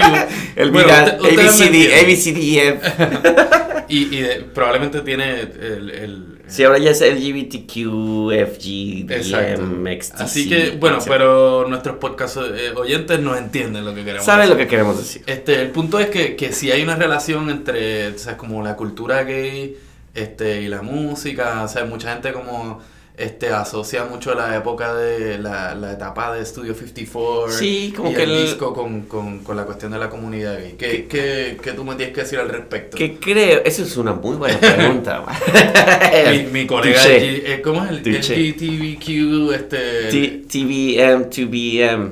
El 0.56 0.72
Bueno, 0.72 0.88
usted- 1.20 1.40
ABCD. 1.40 2.80
ABCDF. 2.80 3.64
Y, 3.90 4.16
y 4.16 4.22
de- 4.22 4.36
probablemente 4.54 5.02
tiene 5.02 5.42
el... 5.42 5.90
el 5.92 6.33
Sí, 6.48 6.64
ahora 6.64 6.78
ya 6.78 6.92
es 6.92 7.02
LGBTQ, 7.02 8.32
FG, 8.32 9.12
Exacto. 9.12 9.62
DM, 9.62 10.02
XTC. 10.02 10.22
Así 10.22 10.50
que, 10.50 10.72
bueno, 10.72 11.00
pero 11.06 11.68
nuestros 11.68 11.98
podcast 11.98 12.38
eh, 12.38 12.74
oyentes 12.76 13.20
no 13.20 13.36
entienden 13.36 13.86
lo 13.86 13.96
que 13.96 14.04
queremos 14.04 14.26
Saben 14.26 14.50
lo 14.50 14.58
que 14.58 14.68
queremos 14.68 14.98
decir. 14.98 15.24
Este, 15.26 15.62
el 15.62 15.70
punto 15.70 16.00
es 16.00 16.10
que, 16.10 16.36
que 16.36 16.52
si 16.52 16.72
hay 16.72 16.84
una 16.84 16.96
relación 16.96 17.50
entre, 17.50 18.10
o 18.10 18.18
sea, 18.18 18.38
como 18.38 18.62
la 18.62 18.76
cultura 18.76 19.24
gay 19.24 19.78
este, 20.14 20.62
y 20.62 20.68
la 20.68 20.82
música, 20.82 21.64
o 21.64 21.68
sea, 21.68 21.86
mucha 21.86 22.12
gente 22.14 22.34
como 22.34 22.82
este, 23.16 23.50
asocia 23.50 24.06
mucho 24.06 24.34
la 24.34 24.56
época 24.58 24.96
de 24.96 25.38
la, 25.38 25.76
la 25.76 25.94
etapa 25.94 26.34
de 26.34 26.44
Studio 26.46 26.74
54 26.74 27.52
Sí, 27.54 27.94
como 27.96 28.12
y 28.12 28.16
que 28.16 28.24
el, 28.24 28.32
el- 28.32 28.44
disco 28.46 28.74
con, 28.74 29.04
con, 29.04 29.40
con 29.40 29.56
la 29.56 29.66
cuestión 29.66 29.92
de 29.92 30.00
la 30.00 30.10
comunidad 30.10 30.58
gay. 30.58 30.76
¿Qué, 30.78 31.06
qué, 31.08 31.58
qué 31.62 31.72
tú 31.74 31.84
me 31.84 31.96
tienes 31.96 32.16
que 32.16 32.22
decir 32.22 32.40
al 32.40 32.50
respecto? 32.50 32.98
Que 32.98 33.18
creo, 33.20 33.62
eso 33.64 33.84
es 33.84 33.96
una 33.98 34.14
muy 34.14 34.36
buena 34.36 34.58
pregunta. 34.60 35.24
Mi, 36.32 36.44
mi 36.62 36.66
colega. 36.68 37.00
G- 37.04 37.44
eh, 37.46 37.62
¿cómo 37.64 37.84
es 37.86 37.92
el. 37.92 37.98
LGTBQ? 38.00 39.54
Este, 39.54 39.78
T- 40.10 40.44
TVM, 40.50 41.30
2BM. 41.30 42.12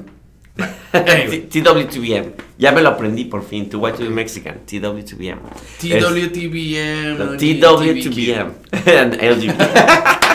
Anyway. 0.93 1.47
TW2BM. 1.51 2.25
Ya 2.59 2.71
me 2.71 2.81
lo 2.81 2.89
aprendí 2.89 3.25
por 3.25 3.43
fin. 3.43 3.69
To 3.69 3.79
White 3.79 3.97
to 3.97 4.03
be 4.03 4.09
Mexican. 4.11 4.59
TW2BM. 4.67 5.37
TWTBM. 5.79 7.17
No, 7.17 7.33
LGBTQ. 7.33 7.61
TW2BM. 7.61 8.51
And 8.99 9.13
LGBT. 9.15 10.30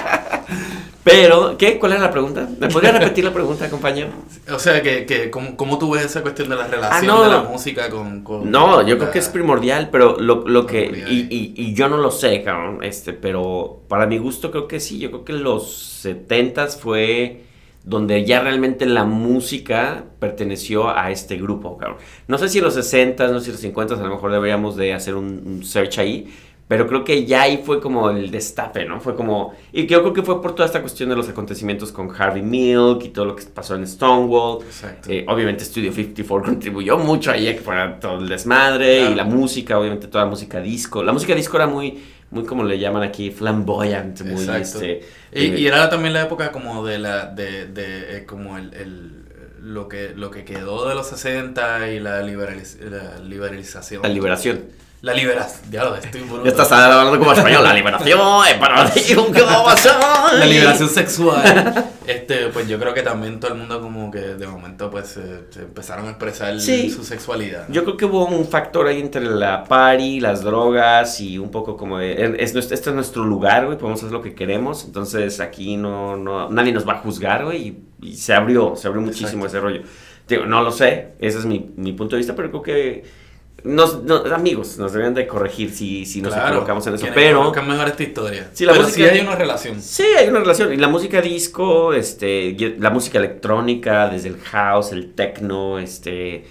Pero, 1.07 1.57
¿qué? 1.57 1.79
¿Cuál 1.79 1.93
era 1.93 2.01
la 2.01 2.11
pregunta? 2.11 2.49
¿Me 2.59 2.67
podría 2.67 2.91
repetir 2.91 3.25
la 3.25 3.33
pregunta, 3.33 3.71
compañero? 3.71 4.09
O 4.53 4.59
sea, 4.59 4.83
que, 4.83 5.07
que 5.07 5.31
¿cómo, 5.31 5.57
cómo 5.57 5.79
tú 5.79 5.91
ves 5.93 6.05
esa 6.05 6.23
cuestión 6.23 6.49
de 6.49 6.57
la 6.57 6.67
relación 6.67 6.93
Ah, 7.11 7.15
no. 7.15 7.23
de 7.23 7.29
la 7.31 7.43
música 7.43 7.89
con... 7.91 8.23
con 8.25 8.51
No, 8.51 8.83
yo 8.83 8.95
la- 8.95 8.99
creo 9.01 9.11
que 9.13 9.19
es 9.21 9.29
primordial, 9.29 9.89
pero 9.91 10.19
lo, 10.19 10.47
lo 10.49 10.67
que... 10.67 10.85
Y, 11.09 11.21
y- 11.35 11.55
y 11.57 11.75
yo 11.75 11.89
no 11.89 11.97
lo 11.97 12.11
sé, 12.11 12.43
cabrón, 12.43 12.83
este, 12.83 13.13
pero 13.13 13.83
para 13.89 14.07
mi 14.07 14.19
gusto 14.19 14.51
creo 14.51 14.67
que 14.67 14.81
sí, 14.81 14.99
yo 14.99 15.11
creo 15.11 15.25
que 15.25 15.33
los 15.33 16.05
70s 16.05 16.77
fue 16.79 17.43
donde 17.85 18.25
ya 18.25 18.41
realmente 18.41 18.85
la 18.85 19.05
música 19.05 20.03
perteneció 20.19 20.91
a 20.97 21.13
este 21.13 21.37
grupo, 21.37 21.79
cabrón. 21.79 21.99
No 22.27 22.37
sé 22.37 22.49
si 22.49 22.61
los 22.61 22.77
60s, 22.77 23.31
no 23.31 23.39
sé 23.39 23.47
si 23.47 23.53
los 23.53 23.77
50s, 23.77 23.99
a 24.01 24.03
lo 24.03 24.11
mejor 24.15 24.33
deberíamos 24.33 24.75
de 24.77 24.93
hacer 24.93 25.15
un, 25.15 25.41
un 25.47 25.65
search 25.65 25.99
ahí, 26.01 26.27
pero 26.69 26.87
creo 26.89 27.05
que 27.05 27.25
ya 27.25 27.43
ahí 27.43 27.63
fue 27.65 27.81
como 27.81 28.11
el 28.11 28.31
destape, 28.31 28.85
¿no? 28.87 29.01
Fue 29.01 29.15
como... 29.15 29.55
Y 29.73 29.87
yo 29.87 30.01
creo 30.01 30.13
que 30.13 30.23
fue 30.23 30.43
por 30.43 30.55
toda 30.55 30.67
esta 30.67 30.81
cuestión 30.81 31.09
de 31.11 31.15
los 31.17 31.29
acontecimientos 31.29 31.93
con 31.93 32.11
Harvey 32.11 32.43
Milk 32.43 33.05
y 33.05 33.09
todo 33.11 33.25
lo 33.25 33.37
que 33.37 33.45
pasó 33.45 33.77
en 33.77 33.87
Stonewall. 33.87 34.65
Exacto. 34.65 35.09
Eh, 35.11 35.25
obviamente 35.29 35.65
Studio 35.65 35.93
54 35.93 36.45
contribuyó 36.53 36.99
mucho 36.99 37.31
ahí 37.31 37.47
a 37.49 37.55
que 37.55 37.61
fuera 37.61 38.01
todo 38.01 38.19
el 38.19 38.29
desmadre 38.29 38.99
Claro. 38.99 39.13
y 39.13 39.15
la 39.15 39.25
música, 39.25 39.79
obviamente 39.79 40.09
toda 40.09 40.25
la 40.25 40.31
música 40.31 40.61
disco. 40.61 41.05
La 41.05 41.13
música 41.13 41.35
disco 41.37 41.57
era 41.57 41.69
muy, 41.69 42.03
muy 42.33 42.45
como 42.45 42.65
le 42.65 42.79
llaman 42.81 43.05
aquí, 43.05 43.31
flamboyant, 43.31 44.23
muy 44.23 44.43
Exacto. 44.43 44.85
este... 44.85 45.01
Y, 45.33 45.47
eh, 45.53 45.59
y 45.61 45.67
era 45.69 45.89
también 45.89 46.15
la 46.15 46.23
época 46.23 46.51
como 46.51 46.85
de 46.85 46.99
la... 46.99 47.27
de, 47.27 47.67
de 47.69 48.17
eh, 48.19 48.25
como 48.27 48.59
el... 48.59 48.75
el- 48.75 49.27
lo 49.63 49.89
que, 49.89 50.13
lo 50.15 50.31
que 50.31 50.45
quedó 50.45 50.89
de 50.89 50.95
los 50.95 51.09
60 51.09 51.91
y 51.91 51.99
la, 51.99 52.23
liberaliz- 52.23 52.79
la 52.81 53.19
liberalización. 53.19 54.01
la 54.03 54.09
liberación. 54.09 54.61
La 55.07 55.15
liberación. 55.15 55.71
Ya 55.71 55.85
lo 55.85 55.95
estoy 55.95 56.23
bruto. 56.23 56.45
Estás 56.47 56.73
hablando 56.73 57.17
como 57.19 57.33
español, 57.33 57.63
la 57.63 57.73
liberación 57.73 58.19
es 58.51 58.55
para 58.55 58.91
ti, 58.91 59.15
un 59.15 59.33
que 59.33 59.41
va 59.43 59.61
a 59.61 59.65
pasar. 59.65 60.35
La 60.35 60.45
liberación 60.47 60.89
sexual. 60.89 61.85
este, 62.09 62.49
pues 62.49 62.67
yo 62.67 62.77
creo 62.81 62.93
que 62.93 63.03
también 63.03 63.39
todo 63.39 63.53
el 63.53 63.59
mundo 63.59 63.81
como 63.81 64.11
que 64.11 64.19
de 64.19 64.47
momento 64.49 64.91
pues 64.91 65.07
se, 65.07 65.45
se 65.51 65.61
empezaron 65.63 66.07
a 66.07 66.11
expresar 66.11 66.59
Sí. 66.61 66.91
su 66.91 67.05
sexualidad. 67.05 67.69
¿no? 67.69 67.75
Yo 67.75 67.85
creo 67.85 67.97
que 67.97 68.05
hubo 68.05 68.27
un 68.27 68.47
factor 68.49 68.89
ahí 68.89 69.01
entre 69.01 69.21
la 69.23 69.63
party, 69.63 70.19
las 70.19 70.43
drogas 70.43 71.21
y 71.21 71.39
un 71.39 71.53
poco 71.53 71.77
como 71.77 71.99
de, 71.99 72.35
es, 72.41 72.53
nuestro- 72.53 72.75
este 72.75 72.91
es 72.91 72.95
nuestro 72.97 73.25
lugar, 73.25 73.67
güey, 73.67 73.79
podemos 73.79 74.01
hacer 74.01 74.13
lo 74.13 74.23
que 74.23 74.35
queremos, 74.35 74.85
entonces 74.85 75.39
aquí 75.39 75.77
no, 75.77 76.17
no 76.17 76.51
nadie 76.51 76.73
nos 76.73 76.87
va 76.87 76.95
a 76.95 76.99
juzgar, 76.99 77.45
güey, 77.45 77.69
y, 78.03 78.09
y 78.09 78.17
se 78.17 78.35
abrió, 78.35 78.75
se 78.75 78.89
abrió 78.89 79.03
muchísimo 79.03 79.45
Exacto. 79.45 79.69
ese 79.69 79.79
rollo. 79.79 79.83
Digo, 80.27 80.47
no 80.47 80.63
lo 80.63 80.73
sé, 80.73 81.13
ese 81.21 81.39
es 81.39 81.45
mi, 81.45 81.71
mi 81.77 81.93
punto 81.93 82.17
de 82.17 82.19
vista, 82.19 82.35
pero 82.35 82.51
creo 82.51 82.63
que 82.63 83.26
nos, 83.65 84.03
no- 84.05 84.23
amigos, 84.35 84.79
nos 84.79 84.93
deben 84.93 85.15
de 85.15 85.27
corregir 85.27 85.71
si, 85.73 86.05
si 86.07 86.23
nos 86.23 86.33
Claro, 86.35 86.49
equivocamos 86.51 86.87
en 86.87 86.95
eso, 86.95 87.07
pero... 87.15 87.53
mejor 87.63 87.89
esta 87.89 88.03
historia. 88.03 88.51
Sí, 88.53 88.65
la 88.65 88.73
Pero 88.73 88.85
música- 88.85 89.09
sí 89.09 89.15
hay 89.15 89.21
una 89.21 89.35
relación. 89.35 89.81
Sí, 89.81 90.05
hay 90.17 90.29
una 90.29 90.41
relación. 90.41 90.73
Y 90.73 90.77
la 90.77 90.89
música 90.89 91.21
disco, 91.21 91.93
este, 91.93 92.57
la 92.79 92.91
música 92.91 93.19
electrónica, 93.19 94.09
desde 94.09 94.29
el 94.29 94.39
house, 94.41 94.93
el 94.93 95.15
techno, 95.15 95.79
este, 95.79 96.45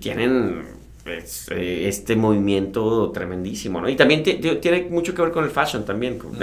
tienen 0.00 0.62
eh, 1.50 1.84
este 1.88 2.16
movimiento 2.16 3.10
tremendísimo, 3.10 3.80
¿no? 3.80 3.88
Y 3.88 3.96
también 3.96 4.22
ti- 4.22 4.34
ti- 4.34 4.56
tiene 4.56 4.86
mucho 4.90 5.14
que 5.14 5.22
ver 5.22 5.32
con 5.32 5.44
el 5.44 5.50
fashion 5.50 5.84
también. 5.84 6.18
con- 6.18 6.36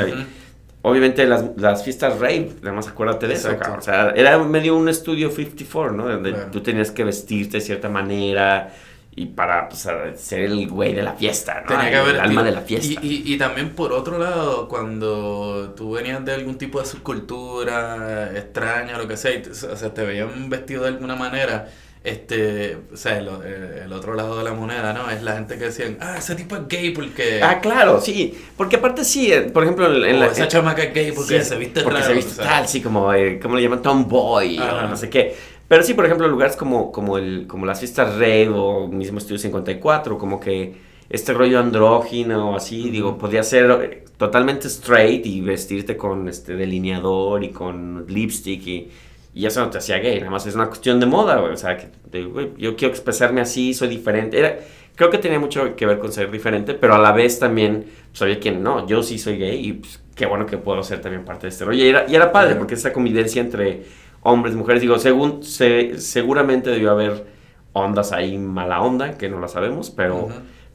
obviamente 0.84 1.26
las, 1.26 1.44
las 1.58 1.84
fiestas 1.84 2.20
rave, 2.20 2.52
además 2.62 2.88
acuérdate 2.88 3.28
de 3.28 3.34
eso, 3.34 3.50
cabrón. 3.58 3.80
O 3.80 3.82
sea, 3.82 4.12
era 4.16 4.38
medio 4.40 4.76
un 4.78 4.88
estudio 4.90 5.30
54, 5.32 5.92
¿no? 5.92 6.08
Donde 6.08 6.32
Claro. 6.34 6.52
tú 6.52 6.62
tenías 6.62 6.92
que 6.92 7.04
vestirte 7.04 7.58
de 7.58 7.62
cierta 7.62 7.90
manera 7.90 8.74
y 9.18 9.26
para 9.26 9.68
pues, 9.68 9.88
ser 10.16 10.40
el 10.42 10.70
güey 10.70 10.94
de 10.94 11.02
la 11.04 11.14
fiesta, 11.14 11.62
¿no? 11.62 11.68
Tenía 11.68 11.90
que 11.90 11.96
el 11.96 12.02
haber 12.02 12.20
alma 12.20 12.42
estilo. 12.42 12.44
de 12.44 12.52
la 12.52 12.62
fiesta. 12.62 13.02
Y, 13.02 13.24
y, 13.26 13.34
y 13.34 13.38
también 13.38 13.72
por 13.76 13.92
otro 13.92 14.20
lado, 14.20 14.68
cuando 14.70 15.74
tú 15.76 15.92
venías 15.94 16.24
de 16.24 16.34
algún 16.34 16.58
tipo 16.58 16.80
de 16.80 16.86
subcultura 16.86 18.32
extraña, 18.38 18.98
lo 18.98 19.08
que 19.08 19.18
sea, 19.18 19.32
y 19.34 19.42
o 19.50 19.54
sea, 19.76 19.94
te 19.94 20.04
veían 20.06 20.50
vestido 20.50 20.84
de 20.84 20.90
alguna 20.90 21.16
manera, 21.16 21.68
este, 22.04 22.78
o 22.94 22.96
sea, 22.98 23.18
el, 23.18 23.28
el- 23.28 23.78
el 23.86 23.94
otro 23.94 24.14
lado 24.14 24.38
de 24.38 24.44
la 24.44 24.54
moneda, 24.54 24.94
¿no? 24.94 25.10
Es 25.10 25.22
la 25.24 25.34
gente 25.34 25.58
que 25.58 25.66
decían, 25.66 25.98
ah, 26.00 26.16
ese 26.18 26.36
tipo 26.36 26.56
es 26.56 26.68
gay 26.68 26.92
porque... 26.92 27.42
Ah, 27.42 27.60
claro, 27.60 28.00
sí. 28.00 28.38
Porque 28.56 28.78
aparte 28.78 29.04
sí, 29.04 29.34
eh, 29.34 29.42
por 29.42 29.64
ejemplo, 29.64 29.88
en, 29.94 30.04
en 30.06 30.16
o 30.18 30.20
la... 30.20 30.28
esa 30.28 30.44
en- 30.44 30.50
chamaca 30.50 30.84
es 30.84 30.94
gay 30.94 31.12
porque 31.12 31.40
sí, 31.40 31.50
se 31.50 31.58
viste 31.58 31.82
porque 31.82 32.02
raro. 32.02 32.08
se 32.10 32.14
viste 32.14 32.32
o 32.34 32.36
sea. 32.36 32.46
tal, 32.46 32.68
sí, 32.68 32.82
como, 32.82 33.12
eh, 33.14 33.40
¿cómo 33.42 33.56
le 33.56 33.64
llaman? 33.64 33.82
Tomboy 33.82 34.60
o 34.60 34.88
no 34.88 34.96
sé 34.96 35.10
qué. 35.10 35.36
Pero 35.68 35.84
sí, 35.84 35.94
por 35.94 36.06
ejemplo, 36.06 36.28
lugares 36.28 36.56
como, 36.56 36.92
como, 36.92 37.18
el, 37.18 37.46
como 37.48 37.66
las 37.66 37.80
fiestas 37.80 38.14
rave 38.14 38.50
o 38.50 38.88
mismo 38.88 39.18
Estudio 39.18 39.40
54, 39.40 40.18
como 40.18 40.40
que 40.40 40.76
este 41.10 41.34
rollo 41.34 41.60
andrógino 41.60 42.52
o 42.52 42.56
así, 42.56 42.90
digo, 42.90 43.18
podría 43.18 43.44
ser 43.44 44.06
totalmente 44.18 44.68
straight 44.68 45.26
y 45.26 45.42
vestirte 45.42 45.96
con 45.98 46.28
este 46.28 46.56
delineador 46.56 47.44
y 47.44 47.50
con 47.50 48.06
lipstick 48.08 48.68
y, 48.68 48.90
y 49.34 49.46
eso 49.46 49.62
no 49.62 49.70
te 49.70 49.78
hacía 49.78 50.00
gay, 50.00 50.20
nada 50.20 50.32
más 50.32 50.48
es 50.48 50.56
una 50.56 50.68
cuestión 50.68 51.00
de 51.00 51.06
moda, 51.06 51.38
güey, 51.38 51.54
o 51.54 51.58
sea, 51.58 51.78
que 51.78 51.90
de, 52.10 52.26
güey, 52.26 52.52
yo 52.58 52.76
quiero 52.76 52.94
expresarme 52.94 53.42
así, 53.42 53.74
soy 53.74 53.88
diferente. 53.88 54.40
Era, 54.40 54.58
creo 54.96 55.10
que 55.10 55.20
tenía 55.20 55.40
mucho 55.40 55.76
que 55.76 55.86
ver 55.86 56.00
con 56.00 56.12
ser 56.12 56.32
diferente, 56.32 56.74
pero 56.74 56.96
a 56.96 56.98
la 56.98 57.12
vez 57.12 57.40
también 57.40 57.86
sabía 58.14 58.40
que 58.40 58.52
no, 58.52 58.88
yo 58.88 59.04
sí 59.04 59.20
soy 59.20 59.38
gay 59.38 59.68
y 59.68 59.74
pues, 59.74 60.02
qué 60.16 60.26
bueno 60.26 60.46
que 60.46 60.58
puedo 60.58 60.82
ser 60.82 61.02
también 61.02 61.24
parte 61.24 61.44
de 61.44 61.50
este 61.50 61.66
rollo. 61.66 61.84
Y 61.84 61.88
era, 61.88 62.06
y 62.10 62.16
era 62.16 62.32
padre, 62.32 62.56
porque 62.56 62.74
esa 62.74 62.92
convivencia 62.92 63.42
entre 63.42 63.84
hombres, 64.30 64.56
mujeres, 64.56 64.82
digo, 64.82 65.00
según, 65.00 65.44
se, 65.44 66.00
seguramente 66.00 66.70
debió 66.70 66.92
haber 66.92 67.26
ondas 67.74 68.12
ahí 68.12 68.38
mala 68.38 68.82
onda, 68.82 69.18
que 69.18 69.30
no 69.30 69.40
la 69.40 69.48
sabemos, 69.48 69.90
pero, 69.92 70.28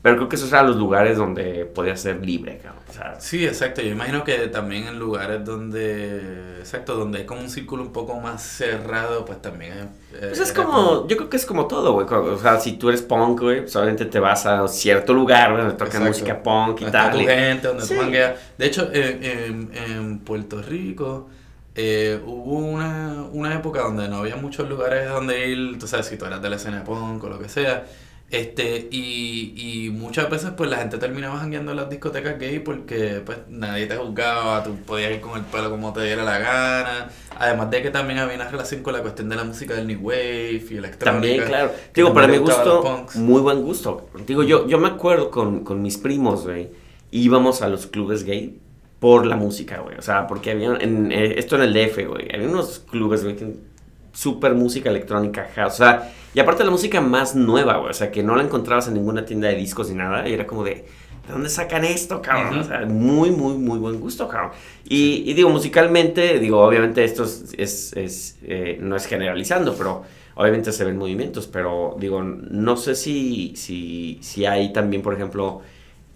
pero 0.03 0.17
creo 0.17 0.29
que 0.29 0.37
esos 0.37 0.51
eran 0.53 0.67
los 0.69 0.77
lugares 0.77 1.17
donde 1.19 1.65
podía 1.65 1.97
ser 1.97 2.25
libre, 2.25 2.59
cabrón. 2.63 2.83
O 2.89 2.93
sea, 2.93 3.21
Sí, 3.21 3.45
exacto. 3.47 3.81
Yo 3.83 3.89
imagino 3.91 4.23
que 4.25 4.35
también 4.49 4.87
en 4.87 4.99
lugares 4.99 5.45
donde, 5.45 6.59
exacto, 6.61 6.95
donde 6.97 7.19
hay 7.21 7.25
como 7.27 7.41
un 7.41 7.49
círculo 7.51 7.83
un 7.83 7.93
poco 7.93 8.21
más 8.21 8.43
cerrado, 8.43 9.25
pues 9.25 9.41
también 9.43 9.73
es... 9.73 10.19
Pues 10.21 10.39
es 10.41 10.53
como, 10.53 11.07
yo 11.09 11.17
creo 11.17 11.29
que 11.31 11.37
es 11.39 11.47
como 11.47 11.67
todo, 11.67 11.93
güey. 11.95 12.07
O 12.09 12.39
sea, 12.39 12.61
si 12.61 12.73
tú 12.75 12.89
eres 12.91 13.03
punk, 13.03 13.41
güey, 13.41 13.61
pues 13.63 13.75
obviamente 13.77 14.05
te 14.05 14.21
vas 14.21 14.47
a 14.47 14.69
cierto 14.69 15.13
lugar, 15.15 15.53
güey, 15.53 15.65
donde 15.65 15.79
tocan 15.85 16.05
música 16.05 16.43
punk 16.43 16.83
y 16.83 16.85
Donde 16.85 16.99
está 16.99 17.03
tal. 17.11 17.13
tu 17.13 17.21
y- 17.21 17.27
gente, 17.27 17.69
donde 17.69 17.85
Sí. 17.85 17.95
tú. 17.95 18.11
De 18.59 18.67
hecho, 18.67 18.89
en, 18.93 19.25
en- 19.25 19.71
en 19.75 20.19
Puerto 20.21 20.61
Rico 20.63 21.29
eh, 21.75 22.21
hubo 22.27 22.59
una, 22.59 23.25
una 23.33 23.55
época 23.55 23.83
donde 23.83 24.09
no 24.09 24.17
había 24.19 24.37
muchos 24.37 24.69
lugares 24.69 25.09
donde 25.09 25.49
ir, 25.49 25.79
tú 25.79 25.87
sabes, 25.87 26.07
si 26.07 26.17
tú 26.17 26.27
eras 26.27 26.43
de 26.43 26.51
la 26.51 26.57
escena 26.57 26.85
punk 26.85 27.25
o 27.25 27.29
lo 27.29 27.39
que 27.39 27.49
sea. 27.49 27.87
Este, 28.31 28.89
y, 28.91 29.53
y 29.57 29.91
muchas 29.91 30.31
veces 30.31 30.53
pues 30.57 30.71
la 30.71 30.79
gente 30.79 30.97
terminaba 30.97 31.39
jangueando 31.39 31.73
en 31.73 31.77
las 31.77 31.91
discotecas 31.91 32.39
gay 32.39 32.61
porque 32.61 33.21
pues 33.27 33.37
nadie 33.51 33.85
te 33.85 33.97
juzgaba, 33.97 34.65
tú 34.65 34.75
podías 34.87 35.13
ir 35.13 35.21
con 35.21 35.39
el 35.39 35.45
pelo 35.45 35.71
como 35.71 35.93
te 35.93 36.03
diera 36.03 36.25
la 36.25 36.39
gana. 36.39 37.11
Además 37.39 37.71
de 37.71 37.83
que 37.83 37.91
también 37.91 38.19
había 38.19 38.37
una 38.37 38.49
relación 38.49 38.83
con 38.83 38.95
la 38.95 39.03
cuestión 39.03 39.29
de 39.29 39.37
la 39.37 39.45
música 39.45 39.75
del 39.75 39.87
New 39.87 40.01
Wave 40.01 40.65
y 40.71 40.77
electrónica. 40.77 41.13
También, 41.13 41.45
claro. 41.45 41.73
Digo, 41.95 42.15
para 42.15 42.27
mi 42.27 42.39
gusto, 42.39 43.07
muy 43.17 43.43
buen 43.43 43.63
gusto. 43.63 44.09
Digo, 44.27 44.43
yo, 44.43 44.67
yo 44.67 44.79
me 44.79 44.89
acuerdo 44.89 45.31
con, 45.31 45.63
con 45.63 45.83
mis 45.83 45.99
primos, 45.99 46.45
güey, 46.45 46.71
íbamos 47.11 47.61
a 47.61 47.69
los 47.69 47.87
clubes 47.87 48.25
gay 48.25 48.59
por 49.03 49.27
la 49.27 49.35
música, 49.37 49.81
güey. 49.81 49.97
O 49.99 50.03
sea, 50.03 50.29
porque 50.29 50.53
había, 50.53 50.77
en, 50.81 51.11
eh, 51.11 51.35
esto 51.37 51.57
en 51.57 51.63
el 51.63 51.73
DF, 51.75 52.07
güey, 52.07 52.29
había 52.33 52.49
unos 52.49 52.79
clubes, 52.91 53.25
güey, 53.25 53.37
súper 54.13 54.55
música 54.55 54.91
electrónica, 54.91 55.49
house, 55.57 55.75
o 55.75 55.77
sea, 55.79 56.13
y 56.33 56.39
aparte 56.41 56.63
la 56.65 56.71
música 56.71 57.01
más 57.01 57.35
nueva, 57.35 57.79
güey, 57.79 57.91
o 57.91 57.95
sea, 57.95 58.13
que 58.13 58.23
no 58.23 58.37
la 58.37 58.45
encontrabas 58.45 58.87
en 58.89 58.95
ninguna 58.95 59.25
tienda 59.25 59.49
de 59.49 59.57
discos 59.57 59.89
ni 59.91 59.97
nada, 59.97 60.29
y 60.29 60.35
era 60.35 60.47
como 60.47 60.63
de, 60.63 60.75
¿de 61.27 61.33
dónde 61.33 61.49
sacan 61.49 61.85
esto, 61.85 62.23
cabrón? 62.23 62.61
O 62.61 62.65
sea, 62.65 62.87
muy, 62.87 63.31
muy, 63.33 63.55
muy 63.55 63.79
buen 63.81 63.99
gusto, 64.01 64.29
cabrón. 64.29 64.53
Y, 64.89 65.25
y 65.29 65.35
digo, 65.35 65.49
musicalmente, 65.51 66.39
digo, 66.39 66.61
obviamente 66.63 67.03
esto 67.05 67.25
es, 67.25 67.55
es- 67.59 67.93
es, 67.97 68.39
eh, 68.45 68.79
no 68.81 68.95
es 68.97 69.07
generalizando, 69.07 69.75
pero 69.75 70.03
obviamente 70.37 70.71
se 70.73 70.85
ven 70.85 70.97
movimientos, 70.97 71.47
pero 71.49 71.97
digo, 71.99 72.23
no 72.23 72.77
sé 72.77 72.95
si, 72.95 73.55
si, 73.57 74.19
si 74.23 74.45
hay 74.47 74.73
también, 74.73 75.03
por 75.03 75.15
ejemplo, 75.15 75.63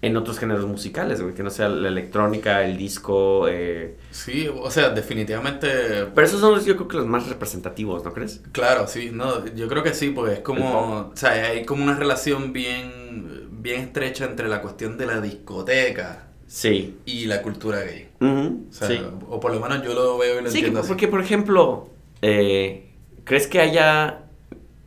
en 0.02 0.16
otros 0.16 0.38
géneros 0.38 0.66
musicales, 0.66 1.20
güey, 1.22 1.34
que 1.34 1.42
no 1.42 1.50
sea 1.50 1.68
la 1.68 1.88
electrónica, 1.88 2.62
el 2.64 2.76
disco, 2.76 3.48
eh, 3.48 3.96
Sí, 4.10 4.48
o 4.52 4.70
sea, 4.70 4.90
definitivamente 4.90 5.68
pero 6.14 6.26
esos 6.26 6.40
son 6.40 6.54
los, 6.54 6.64
yo 6.66 6.76
creo 6.76 6.86
que 6.88 6.96
los 6.98 7.06
más 7.06 7.28
representativos, 7.28 8.04
¿no 8.04 8.12
crees? 8.12 8.42
Claro, 8.52 8.86
sí, 8.86 9.10
no, 9.12 9.44
yo 9.54 9.68
creo 9.68 9.82
que 9.82 9.94
sí, 9.94 10.10
porque 10.10 10.34
es 10.34 10.40
como, 10.40 11.10
o 11.12 11.16
sea, 11.16 11.30
hay 11.32 11.64
como 11.64 11.82
una 11.82 11.96
relación 11.96 12.52
bien, 12.52 13.48
bien 13.50 13.80
estrecha 13.80 14.26
entre 14.26 14.48
la 14.48 14.60
cuestión 14.62 14.96
de 14.98 15.06
la 15.06 15.20
discoteca 15.20 16.28
Sí. 16.46 16.96
y 17.06 17.24
la 17.24 17.42
cultura 17.42 17.80
gay. 17.80 18.08
O 18.20 18.72
sea, 18.72 18.86
sí. 18.88 19.00
o 19.28 19.40
por 19.40 19.52
lo 19.52 19.60
menos 19.60 19.82
yo 19.82 19.94
lo 19.94 20.16
veo 20.18 20.38
y 20.40 20.44
lo 20.44 20.50
Sí, 20.50 20.58
entiendo 20.58 20.80
así. 20.80 20.88
porque 20.88 21.08
por 21.08 21.20
ejemplo, 21.20 21.88
eh, 22.22 22.92
¿crees 23.24 23.46
que 23.48 23.60
haya... 23.60 24.22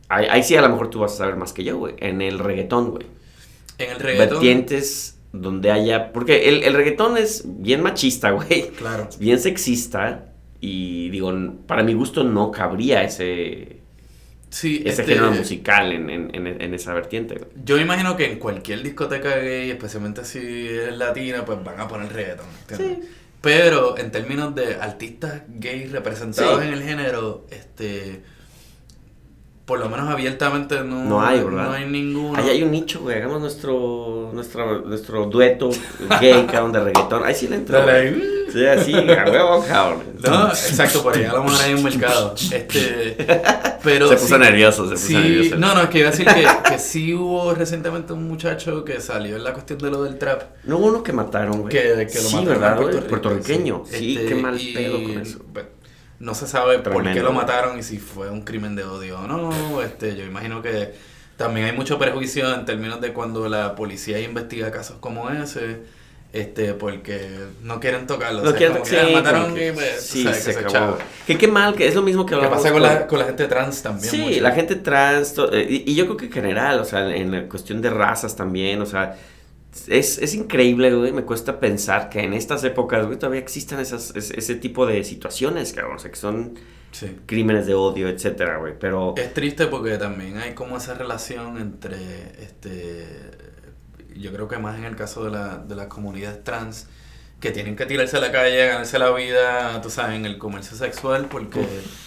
Ahí, 0.08 0.26
ahí 0.30 0.42
sí 0.42 0.56
a 0.56 0.62
lo 0.62 0.68
mejor 0.70 0.88
tú 0.88 1.00
vas 1.00 1.12
a 1.12 1.16
saber 1.18 1.36
más 1.36 1.52
que 1.52 1.62
yo, 1.62 1.76
güey. 1.78 1.94
En 1.98 2.22
el 2.22 2.38
reggaetón, 2.38 2.90
güey. 2.92 3.06
En 3.84 3.90
el 3.92 3.98
reggaetón, 3.98 4.38
Vertientes 4.38 5.16
donde 5.32 5.70
haya... 5.70 6.12
Porque 6.12 6.48
el, 6.48 6.62
el 6.64 6.74
reggaetón 6.74 7.16
es 7.16 7.44
bien 7.46 7.82
machista, 7.82 8.30
güey. 8.30 8.68
claro, 8.78 9.06
Es 9.08 9.18
bien 9.18 9.38
sexista. 9.38 10.26
Y 10.60 11.08
digo, 11.10 11.32
para 11.66 11.82
mi 11.82 11.94
gusto 11.94 12.22
no 12.24 12.50
cabría 12.50 13.02
ese, 13.02 13.78
sí, 14.50 14.82
ese 14.84 15.02
este, 15.02 15.14
género 15.14 15.30
musical 15.32 15.92
en, 15.92 16.10
en- 16.10 16.34
en- 16.34 16.60
en 16.60 16.74
esa 16.74 16.92
vertiente. 16.92 17.40
Yo 17.64 17.78
imagino 17.78 18.16
que 18.16 18.30
en 18.32 18.38
cualquier 18.38 18.82
discoteca 18.82 19.36
gay, 19.38 19.70
especialmente 19.70 20.24
si 20.24 20.38
es 20.68 20.92
latina, 20.96 21.44
pues 21.46 21.62
van 21.64 21.80
a 21.80 21.88
poner 21.88 22.12
reggaetón, 22.12 22.46
¿entiendes? 22.68 23.08
Pero 23.40 23.96
en 23.96 24.10
términos 24.10 24.54
de 24.54 24.74
artistas 24.74 25.42
gays 25.48 25.90
representados 25.92 26.60
Sí. 26.60 26.66
en 26.68 26.74
el 26.74 26.82
género, 26.82 27.46
este, 27.50 28.20
por 29.70 29.78
lo 29.78 29.88
menos 29.88 30.10
abiertamente 30.10 30.82
no, 30.82 31.04
No 31.04 31.22
hay, 31.22 31.38
¿verdad? 31.38 31.66
No 31.66 31.72
hay 31.74 31.86
ninguno. 31.86 32.36
Ahí 32.36 32.50
hay 32.50 32.62
un 32.64 32.72
nicho, 32.72 33.02
güey. 33.02 33.18
Hagamos 33.18 33.40
nuestro, 33.40 34.30
nuestro, 34.32 34.80
nuestro 34.80 35.26
dueto 35.26 35.70
gay, 36.20 36.44
cabrón, 36.50 36.72
de 36.72 36.80
reggaetón. 36.80 37.22
Ahí 37.24 37.36
sí 37.36 37.46
le 37.46 37.54
ahí. 37.56 38.46
Sí, 38.52 38.66
así, 38.66 38.92
a 38.92 39.30
huevo, 39.30 39.64
cabrón. 39.64 40.02
No, 40.24 40.48
exacto, 40.48 41.04
por 41.04 41.16
ahí 41.16 41.22
a 41.22 41.34
lo 41.34 41.44
mejor 41.44 41.62
hay 41.62 41.74
un 41.74 41.84
mercado. 41.84 42.34
Este, 42.34 43.16
pero 43.84 44.08
se 44.08 44.16
puso 44.16 44.34
sí- 44.34 44.40
nervioso, 44.40 44.84
se 44.88 44.94
puso 44.94 45.06
sí, 45.06 45.14
nervioso. 45.14 45.56
no, 45.58 45.72
no, 45.72 45.82
es 45.82 45.88
que 45.88 45.98
iba 46.00 46.08
a 46.08 46.10
decir 46.10 46.26
que, 46.26 46.48
que 46.68 46.78
sí 46.80 47.14
hubo 47.14 47.54
recientemente 47.54 48.12
un 48.12 48.26
muchacho 48.26 48.84
que 48.84 49.00
salió 49.00 49.36
en 49.36 49.44
la 49.44 49.52
cuestión 49.52 49.78
de 49.78 49.88
lo 49.88 50.02
del 50.02 50.18
trap. 50.18 50.42
No 50.64 50.78
hubo 50.78 50.86
uno 50.88 51.04
que 51.04 51.12
mataron, 51.12 51.60
güey. 51.60 51.72
Que, 51.72 52.08
que 52.10 52.18
lo 52.18 52.28
sí, 52.28 52.34
mataron 52.38 52.60
¿verdad, 52.60 52.76
Puerto 52.76 53.06
Puertorriqueño. 53.06 53.84
Sí, 53.88 54.16
Este, 54.16 54.26
qué 54.26 54.34
mal 54.34 54.60
y, 54.60 54.74
pedo 54.74 55.00
con 55.00 55.18
eso. 55.20 55.38
No 56.20 56.34
se 56.34 56.46
sabe 56.46 56.78
por 56.78 57.02
qué 57.12 57.20
lo 57.20 57.32
mataron 57.32 57.78
y 57.78 57.82
si 57.82 57.98
fue 57.98 58.30
un 58.30 58.42
crimen 58.42 58.76
de 58.76 58.84
odio 58.84 59.18
o 59.20 59.26
no. 59.26 59.82
Este, 59.82 60.14
yo 60.16 60.24
imagino 60.24 60.62
que 60.62 60.94
también 61.36 61.66
hay 61.66 61.72
mucho 61.72 61.98
prejuicio 61.98 62.54
en 62.54 62.64
términos 62.66 63.00
de 63.00 63.12
cuando 63.12 63.48
la 63.48 63.74
policía 63.74 64.20
investiga 64.20 64.70
casos 64.70 64.96
como 65.00 65.28
ese. 65.30 65.78
Este, 66.32 66.74
porque 66.74 67.28
no 67.62 67.80
quieren 67.80 68.06
tocarlo. 68.06 68.42
No 68.42 68.50
o 68.50 68.50
sea, 68.50 68.56
quieren 68.58 68.74
como 68.76 68.84
que, 68.84 68.90
sí, 68.90 68.96
ah, 69.02 69.08
mataron 69.12 69.52
que- 69.54 69.66
y 69.68 69.72
pues, 69.72 70.00
sí, 70.00 70.22
sabes 70.22 70.44
se 70.44 70.52
que 70.54 70.60
acabó. 70.60 70.96
Que 71.26 71.36
qué 71.36 71.48
mal, 71.48 71.74
que 71.74 71.88
es 71.88 71.94
lo 71.96 72.02
mismo 72.02 72.24
que 72.24 72.30
¿Qué 72.30 72.34
hablamos 72.36 72.58
pasa 72.58 72.72
con 72.72 72.80
con- 72.82 72.88
la, 72.94 73.06
con 73.08 73.18
la 73.18 73.24
gente 73.24 73.46
trans 73.48 73.82
también? 73.82 74.08
Sí, 74.08 74.18
mucho? 74.18 74.40
la 74.40 74.52
gente 74.52 74.76
trans, 74.76 75.34
to- 75.34 75.52
eh, 75.52 75.66
y, 75.68 75.90
y 75.90 75.94
yo 75.96 76.04
creo 76.04 76.16
que 76.16 76.26
en 76.26 76.32
general, 76.32 76.78
o 76.78 76.84
sea, 76.84 77.12
en 77.12 77.32
la 77.32 77.48
cuestión 77.48 77.82
de 77.82 77.90
razas 77.90 78.36
también, 78.36 78.80
o 78.80 78.86
sea, 78.86 79.16
es, 79.88 80.18
es 80.18 80.34
increíble, 80.34 80.94
güey, 80.94 81.12
me 81.12 81.22
cuesta 81.24 81.60
pensar 81.60 82.08
que 82.10 82.20
en 82.20 82.32
estas 82.34 82.64
épocas, 82.64 83.06
güey, 83.06 83.18
todavía 83.18 83.40
existan 83.40 83.80
esas, 83.80 84.14
ese, 84.16 84.38
ese 84.38 84.54
tipo 84.56 84.86
de 84.86 85.04
situaciones, 85.04 85.72
cabrón, 85.72 85.96
o 85.96 85.98
sea, 85.98 86.10
que 86.10 86.16
son 86.16 86.54
Sí. 86.92 87.16
crímenes 87.26 87.66
de 87.66 87.74
odio, 87.74 88.08
etcétera, 88.08 88.58
güey, 88.58 88.76
pero... 88.76 89.14
Es 89.16 89.32
triste 89.32 89.68
porque 89.68 89.96
también 89.96 90.38
hay 90.38 90.54
como 90.54 90.76
esa 90.76 90.94
relación 90.94 91.56
entre, 91.58 91.96
este, 92.42 93.06
yo 94.16 94.32
creo 94.32 94.48
que 94.48 94.58
más 94.58 94.76
en 94.76 94.84
el 94.84 94.96
caso 94.96 95.24
de 95.24 95.30
la, 95.30 95.58
de 95.58 95.76
las 95.76 95.86
comunidades 95.86 96.42
trans, 96.42 96.88
que 97.40 97.50
tienen 97.50 97.74
que 97.74 97.86
tirarse 97.86 98.18
a 98.18 98.20
la 98.20 98.30
calle, 98.30 98.66
ganarse 98.66 98.98
la 98.98 99.10
vida, 99.12 99.80
tú 99.82 99.88
sabes, 99.90 100.16
en 100.16 100.26
el 100.26 100.36
comercio 100.38 100.76
sexual, 100.76 101.26
porque 101.30 101.60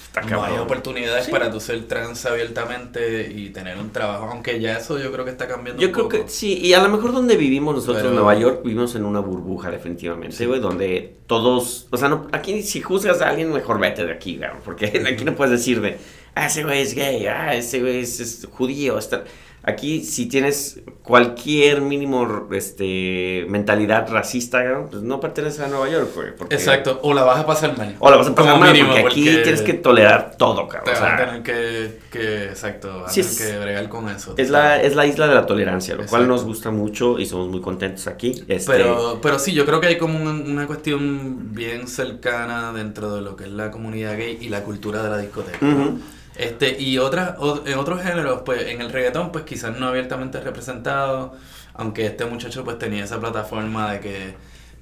está 0.06 0.22
no 0.22 0.43
hay 0.43 0.58
oportunidades 0.60 1.26
Sí. 1.26 1.32
para 1.32 1.50
tú 1.50 1.60
ser 1.60 1.88
trans 1.88 2.24
abiertamente 2.28 3.32
y 3.36 3.50
tener 3.50 3.78
un 3.80 3.89
trabajo, 3.91 4.30
aunque 4.32 4.60
ya 4.60 4.78
eso 4.78 5.00
yo 5.00 5.12
creo 5.12 5.26
que 5.26 5.32
está 5.32 5.48
cambiando 5.48 5.82
Yo 5.82 5.88
un 5.88 5.93
creo 5.93 6.06
poco. 6.08 6.24
que 6.26 6.30
sí, 6.30 6.60
y 6.60 6.74
a 6.74 6.84
lo 6.84 6.89
mejor 6.89 7.13
donde 7.13 7.36
vivimos 7.36 7.74
nosotros 7.74 7.98
Pero- 7.98 8.10
en 8.10 8.15
Nueva 8.15 8.36
York, 8.36 8.62
vivimos 8.63 8.93
en 8.96 9.06
una 9.06 9.22
burbuja 9.22 9.72
definitivamente, 9.72 10.36
Sí. 10.36 10.46
güey, 10.46 10.60
donde 10.60 11.15
todos, 11.26 11.88
o 11.89 11.98
sea, 11.98 12.10
no, 12.10 12.28
aquí 12.32 12.62
si 12.62 12.82
juzgas 12.82 13.22
a 13.22 13.30
alguien, 13.30 13.52
mejor 13.52 13.80
vete 13.80 14.06
de 14.06 14.12
aquí, 14.13 14.38
güey, 14.38 14.50
porque 14.63 14.86
aquí 15.12 15.26
no 15.26 15.34
puedes 15.36 15.52
decir 15.52 15.82
de, 15.82 15.98
ah, 16.36 16.46
ese 16.46 16.63
güey 16.63 16.82
es 16.82 16.93
gay, 16.93 17.26
ah, 17.26 17.56
ese 17.56 17.80
güey 17.82 18.02
es, 18.02 18.19
es 18.19 18.48
judío, 18.52 19.00
está... 19.00 19.24
Aquí, 19.65 20.04
si 20.04 20.26
tienes 20.26 20.82
cualquier 21.04 21.80
mínimo 21.80 22.49
este, 22.52 23.45
mentalidad 23.47 24.10
racista, 24.12 24.62
¿no? 24.63 24.88
pues 24.89 25.04
no 25.04 25.21
perteneces 25.21 25.62
a 25.62 25.67
Nueva 25.67 25.89
York, 25.89 26.10
güey. 26.13 26.36
porque- 26.36 26.56
Exacto, 26.56 26.99
o 27.02 27.13
la 27.13 27.23
vas 27.23 27.39
a 27.39 27.45
pasar 27.45 27.78
mal. 27.78 27.95
O 27.99 28.10
la 28.12 28.17
vas 28.17 28.28
a 28.28 28.36
pasar 28.36 28.60
mal, 28.60 28.73
mínimo, 28.73 28.89
porque 28.89 29.08
aquí 29.08 29.23
porque 29.26 29.43
tienes 29.43 29.62
que 29.62 29.73
tolerar 29.76 30.36
todo, 30.38 30.67
Te 30.67 30.73
cabrón. 30.73 30.95
O 30.97 30.99
vas 30.99 31.13
a 31.13 31.17
tener 31.26 31.43
que, 31.43 31.99
que 32.12 32.43
exacto, 32.45 33.06
Sí, 33.08 33.21
es- 33.21 33.38
que 33.41 33.58
bregar 33.58 33.88
con 33.88 34.10
eso. 34.10 34.34
es 34.38 34.49
la, 34.49 34.82
es 34.82 34.95
la 34.95 35.06
isla 35.06 35.28
de 35.30 35.36
la 35.36 35.45
tolerancia, 35.45 35.95
lo 35.95 36.06
cual 36.08 36.28
nos 36.28 36.43
gusta 36.43 36.69
mucho 36.69 37.17
y 37.17 37.26
somos 37.26 37.47
muy 37.47 37.62
contentos 37.62 38.08
aquí. 38.08 38.43
Este, 38.49 38.69
Pero, 38.69 39.19
pero 39.21 39.39
sí, 39.39 39.54
yo 39.54 39.65
creo 39.65 39.80
que 39.80 39.88
hay 39.88 39.97
como 39.97 40.19
una, 40.21 40.32
una 40.32 40.67
cuestión 40.67 41.54
bien 41.54 41.88
cercana 41.88 42.73
dentro 42.73 43.15
de 43.15 43.21
lo 43.21 43.38
que 43.38 43.45
es 43.45 43.52
la 43.52 43.71
comunidad 43.71 44.17
gay 44.17 44.38
y 44.41 44.49
la 44.49 44.63
cultura 44.63 45.02
de 45.04 45.10
la 45.10 45.17
discoteca. 45.19 45.58
¿no? 45.65 45.99
Este, 46.36 46.82
y 46.82 46.98
otras, 46.98 47.36
o- 47.39 47.63
en 47.65 47.78
otros 47.78 48.02
géneros, 48.02 48.41
pues 48.43 48.63
en 48.67 48.82
el 48.82 48.89
reggaetón, 48.91 49.32
pues 49.32 49.43
quizás 49.46 49.78
no 49.78 49.88
abiertamente 49.88 50.39
representado, 50.41 51.34
aunque 51.76 52.06
este 52.08 52.26
muchacho 52.26 52.63
pues 52.63 52.80
tenía 52.80 53.04
esa 53.04 53.19
plataforma 53.19 53.93
de 53.93 54.00
que 54.00 54.34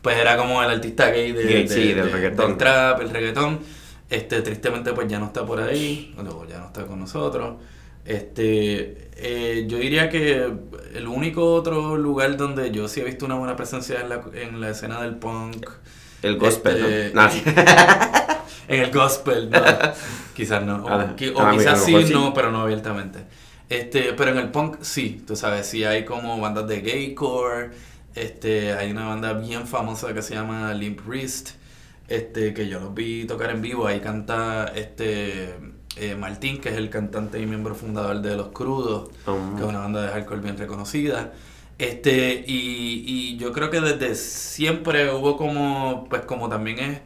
pues 0.02 0.18
era 0.18 0.38
como 0.38 0.64
el 0.64 0.70
artista 0.70 1.10
gay, 1.12 1.32
de, 1.34 1.44
Gay, 1.44 1.68
de- 1.68 1.74
sí, 1.74 1.94
del 1.94 2.06
de- 2.08 2.12
reggaetón. 2.12 2.48
del 2.50 2.58
trap, 2.58 3.02
el 3.02 3.10
reggaetón. 3.10 3.60
Este, 4.10 4.42
tristemente 4.42 4.92
pues 4.94 5.08
ya 5.08 5.20
no 5.20 5.28
está 5.28 5.46
por 5.46 5.62
ahí, 5.62 6.14
o 6.18 6.46
ya 6.46 6.60
no 6.60 6.66
está 6.68 6.86
con 6.86 7.00
nosotros. 7.00 7.56
Este, 8.04 9.10
eh, 9.16 9.66
yo 9.68 9.78
diría 9.78 10.10
que 10.10 10.52
el 10.96 11.08
único 11.08 11.54
otro 11.54 11.96
lugar 11.98 12.36
donde 12.36 12.72
yo 12.72 12.88
sí 12.88 13.00
he 13.02 13.04
visto 13.04 13.26
una 13.26 13.36
buena 13.36 13.56
presencia 13.56 14.02
en 14.02 14.10
la, 14.10 14.22
en 14.34 14.60
la 14.60 14.70
escena 14.72 15.02
del 15.02 15.16
punk, 15.16 15.70
el 16.24 16.38
gospel, 16.38 16.78
este, 16.78 17.12
¿no? 17.16 17.22
No, 17.24 17.30
sí. 17.32 17.44
En 18.68 18.82
el 18.84 18.92
gospel, 18.92 19.50
no, 19.50 19.62
quizás 20.36 20.64
no, 20.64 20.86
o, 20.86 20.90
Ah, 20.90 21.16
qui- 21.16 21.34
o 21.36 21.42
ah, 21.42 21.52
quizás 21.52 21.84
sí, 21.86 21.94
sí. 22.08 22.14
no, 22.14 22.34
pero 22.34 22.52
no 22.52 22.62
abiertamente. 22.62 23.20
Este, 23.70 24.14
pero 24.14 24.32
en 24.32 24.38
el 24.38 24.52
punk 24.52 24.78
sí, 24.82 25.24
tú 25.26 25.36
sabes, 25.36 25.66
sí 25.68 25.84
hay 25.84 26.04
como 26.06 26.40
bandas 26.40 26.68
de 26.68 26.82
gaycore, 26.82 27.72
este, 28.16 28.74
hay 28.74 28.92
una 28.92 29.08
banda 29.08 29.34
bien 29.34 29.68
famosa 29.68 30.14
que 30.14 30.22
se 30.22 30.36
llama 30.36 30.74
Limp 30.74 31.02
Wrist, 31.08 31.52
este, 32.08 32.54
que 32.54 32.68
yo 32.68 32.80
los 32.80 32.94
vi 32.94 33.26
tocar 33.26 33.52
en 33.52 33.62
vivo, 33.62 33.88
ahí 33.88 34.00
canta 34.02 34.66
este 34.76 35.56
eh, 35.96 36.16
Martín, 36.16 36.60
que 36.60 36.70
es 36.70 36.76
el 36.78 36.90
cantante 36.90 37.40
y 37.40 37.46
miembro 37.46 37.76
fundador 37.76 38.22
de 38.22 38.36
Los 38.36 38.50
Crudos, 38.50 39.10
Um, 39.28 39.56
que 39.56 39.64
es 39.64 39.70
una 39.70 39.80
banda 39.80 40.02
de 40.04 40.10
hardcore 40.10 40.42
bien 40.42 40.58
reconocida. 40.58 41.34
Este, 41.78 42.44
y, 42.48 43.04
y 43.08 43.38
yo 43.38 43.52
creo 43.54 43.70
que 43.72 43.82
desde 43.82 44.16
siempre 44.16 45.12
hubo 45.14 45.36
como, 45.38 46.06
pues 46.10 46.24
como 46.26 46.48
también 46.50 46.80
es, 46.80 47.02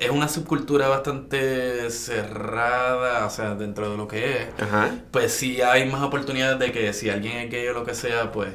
es 0.00 0.10
una 0.10 0.28
subcultura 0.28 0.88
bastante 0.88 1.90
cerrada, 1.90 3.26
o 3.26 3.30
sea, 3.30 3.54
dentro 3.54 3.90
de 3.90 3.96
lo 3.96 4.08
que 4.08 4.42
es, 4.42 4.48
Ajá. 4.60 4.90
pues 5.10 5.32
sí 5.32 5.60
hay 5.62 5.88
más 5.88 6.02
oportunidades 6.02 6.58
de 6.58 6.72
que 6.72 6.92
si 6.92 7.10
alguien 7.10 7.36
es 7.38 7.50
gay 7.50 7.68
o 7.68 7.72
lo 7.74 7.84
que 7.84 7.94
sea, 7.94 8.32
pues 8.32 8.48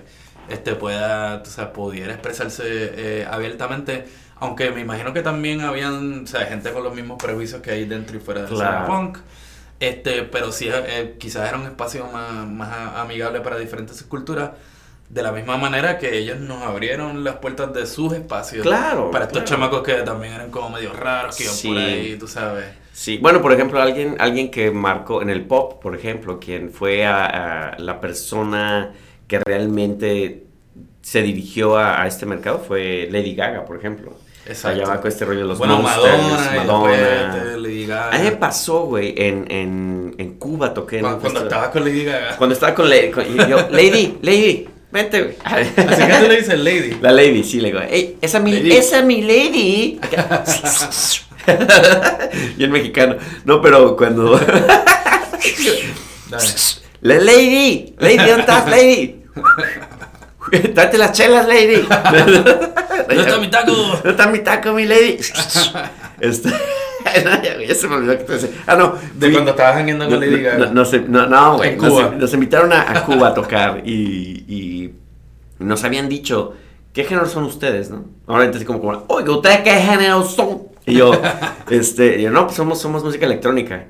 este 0.49 0.75
pueda, 0.75 1.35
o 1.41 1.45
sea, 1.45 1.71
pudiera 1.73 2.13
expresarse 2.13 2.63
eh, 2.65 3.27
abiertamente. 3.29 4.05
Aunque 4.37 4.71
me 4.71 4.81
imagino 4.81 5.13
que 5.13 5.21
también 5.21 5.61
habían, 5.61 6.23
o 6.25 6.27
sea, 6.27 6.45
gente 6.45 6.71
con 6.73 6.83
los 6.83 6.93
mismos 6.93 7.21
prejuicios 7.21 7.61
que 7.61 7.71
hay 7.71 7.85
dentro 7.85 8.17
y 8.17 8.19
fuera 8.19 8.41
de 8.41 8.47
Claro. 8.47 8.85
punk. 8.87 9.19
Este, 9.79 10.23
pero 10.23 10.51
sí, 10.51 10.69
eh, 10.71 11.15
quizás 11.19 11.47
era 11.47 11.57
un 11.57 11.65
espacio 11.65 12.05
más, 12.07 12.45
más 12.45 12.69
amigable 12.97 13.39
para 13.41 13.57
diferentes 13.57 14.01
culturas. 14.03 14.51
De 15.09 15.21
la 15.21 15.31
misma 15.31 15.55
manera 15.57 15.97
que 15.99 16.17
ellos 16.17 16.39
nos 16.39 16.61
abrieron 16.63 17.23
las 17.23 17.35
puertas 17.35 17.73
de 17.73 17.85
sus 17.85 18.11
espacios. 18.13 18.63
Claro, 18.63 19.11
Para 19.11 19.25
estos 19.25 19.43
claro. 19.43 19.47
chamacos 19.61 19.83
que 19.83 19.93
también 20.01 20.33
eran 20.33 20.49
como 20.49 20.69
medio 20.71 20.93
raros, 20.93 21.35
que 21.37 21.43
iban 21.43 21.55
Sí. 21.55 21.67
por 21.67 21.77
ahí, 21.77 22.17
tú 22.19 22.27
sabes. 22.27 22.65
Sí, 22.91 23.17
bueno, 23.21 23.41
por 23.41 23.53
ejemplo, 23.53 23.79
alguien, 23.81 24.15
alguien 24.19 24.49
que 24.49 24.71
marcó 24.71 25.21
en 25.21 25.29
el 25.29 25.45
pop, 25.45 25.81
por 25.81 25.95
ejemplo, 25.95 26.39
quien 26.39 26.71
fue 26.71 27.05
a, 27.05 27.25
a 27.73 27.79
la 27.79 28.01
persona 28.01 28.93
que 29.27 29.39
realmente 29.39 30.43
se 31.01 31.21
dirigió 31.21 31.77
a, 31.77 32.01
a 32.01 32.07
este 32.07 32.25
mercado 32.25 32.59
fue 32.59 33.07
Lady 33.11 33.35
Gaga, 33.35 33.63
por 33.65 33.77
ejemplo. 33.77 34.13
Exacto. 34.47 34.79
Allá 34.81 34.87
va 34.89 35.01
con 35.01 35.07
este 35.07 35.25
rollo 35.25 35.39
de 35.41 35.45
los 35.47 35.57
bueno, 35.57 35.79
Monsters, 35.79 36.17
Madonna, 36.17 36.51
Madonna. 36.57 37.57
Lady 37.57 37.85
Gaga. 37.85 38.15
A 38.15 38.17
mí 38.19 38.23
me 38.25 38.31
pasó, 38.37 38.85
güey, 38.85 39.13
en, 39.17 39.45
en, 39.51 40.15
en 40.17 40.33
Cuba 40.39 40.73
toqué. 40.73 40.97
en 40.97 41.01
Cuando, 41.01 41.19
cuando 41.21 41.39
festival. 41.41 41.47
estabas 41.63 41.69
con 41.69 41.83
Lady 41.85 42.05
Gaga. 42.05 42.37
Cuando 42.37 42.53
estaba 42.53 42.73
con 42.75 42.89
Lady, 42.89 43.11
con- 43.11 43.25
yo, 43.49 43.67
Lady, 43.71 44.17
Lady, 44.21 44.69
vente, 44.95 45.21
güey. 45.21 45.35
Tú 45.35 46.27
le 46.27 46.37
dices 46.37 46.59
Lady. 46.59 46.97
La 47.01 47.11
Lady, 47.11 47.43
sí, 47.43 47.59
le 47.59 47.67
digo, 47.67 47.81
ey, 47.81 48.17
esa 48.21 48.39
mi, 48.39 48.53
Lady. 48.53 48.71
esa 48.71 49.01
mi 49.03 49.21
Lady. 49.21 49.99
Y 52.57 52.63
el 52.63 52.69
mexicano. 52.71 53.17
No, 53.43 53.61
pero 53.61 53.95
cuando... 53.95 54.39
La 57.01 57.19
Lady, 57.19 57.93
Lady, 57.99 58.17
¿dónde 58.17 58.39
estás, 58.39 58.67
Lady? 58.67 59.21
Date 60.73 60.97
las 60.97 61.11
chelas, 61.11 61.47
Lady. 61.47 61.81
¿Dónde 63.07 63.21
está 63.21 63.37
mi 63.37 63.49
taco? 63.49 63.71
¿Dónde 63.73 64.09
está 64.09 64.27
mi 64.27 64.39
taco, 64.39 64.73
mi 64.73 64.85
Lady? 64.85 65.19
Este... 66.19 66.49
ya 67.67 67.75
se 67.75 67.87
me 67.87 67.95
olvidó 67.95 68.17
que 68.17 68.23
te 68.23 68.33
decía. 68.33 68.49
Ah, 68.67 68.75
no. 68.75 68.95
De 69.15 69.27
fui- 69.27 69.31
cuando 69.33 69.51
estabas 69.51 69.75
hangueando 69.77 70.07
con 70.09 70.19
Lady 70.19 70.41
Gaga. 70.41 70.65
no, 70.67 70.73
no, 70.73 70.85
sé, 70.85 70.99
no, 71.07 71.27
no, 71.27 71.57
güey. 71.57 71.71
En 71.73 71.77
Nos, 71.77 71.89
Cuba. 71.89 72.13
nos 72.17 72.33
invitaron 72.33 72.73
a, 72.73 72.91
a 72.91 73.05
Cuba 73.05 73.29
a 73.29 73.33
tocar 73.33 73.81
y, 73.85 74.45
y 74.47 74.93
nos 75.59 75.83
habían 75.83 76.09
dicho, 76.09 76.53
¿qué 76.93 77.03
género 77.03 77.27
son 77.27 77.43
ustedes, 77.45 77.89
no? 77.89 78.05
Ahora 78.27 78.45
entonces 78.45 78.65
como, 78.67 78.79
como, 78.81 79.03
oiga, 79.07 79.31
¿ustedes 79.31 79.59
qué 79.61 79.71
género 79.71 80.23
son? 80.23 80.63
Y 80.85 80.95
yo, 80.95 81.11
este, 81.69 82.21
yo, 82.21 82.29
no, 82.31 82.45
pues 82.45 82.55
somos, 82.57 82.79
somos 82.79 83.03
música 83.03 83.25
electrónica. 83.25 83.87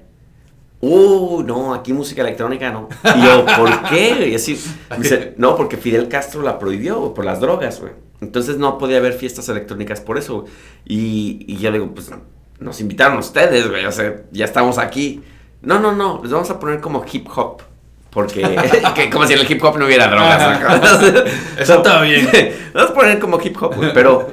Uh, 0.81 1.41
no, 1.43 1.73
aquí 1.73 1.93
música 1.93 2.21
electrónica 2.21 2.69
no. 2.71 2.89
Y 3.15 3.21
yo, 3.25 3.45
¿por 3.57 3.83
qué? 3.89 4.27
Y 4.29 4.35
así, 4.35 4.59
me 4.91 4.97
dice, 4.99 5.33
no, 5.37 5.55
porque 5.55 5.77
Fidel 5.77 6.07
Castro 6.09 6.41
la 6.43 6.59
prohibió 6.59 6.99
güey, 6.99 7.13
por 7.13 7.25
las 7.25 7.39
drogas, 7.39 7.79
güey. 7.79 7.93
Entonces 8.21 8.57
no 8.57 8.77
podía 8.77 8.97
haber 8.97 9.13
fiestas 9.13 9.49
electrónicas 9.49 9.99
por 10.01 10.17
eso. 10.17 10.41
güey. 10.41 10.53
Y, 10.85 11.45
y 11.47 11.57
yo 11.57 11.71
le 11.71 11.79
digo, 11.79 11.91
pues 11.93 12.11
nos 12.59 12.79
invitaron 12.81 13.17
ustedes, 13.17 13.69
güey, 13.69 13.85
o 13.85 13.91
sea, 13.91 14.15
ya 14.31 14.45
estamos 14.45 14.77
aquí. 14.77 15.23
No, 15.61 15.79
no, 15.79 15.93
no, 15.93 16.21
les 16.23 16.31
vamos 16.31 16.49
a 16.49 16.59
poner 16.59 16.79
como 16.79 17.03
hip 17.11 17.27
hop. 17.35 17.61
Porque, 18.09 18.41
que 18.95 19.09
como 19.09 19.25
si 19.27 19.33
en 19.33 19.39
el 19.39 19.51
hip 19.51 19.63
hop 19.63 19.77
no 19.77 19.85
hubiera 19.85 20.07
drogas. 20.07 21.01
Eso 21.59 21.75
está 21.75 22.01
bien. 22.01 22.29
Vamos 22.73 22.91
a 22.91 22.93
poner 22.93 23.19
como 23.19 23.39
hip 23.41 23.61
hop, 23.61 23.75
güey. 23.75 23.93
Pero 23.93 24.29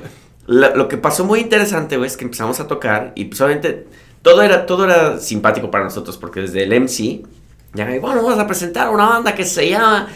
la- 0.47 0.75
lo 0.75 0.89
que 0.89 0.97
pasó 0.99 1.25
muy 1.25 1.41
interesante, 1.41 1.97
güey, 1.97 2.07
es 2.09 2.17
que 2.17 2.25
empezamos 2.25 2.61
a 2.61 2.67
tocar 2.67 3.13
y 3.15 3.25
pues 3.27 3.41
obviamente 3.41 3.87
todo 4.23 4.43
era, 4.43 4.67
todo 4.67 4.85
era 4.85 5.19
simpático 5.19 5.71
para 5.71 5.85
nosotros 5.85 6.17
porque 6.17 6.41
desde 6.43 6.63
el 6.63 6.73
MC, 6.73 7.23
ya, 7.75 7.87
bueno, 8.01 8.23
vamos 8.23 8.39
a 8.39 8.47
presentar 8.47 8.91
una 8.91 9.07
banda 9.07 9.35
que 9.35 9.45
se 9.47 9.67
llama 9.71 10.07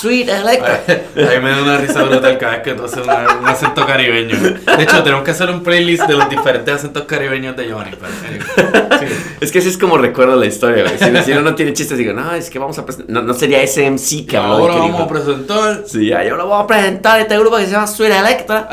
Sweet 0.00 0.28
Electra. 0.30 0.82
A 0.88 1.38
mí 1.38 1.40
me 1.44 1.50
da 1.50 1.62
una 1.62 1.76
risa 1.78 2.02
brutal 2.02 2.36
cada 2.38 2.54
vez 2.54 2.62
que 2.62 2.74
tú 2.74 2.84
haces 2.86 3.06
un 3.06 3.46
acento 3.46 3.86
caribeño. 3.86 4.36
De 4.36 4.82
hecho, 4.82 5.00
tenemos 5.04 5.22
que 5.24 5.30
hacer 5.30 5.48
un 5.48 5.62
playlist 5.62 6.04
de 6.08 6.14
los 6.14 6.28
diferentes 6.28 6.74
acentos 6.74 7.04
caribeños 7.04 7.56
de 7.56 7.70
Johnny. 7.70 7.92
pero, 7.92 8.98
sí. 8.98 9.06
Es 9.40 9.52
que 9.52 9.60
así 9.60 9.68
es 9.68 9.78
como 9.78 9.96
recuerdo 9.96 10.34
la 10.34 10.46
historia, 10.46 10.82
güey. 10.82 10.98
Si, 10.98 11.24
si 11.24 11.32
uno 11.32 11.42
no 11.42 11.54
tiene 11.54 11.72
chistes, 11.72 11.96
digo, 11.98 12.12
no, 12.14 12.32
es 12.34 12.50
que 12.50 12.58
vamos 12.58 12.76
a 12.80 12.84
presentar. 12.84 13.14
No, 13.14 13.22
no 13.22 13.32
sería 13.32 13.62
ese 13.62 13.88
MC 13.88 14.26
que 14.26 14.36
habló 14.36 14.54
Ahora 14.54 14.74
vamos 14.74 14.90
dijo- 14.90 15.02
a 15.04 15.08
presentar. 15.08 15.82
Sí, 15.86 16.06
ya, 16.08 16.24
yo 16.24 16.34
lo 16.34 16.46
voy 16.48 16.60
a 16.64 16.66
presentar 16.66 17.20
este 17.20 17.38
grupo 17.38 17.58
que 17.58 17.66
se 17.66 17.70
llama 17.70 17.86
Sweet 17.86 18.12
Electra. 18.12 18.68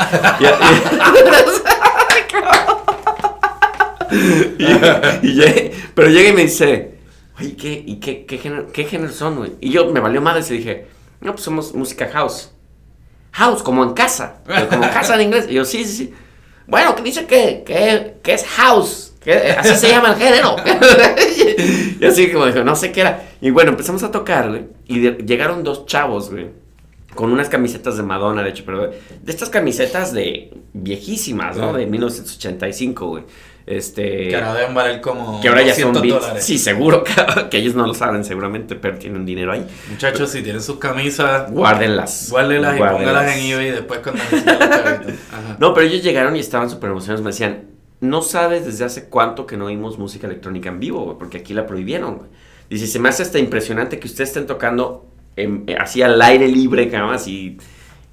Y, 5.21 5.41
pero 5.95 6.09
llega 6.09 6.29
y 6.29 6.33
me 6.33 6.41
dice, 6.43 6.94
oye, 7.39 7.55
¿qué, 7.55 7.83
y 7.85 7.95
qué, 7.99 8.25
qué, 8.25 8.37
género, 8.37 8.67
qué 8.71 8.85
género 8.85 9.11
son, 9.11 9.35
güey? 9.37 9.51
Y 9.61 9.69
yo 9.69 9.89
me 9.91 9.99
valió 9.99 10.21
madre 10.21 10.43
y 10.49 10.53
dije, 10.57 10.87
no, 11.21 11.31
pues 11.33 11.43
somos 11.43 11.73
música 11.73 12.09
house. 12.11 12.51
House, 13.31 13.61
como 13.63 13.83
en 13.83 13.93
casa. 13.93 14.37
pero 14.45 14.67
Como 14.69 14.83
casa 14.83 15.15
en 15.15 15.21
inglés. 15.21 15.47
Y 15.49 15.53
yo, 15.55 15.65
sí, 15.65 15.83
sí, 15.83 15.95
sí. 15.97 16.13
Bueno, 16.67 16.95
que 16.95 17.03
dice 17.03 17.25
que, 17.25 17.63
que, 17.65 18.15
que 18.23 18.33
es 18.33 18.43
house. 18.45 19.13
Que 19.21 19.51
así 19.51 19.75
se 19.75 19.89
llama 19.89 20.09
el 20.13 20.15
género. 20.17 20.55
y 21.99 22.05
así 22.05 22.31
como 22.31 22.45
dijo, 22.45 22.63
no 22.63 22.75
sé 22.75 22.91
qué 22.91 23.01
era. 23.01 23.23
Y 23.41 23.49
bueno, 23.49 23.71
empezamos 23.71 24.03
a 24.03 24.11
tocar, 24.11 24.49
güey. 24.49 24.63
Y 24.87 24.99
de- 24.99 25.23
llegaron 25.25 25.63
dos 25.63 25.85
chavos, 25.85 26.31
güey. 26.31 26.49
Con 27.15 27.31
unas 27.31 27.49
camisetas 27.49 27.97
de 27.97 28.03
Madonna, 28.03 28.43
de 28.43 28.49
hecho, 28.49 28.63
pero 28.65 28.87
de 28.89 28.95
estas 29.31 29.49
camisetas 29.49 30.11
de 30.13 30.53
viejísimas, 30.73 31.55
¿no? 31.57 31.73
De 31.73 31.85
1985, 31.85 33.07
güey. 33.07 33.23
Este. 33.67 34.27
Que 34.29 34.35
ahora 34.35 34.53
deben 34.53 34.75
valer 34.75 35.01
como 35.01 35.41
que 35.41 35.47
ahora 35.47 35.63
ya 35.63 35.73
son 35.73 35.91
200 35.93 36.01
bits. 36.03 36.13
dólares. 36.19 36.43
Sí, 36.45 36.57
seguro 36.59 37.03
que, 37.05 37.49
que 37.49 37.57
ellos 37.57 37.73
no 37.73 37.87
lo 37.87 37.93
saben, 37.95 38.23
seguramente, 38.23 38.75
pero 38.75 38.97
tienen 38.99 39.25
dinero 39.25 39.51
ahí. 39.53 39.65
Muchachos, 39.89 40.29
si 40.29 40.43
tienen 40.43 40.61
sus 40.61 40.77
camisas, 40.77 41.51
Guárdenlas. 41.51 42.27
guárdelas 42.29 42.75
y 42.75 42.77
Guárdenlas. 42.77 43.07
póngalas 43.13 43.37
en 43.37 43.45
eBay 43.51 43.71
después 43.71 43.99
cuando. 44.01 44.21
No, 45.59 45.73
pero 45.73 45.87
ellos 45.87 46.03
llegaron 46.03 46.35
y 46.35 46.39
estaban 46.39 46.69
súper 46.69 46.89
emocionados. 46.91 47.23
Me 47.23 47.31
decían, 47.31 47.65
no 48.01 48.21
sabes 48.21 48.65
desde 48.65 48.85
hace 48.85 49.05
cuánto 49.09 49.45
que 49.47 49.57
no 49.57 49.65
oímos 49.65 49.97
música 49.97 50.27
electrónica 50.27 50.69
en 50.69 50.79
vivo, 50.79 51.17
porque 51.17 51.37
aquí 51.37 51.53
la 51.53 51.65
prohibieron. 51.65 52.23
Dice, 52.69 52.87
se 52.87 52.99
me 52.99 53.09
hace 53.09 53.23
hasta 53.23 53.39
impresionante 53.39 53.99
que 53.99 54.07
ustedes 54.07 54.29
estén 54.29 54.45
tocando 54.47 55.05
en- 55.37 55.63
eh, 55.67 55.75
así 55.79 56.01
al 56.01 56.21
aire 56.21 56.47
libre, 56.47 56.89
cabrón, 56.89 57.13
así 57.15 57.57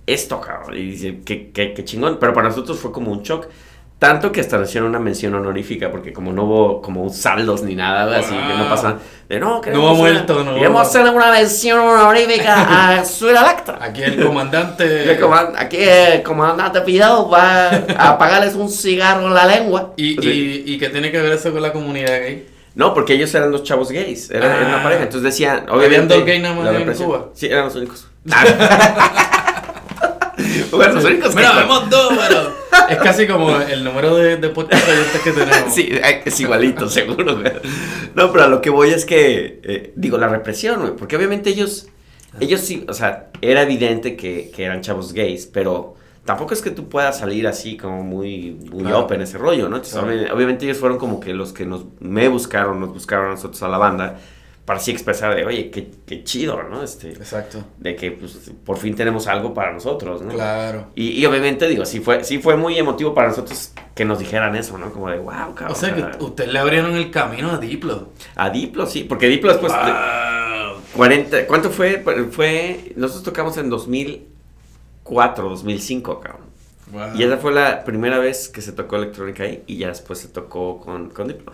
esto, 0.07 0.41
cabrón. 0.41 0.77
Y 0.77 0.83
dice, 0.93 1.21
qué, 1.25 1.51
qué, 1.51 1.75
qué 1.75 1.85
chingón. 1.85 2.19
Pero 2.21 2.33
para 2.33 2.49
nosotros 2.49 2.79
fue 2.79 2.93
como 2.93 3.11
un 3.13 3.23
shock. 3.23 3.47
Tanto 4.03 4.33
que 4.33 4.41
hasta 4.41 4.61
hicieron 4.61 4.91
una 4.91 4.99
mención 4.99 5.33
honorífica, 5.33 5.89
porque 5.89 6.13
como 6.13 6.33
no 6.33 6.43
hubo 6.43 6.83
como 6.83 7.09
saldos 7.09 7.63
ni 7.63 7.77
nada, 7.77 8.19
así 8.19 8.35
que 8.35 8.55
no 8.59 8.69
pasa. 8.69 8.97
De 9.29 9.39
no, 9.39 9.61
que 9.61 9.71
No 9.71 9.91
ha 9.91 9.95
muerto, 9.95 10.43
no. 10.43 10.55
Queremos 10.57 10.89
hacer 10.89 11.09
una 11.09 11.31
mención 11.31 11.79
honorífica 11.79 12.97
a 12.99 13.05
Suela 13.05 13.43
Lacta. 13.43 13.79
Aquí 13.81 14.03
el 14.03 14.21
comandante. 14.27 15.05
El 15.13 15.25
Aquí 15.57 15.77
el 15.79 16.23
comandante 16.25 16.81
Fidel 16.83 17.33
va 17.33 17.69
a 17.97 18.09
apagarles 18.09 18.57
un 18.57 18.69
cigarro 18.69 19.29
en 19.29 19.35
la 19.35 19.47
lengua. 19.47 19.93
¿Y, 19.97 20.17
Sí. 20.21 20.65
y, 20.67 20.73
¿Y 20.75 20.79
qué 20.81 20.89
tiene 20.89 21.13
que 21.13 21.23
ver 21.23 21.35
eso 21.35 21.53
con 21.53 21.63
la 21.63 21.73
comunidad 21.73 22.19
gay? 22.23 22.49
No, 22.75 22.95
porque 22.95 23.13
ellos 23.13 23.33
eran 23.37 23.53
los 23.53 23.63
chavos 23.63 23.93
gays, 23.93 24.33
eran, 24.33 24.51
eran 24.51 24.67
una 24.67 24.81
Ah. 24.81 24.83
pareja. 24.83 25.03
Entonces 25.05 25.23
decían, 25.23 25.67
¿Habían 25.69 25.77
obviamente. 25.79 26.15
dos 26.17 26.25
gays 26.27 26.43
nada 26.43 26.55
más 26.57 26.75
en. 26.75 26.93
Cuba? 27.07 27.27
Sí, 27.35 27.47
eran 27.47 27.67
los 27.67 27.77
únicos. 27.77 28.09
bueno, 30.73 31.01
únicos 31.01 31.31
que- 31.31 31.37
Mira, 31.37 31.53
vemos 31.57 31.89
dos, 31.91 32.13
pero. 32.29 32.63
Es 32.89 32.99
casi 32.99 33.27
como 33.27 33.57
el 33.61 33.85
número 33.85 34.15
de, 34.17 34.37
de 34.37 34.49
podcast 34.49 34.85
que 35.25 35.31
tenemos. 35.33 35.57
Sí, 35.75 35.89
es 36.25 36.41
igualito, 36.41 36.89
seguro. 36.89 37.39
No, 38.15 38.33
pero 38.33 38.45
a 38.45 38.49
lo 38.49 38.61
que 38.61 38.71
voy 38.71 38.91
es 38.91 39.05
que, 39.05 39.61
eh, 39.63 39.93
digo, 39.97 40.19
la 40.19 40.29
represión, 40.29 40.95
porque 40.99 41.17
obviamente 41.17 41.51
ellos, 41.51 41.87
ellos 42.41 42.61
sí, 42.61 42.85
o 42.89 42.95
sea, 42.95 43.29
era 43.41 43.63
evidente 43.63 44.17
que, 44.17 44.51
que 44.55 44.65
eran 44.65 44.81
chavos 44.81 45.13
gays, 45.13 45.47
pero 45.47 45.95
tampoco 46.25 46.55
es 46.55 46.63
que 46.63 46.71
tú 46.71 46.89
puedas 46.89 47.19
salir 47.19 47.47
así 47.47 47.77
como 47.77 48.03
muy, 48.03 48.53
muy 48.71 48.83
Claro. 48.85 49.01
open 49.01 49.21
ese 49.23 49.39
rollo, 49.39 49.69
¿no? 49.69 49.77
Entonces, 49.77 49.95
Claro. 50.01 50.09
obvi- 50.13 50.31
obviamente 50.33 50.65
ellos 50.65 50.79
fueron 50.79 50.99
como 50.99 51.21
que 51.21 51.35
los 51.35 51.53
que 51.53 51.65
nos, 51.67 51.85
me 52.01 52.29
buscaron, 52.29 52.81
nos 52.81 52.93
buscaron 52.93 53.27
a 53.27 53.31
nosotros 53.31 53.63
a 53.63 53.69
la 53.69 53.79
banda, 53.79 54.19
para 54.65 54.79
así 54.79 54.93
expresar 54.93 55.35
de, 55.35 55.45
oye, 55.45 55.71
qué, 55.71 55.91
qué 56.07 56.23
chido, 56.23 56.63
¿no? 56.63 56.83
Este, 56.83 57.11
Exacto. 57.11 57.65
de 57.79 57.97
que 57.97 58.13
pues, 58.13 58.53
por 58.65 58.77
fin 58.77 58.95
tenemos 58.95 59.27
algo 59.27 59.53
para 59.55 59.73
nosotros, 59.73 60.23
¿no? 60.23 60.33
Claro. 60.33 60.87
Y, 60.95 61.11
y 61.21 61.27
obviamente, 61.27 61.67
digo, 61.69 61.85
sí 61.85 61.99
fue, 61.99 62.23
sí 62.23 62.39
fue 62.39 62.57
muy 62.57 62.79
emotivo 62.79 63.13
para 63.13 63.29
nosotros 63.29 63.73
que 63.95 64.05
nos 64.05 64.21
dijeran 64.21 64.55
eso, 64.55 64.79
¿no? 64.79 64.93
Como 64.93 65.11
de, 65.11 65.19
wow, 65.19 65.55
cabrón. 65.55 65.73
O 65.73 65.75
sea 65.75 65.95
que 65.95 66.25
usted 66.25 66.47
le 66.47 66.59
abrieron 66.59 66.95
el 66.95 67.11
camino 67.11 67.51
a 67.51 67.59
Diplo. 67.59 68.11
A 68.37 68.51
Diplo, 68.51 68.87
sí, 68.87 69.05
porque 69.05 69.27
Diplo 69.29 69.51
después... 69.51 69.73
de 69.73 69.79
Wow. 69.79 70.81
40, 70.95 71.47
¿Cuánto 71.47 71.71
fue? 71.71 72.05
Fue... 72.31 72.93
Nosotros 72.97 73.25
tocamos 73.25 73.57
en 73.57 73.71
2004, 73.71 75.49
2005, 75.49 76.21
cabrón. 76.21 76.43
Wow. 76.93 77.17
Y 77.17 77.23
esa 77.25 77.39
fue 77.39 77.53
la 77.53 77.85
primera 77.85 78.19
vez 78.19 78.49
que 78.49 78.61
se 78.61 78.73
tocó 78.73 78.97
electrónica 78.97 79.45
ahí 79.45 79.65
y 79.67 79.79
ya 79.79 79.89
después 79.89 80.19
se 80.19 80.29
tocó 80.29 80.79
con, 80.81 81.09
con 81.11 81.29
Diplo. 81.29 81.53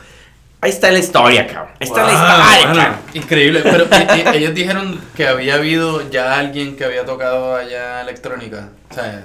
Ahí 0.60 0.70
está 0.70 0.90
la 0.90 0.98
historia, 0.98 1.46
cabrón. 1.46 1.68
Ahí 1.80 1.86
está 1.86 2.02
la 2.04 2.12
historia, 2.12 2.74
cabrón. 2.74 2.96
Increíble, 3.14 3.60
pero 3.62 3.84
y- 3.84 4.18
y- 4.34 4.36
ellos 4.38 4.54
dijeron 4.54 5.00
que 5.16 5.26
había 5.28 5.54
habido 5.54 6.10
ya 6.10 6.38
alguien 6.38 6.76
que 6.76 6.84
había 6.84 7.04
tocado 7.04 7.54
allá 7.54 8.00
electrónica. 8.02 8.70
O 8.90 8.94
sea, 8.94 9.24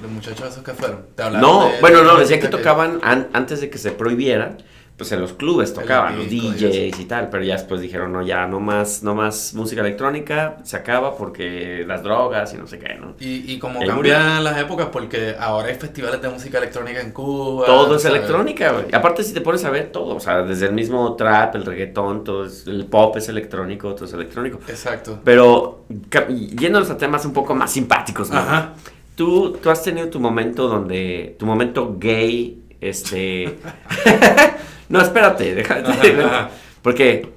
los 0.00 0.10
muchachos 0.10 0.48
esos 0.52 0.62
que 0.62 0.72
fueron. 0.72 1.06
¿Te 1.16 1.28
No, 1.30 1.68
de- 1.70 1.80
bueno, 1.80 1.98
de 1.98 2.04
no, 2.04 2.16
decía 2.16 2.38
que 2.38 2.46
tocaban 2.48 3.00
an- 3.02 3.28
antes 3.32 3.60
de 3.60 3.68
que 3.68 3.78
se 3.78 3.90
prohibiera, 3.90 4.56
pues 5.00 5.12
en 5.12 5.20
los 5.22 5.32
clubes 5.32 5.72
tocaban, 5.72 6.18
los 6.18 6.28
DJs 6.28 7.00
y 7.00 7.04
tal, 7.06 7.30
pero 7.30 7.42
ya 7.42 7.54
después 7.54 7.80
dijeron, 7.80 8.12
no, 8.12 8.20
ya 8.20 8.46
no 8.46 8.60
más, 8.60 9.02
no 9.02 9.14
más 9.14 9.54
música 9.54 9.80
electrónica, 9.80 10.58
se 10.62 10.76
acaba 10.76 11.16
porque 11.16 11.84
las 11.86 12.02
drogas 12.02 12.52
y 12.52 12.58
no 12.58 12.66
sé 12.66 12.78
qué, 12.78 12.96
¿no? 13.00 13.14
Y, 13.18 13.50
y 13.50 13.58
como 13.58 13.80
cambian 13.82 14.44
las 14.44 14.58
épocas, 14.58 14.88
porque 14.92 15.34
ahora 15.40 15.68
hay 15.68 15.76
festivales 15.76 16.20
de 16.20 16.28
música 16.28 16.58
electrónica 16.58 17.00
en 17.00 17.12
Cuba. 17.12 17.64
Todo 17.64 17.96
es 17.96 18.02
¿sabes? 18.02 18.18
electrónica, 18.18 18.72
güey. 18.72 18.84
Aparte, 18.92 19.22
si 19.24 19.32
te 19.32 19.40
pones 19.40 19.64
a 19.64 19.70
ver 19.70 19.90
todo, 19.90 20.16
o 20.16 20.20
sea, 20.20 20.42
desde 20.42 20.66
el 20.66 20.74
mismo 20.74 21.16
trap, 21.16 21.54
el 21.54 21.64
reggaetón, 21.64 22.22
todo 22.22 22.44
es- 22.44 22.66
el 22.66 22.84
pop 22.84 23.16
es 23.16 23.26
electrónico, 23.30 23.94
todo 23.94 24.04
es 24.04 24.12
electrónico. 24.12 24.58
Exacto. 24.68 25.18
Pero, 25.24 25.86
yéndonos 26.28 26.90
a 26.90 26.98
temas 26.98 27.24
un 27.24 27.32
poco 27.32 27.54
más 27.54 27.72
simpáticos, 27.72 28.28
¿no? 28.28 28.36
Ajá. 28.38 28.74
¿Tú, 29.16 29.52
tú 29.62 29.70
has 29.70 29.82
tenido 29.82 30.08
tu 30.10 30.20
momento 30.20 30.68
donde, 30.68 31.36
tu 31.38 31.46
momento 31.46 31.96
gay, 31.98 32.64
este... 32.82 33.56
no, 34.90 35.00
espérate, 35.00 35.54
déjame. 35.54 35.88
Ajá. 36.24 36.50
Porque 36.82 37.28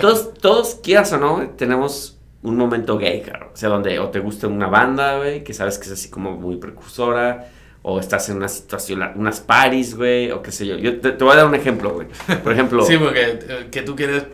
todos, 0.00 0.34
todos, 0.34 0.76
quieras 0.82 1.12
o 1.12 1.18
no, 1.18 1.48
tenemos 1.56 2.18
un 2.42 2.56
momento 2.56 2.98
gay, 2.98 3.20
claro. 3.22 3.50
O 3.52 3.56
sea, 3.56 3.68
donde 3.68 3.98
o 3.98 4.08
te 4.10 4.20
gusta 4.20 4.46
una 4.48 4.68
banda, 4.68 5.18
güey, 5.18 5.42
que 5.44 5.52
sabes 5.54 5.78
que 5.78 5.86
es 5.86 5.92
así 5.92 6.08
como 6.08 6.32
muy 6.36 6.56
precursora, 6.56 7.48
o 7.82 7.98
estás 7.98 8.28
en 8.28 8.36
una 8.36 8.46
situación, 8.48 9.02
unas 9.16 9.40
paris, 9.40 9.96
güey, 9.96 10.30
o 10.30 10.40
qué 10.40 10.52
sé 10.52 10.66
yo. 10.66 10.76
Yo 10.76 11.00
te, 11.00 11.10
te 11.12 11.24
voy 11.24 11.32
a 11.32 11.36
dar 11.36 11.46
un 11.46 11.54
ejemplo, 11.56 11.90
güey. 11.94 12.06
Por 12.44 12.52
ejemplo, 12.52 12.84
Sí, 12.86 12.96
porque 12.96 13.38
eh, 13.48 13.68
que 13.72 13.82
tú 13.82 13.96
quieres. 13.96 14.24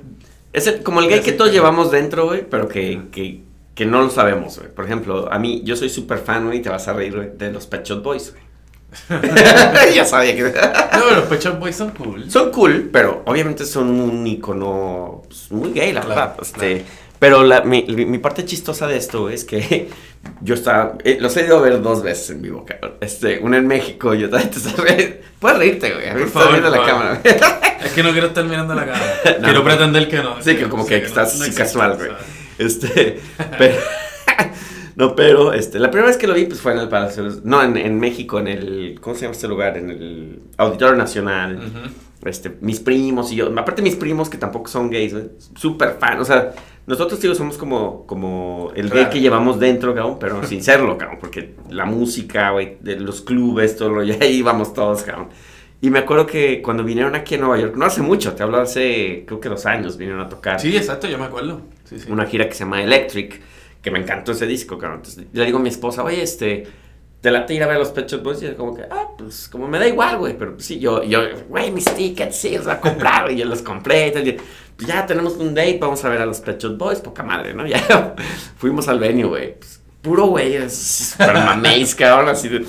es 0.52 0.66
el- 0.66 0.82
como 0.82 1.00
el 1.00 1.08
gay 1.08 1.20
que 1.20 1.32
todos 1.32 1.50
llevamos 1.50 1.90
dentro, 1.90 2.26
güey, 2.26 2.44
pero 2.48 2.68
que, 2.68 3.04
que, 3.10 3.40
que 3.74 3.86
no 3.86 4.02
lo 4.02 4.10
sabemos, 4.10 4.58
güey. 4.58 4.70
Por 4.70 4.84
ejemplo, 4.84 5.32
a 5.32 5.38
mí, 5.38 5.62
yo 5.64 5.76
soy 5.76 5.88
súper 5.88 6.18
fan, 6.18 6.44
güey, 6.44 6.58
y 6.58 6.62
te 6.62 6.68
vas 6.68 6.86
a 6.88 6.92
reír, 6.92 7.14
güey, 7.16 7.30
de 7.38 7.50
los 7.52 7.66
Pet 7.66 7.84
Shop 7.86 8.02
Boys, 8.02 8.32
güey. 8.32 8.42
ya 9.94 10.04
sabía 10.04 10.34
que... 10.34 10.42
No, 10.42 10.50
pero 10.52 11.14
los 11.16 11.24
Pet 11.24 11.40
Shop 11.42 11.58
Boys 11.58 11.76
son 11.76 11.90
cool. 11.90 12.30
Son 12.30 12.50
cool, 12.50 12.88
pero 12.92 13.22
obviamente 13.26 13.64
son 13.66 13.88
un 14.00 14.26
icono 14.26 15.22
pues, 15.26 15.50
muy 15.50 15.72
gay, 15.72 15.92
la 15.92 16.00
Claro, 16.00 16.20
verdad. 16.20 16.36
Este, 16.40 16.84
Pero 17.18 17.42
la- 17.44 17.62
mi, 17.62 17.82
mi 17.84 18.18
parte 18.18 18.44
chistosa 18.44 18.86
de 18.86 18.96
esto 18.96 19.28
es 19.28 19.44
que 19.44 19.90
yo 20.40 20.54
estaba. 20.54 20.94
eh, 21.04 21.18
los 21.20 21.36
he 21.36 21.44
ido 21.44 21.58
a 21.58 21.60
ver 21.60 21.82
dos 21.82 22.02
veces 22.02 22.30
en 22.30 22.42
vivo, 22.42 22.64
cabrón. 22.64 22.94
Este, 23.00 23.38
una 23.40 23.58
en 23.58 23.66
México 23.66 24.14
y 24.14 24.24
otra. 24.24 24.40
Entonces, 24.42 24.72
puedes 25.38 25.58
reírte, 25.58 25.92
güey. 25.92 26.08
A 26.08 26.14
mí 26.14 26.20
Por 26.22 26.30
favor, 26.30 26.50
viendo 26.52 26.70
la 26.70 26.82
cámara. 26.86 27.20
Es 27.84 27.92
que 27.92 28.02
no 28.02 28.12
quiero 28.12 28.28
estar 28.28 28.44
mirando 28.44 28.74
la 28.74 28.86
cámara. 28.86 29.14
No. 29.38 29.44
quiero 29.44 29.64
pretender 29.64 30.08
que 30.08 30.16
no. 30.18 30.42
Sí, 30.42 30.56
que 30.56 30.68
como 30.68 30.86
que 30.86 30.98
no- 31.00 31.06
estás 31.06 31.38
no 31.38 31.54
casual, 31.54 31.96
güey. 31.96 32.10
Este, 32.58 33.20
pero. 33.58 33.76
No, 34.98 35.14
pero 35.14 35.52
este, 35.52 35.78
la 35.78 35.90
primera 35.90 36.08
vez 36.08 36.16
que 36.18 36.26
lo 36.26 36.34
vi 36.34 36.44
pues 36.46 36.60
fue 36.60 36.72
en 36.72 36.78
el 36.80 36.88
Palacio. 36.88 37.22
de 37.22 37.28
los- 37.30 37.44
No, 37.44 37.62
en, 37.62 37.76
en 37.76 37.98
México, 38.00 38.38
en 38.40 38.48
el. 38.48 38.98
¿Cómo 39.00 39.14
se 39.14 39.22
llama 39.22 39.32
este 39.32 39.46
lugar? 39.48 39.78
En 39.78 39.90
el 39.90 40.42
Auditorio 40.56 40.96
Nacional. 40.96 41.58
Este, 42.24 42.56
mis 42.60 42.80
primos 42.80 43.30
y 43.32 43.36
yo, 43.36 43.46
aparte 43.56 43.80
mis 43.80 43.94
primos 43.94 44.28
que 44.28 44.36
tampoco 44.38 44.68
son 44.68 44.90
gays, 44.90 45.14
súper 45.54 45.98
fan, 46.00 46.18
o 46.18 46.24
sea, 46.24 46.52
nosotros 46.84 47.20
tío 47.20 47.32
somos 47.32 47.56
como, 47.56 48.06
como 48.06 48.72
el 48.74 48.90
gay 48.90 49.06
que 49.08 49.20
llevamos 49.20 49.60
dentro, 49.60 49.94
cabrón, 49.94 50.16
pero 50.18 50.42
sin 50.46 50.60
serlo, 50.64 50.98
cabrón, 50.98 51.18
porque 51.20 51.54
la 51.70 51.84
música, 51.84 52.50
güey, 52.50 52.76
de 52.80 52.98
los 52.98 53.20
clubes, 53.22 53.76
todo 53.76 53.90
lo, 53.90 54.02
ya 54.02 54.16
ahí 54.20 54.38
íbamos 54.38 54.74
todos, 54.74 55.04
cabrón. 55.04 55.28
Y 55.80 55.90
me 55.90 56.00
acuerdo 56.00 56.26
que 56.26 56.60
cuando 56.60 56.82
vinieron 56.82 57.14
aquí 57.14 57.36
a 57.36 57.38
Nueva 57.38 57.56
York, 57.56 57.76
no 57.76 57.84
hace 57.86 58.02
mucho, 58.02 58.32
te 58.34 58.42
hablo 58.42 58.58
hace, 58.58 59.22
creo 59.24 59.38
que 59.38 59.48
dos 59.48 59.64
años, 59.64 59.96
vinieron 59.96 60.20
a 60.20 60.28
tocar 60.28 60.58
Sí, 60.58 60.76
exacto, 60.76 61.06
yo 61.06 61.18
me 61.18 61.26
acuerdo. 61.26 61.60
Sí, 61.84 62.00
sí. 62.00 62.10
una 62.10 62.26
gira 62.26 62.48
que 62.48 62.54
se 62.54 62.64
llama 62.64 62.82
Electric, 62.82 63.40
que 63.82 63.90
me 63.90 63.98
encantó 63.98 64.32
ese 64.32 64.46
disco, 64.46 64.78
cabrón. 64.78 64.98
Entonces 64.98 65.26
le 65.32 65.44
digo 65.44 65.58
a 65.58 65.62
mi 65.62 65.68
esposa, 65.68 66.02
oye, 66.02 66.22
este, 66.22 66.66
te 67.20 67.30
late 67.30 67.54
ir 67.54 67.62
a 67.62 67.66
ver 67.66 67.78
los 67.78 67.90
Pet 67.90 68.08
Shop 68.08 68.22
Boys? 68.22 68.42
Y 68.42 68.46
ella 68.46 68.56
como 68.56 68.74
que, 68.74 68.82
ah, 68.82 69.08
pues 69.16 69.48
como 69.48 69.68
me 69.68 69.78
da 69.78 69.86
igual, 69.86 70.18
güey. 70.18 70.36
Pero 70.38 70.58
sí, 70.58 70.78
yo, 70.78 71.02
yo, 71.02 71.20
güey, 71.48 71.70
mis 71.70 71.84
tickets, 71.84 72.36
sí, 72.36 72.56
los 72.56 72.64
voy 72.64 72.74
a 72.74 72.80
comprar. 72.80 73.30
Y 73.30 73.36
yo 73.36 73.44
los 73.44 73.62
compré. 73.62 74.08
y 74.08 74.36
pues 74.76 74.86
ya 74.86 75.04
tenemos 75.06 75.34
un 75.36 75.54
date, 75.54 75.78
vamos 75.80 76.04
a 76.04 76.08
ver 76.08 76.20
a 76.20 76.26
los 76.26 76.40
Pet 76.40 76.62
Boys, 76.76 77.00
poca 77.00 77.22
madre, 77.22 77.54
¿no? 77.54 77.66
Ya 77.68 78.14
fuimos 78.56 78.88
al 78.88 78.98
venue, 78.98 79.24
güey. 79.24 79.58
Pues, 79.58 79.77
puro 80.08 80.26
güey, 80.26 80.54
es 80.56 81.14
mameis, 81.18 81.94
cabrón, 81.94 82.28
así 82.30 82.48
de, 82.48 82.64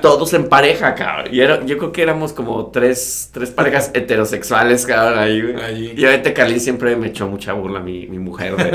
todos 0.00 0.32
en 0.34 0.48
pareja, 0.48 0.94
cabrón. 0.94 1.26
Y 1.34 1.40
era, 1.40 1.64
yo 1.66 1.76
creo 1.78 1.90
que 1.92 2.02
éramos 2.02 2.32
como 2.32 2.66
tres, 2.70 3.30
tres 3.32 3.50
parejas 3.50 3.90
heterosexuales, 3.94 4.86
cabrón, 4.86 5.18
ahí, 5.18 5.42
güey. 5.42 5.60
Allí. 5.62 5.92
Y 5.96 6.04
ahorita 6.04 6.32
Carlín 6.34 6.60
siempre 6.60 6.94
me 6.96 7.08
echó 7.08 7.26
mucha 7.26 7.52
burla 7.52 7.80
mi, 7.80 8.06
mi 8.06 8.18
mujer, 8.20 8.54
de, 8.56 8.70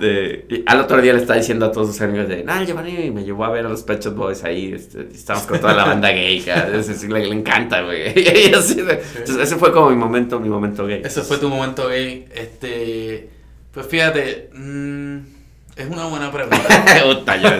de- 0.00 0.46
y 0.48 0.62
al 0.66 0.80
otro 0.80 1.00
día 1.02 1.12
le 1.12 1.20
estaba 1.20 1.38
diciendo 1.38 1.66
a 1.66 1.72
todos 1.72 1.88
sus 1.88 2.00
amigos 2.00 2.28
de, 2.28 2.42
nah, 2.42 2.62
Giovanni 2.64 3.10
me 3.10 3.22
llevó 3.24 3.44
a 3.44 3.50
ver 3.50 3.66
a 3.66 3.68
los 3.68 3.82
Pet 3.82 4.02
Shop 4.02 4.14
Boys 4.14 4.42
ahí, 4.44 4.72
este, 4.72 5.06
y 5.12 5.14
estábamos 5.14 5.46
con 5.46 5.60
toda 5.60 5.74
la 5.74 5.84
banda 5.84 6.08
gay, 6.10 6.40
cabrón. 6.40 6.74
Es 6.76 6.86
decir, 6.88 7.12
le, 7.12 7.26
le 7.26 7.34
encanta, 7.34 7.82
güey. 7.82 8.14
Y 8.46 8.54
así 8.54 8.80
de- 8.80 9.02
entonces, 9.18 9.36
ese 9.38 9.56
fue 9.56 9.72
como 9.72 9.90
mi 9.90 9.96
momento, 9.96 10.40
mi 10.40 10.48
momento 10.48 10.86
gay. 10.86 11.02
Ese 11.04 11.20
fue 11.22 11.36
tu 11.38 11.48
momento 11.48 11.88
gay. 11.88 12.26
Este. 12.34 13.28
Pues 13.72 13.86
fíjate. 13.86 14.48
mm, 14.54 15.35
es 15.76 15.88
una 15.90 16.06
buena 16.06 16.32
pregunta. 16.32 16.58
Puta, 17.04 17.36
yo, 17.36 17.50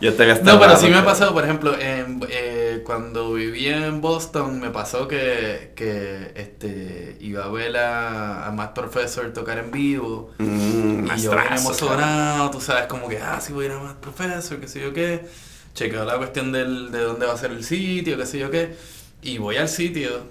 yo 0.00 0.14
te 0.14 0.22
había 0.22 0.34
No, 0.42 0.58
pero 0.58 0.76
sí 0.76 0.88
me 0.88 0.96
ha 0.96 1.04
pasado, 1.04 1.34
por 1.34 1.44
ejemplo, 1.44 1.78
en, 1.78 2.20
eh, 2.30 2.82
cuando 2.84 3.34
vivía 3.34 3.86
en 3.86 4.00
Boston, 4.00 4.60
me 4.60 4.70
pasó 4.70 5.06
que, 5.06 5.72
que 5.76 6.32
este, 6.36 7.16
iba 7.20 7.44
a 7.44 7.48
ver 7.50 7.76
a, 7.76 8.46
a 8.46 8.50
Matt 8.52 8.74
Professor 8.74 9.30
tocar 9.34 9.58
en 9.58 9.70
vivo. 9.70 10.30
Mm, 10.38 11.06
Y 11.16 11.20
yo 11.20 11.32
bien 11.32 11.52
emocionado, 11.52 12.50
tú 12.50 12.60
sabes, 12.60 12.86
como 12.86 13.08
que, 13.08 13.18
ah, 13.18 13.40
sí 13.40 13.52
voy 13.52 13.66
a 13.66 13.68
ir 13.68 13.74
a 13.74 13.78
Matt 13.80 13.96
Professor, 13.98 14.58
qué 14.58 14.66
sé 14.68 14.80
yo 14.80 14.92
qué. 14.94 15.26
Chequeo 15.74 16.04
la 16.04 16.16
cuestión 16.16 16.52
del, 16.52 16.90
de 16.90 17.00
dónde 17.00 17.26
va 17.26 17.34
a 17.34 17.36
ser 17.38 17.50
el 17.52 17.62
sitio, 17.64 18.16
qué 18.16 18.26
sé 18.26 18.38
yo 18.38 18.50
qué. 18.50 18.74
Y 19.22 19.38
voy 19.38 19.56
al 19.58 19.68
sitio, 19.68 20.24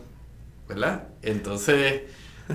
¿verdad? 0.68 1.04
Entonces, 1.22 2.02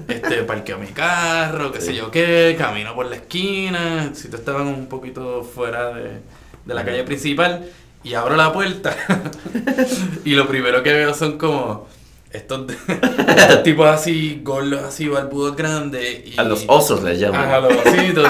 este, 0.08 0.42
parqueo 0.42 0.78
mi 0.78 0.88
carro, 0.88 1.72
qué 1.72 1.80
sé 1.80 1.94
yo 1.94 2.10
qué, 2.10 2.54
camino 2.58 2.94
por 2.94 3.06
la 3.06 3.16
esquina, 3.16 4.04
el 4.04 4.16
sitio 4.16 4.38
estaba 4.38 4.62
un 4.62 4.86
poquito 4.86 5.42
fuera 5.42 5.94
de, 5.94 6.20
de 6.64 6.74
la 6.74 6.84
calle 6.84 7.04
principal, 7.04 7.68
y 8.02 8.14
abro 8.14 8.36
la 8.36 8.52
puerta, 8.52 8.96
y 10.24 10.32
lo 10.34 10.46
primero 10.46 10.82
que 10.82 10.92
veo 10.92 11.14
son 11.14 11.38
como 11.38 11.88
estos, 12.34 12.66
estos 12.88 13.62
tipos 13.64 13.86
así, 13.88 14.40
gordos 14.42 14.82
así, 14.82 15.08
barbudos 15.08 15.56
grandes. 15.56 16.26
Y, 16.26 16.34
A 16.38 16.44
los 16.44 16.64
osos 16.66 17.02
les 17.02 17.18
llaman. 17.18 17.40
Ajá, 17.44 17.60
los 17.60 17.72
ositos. 17.74 18.28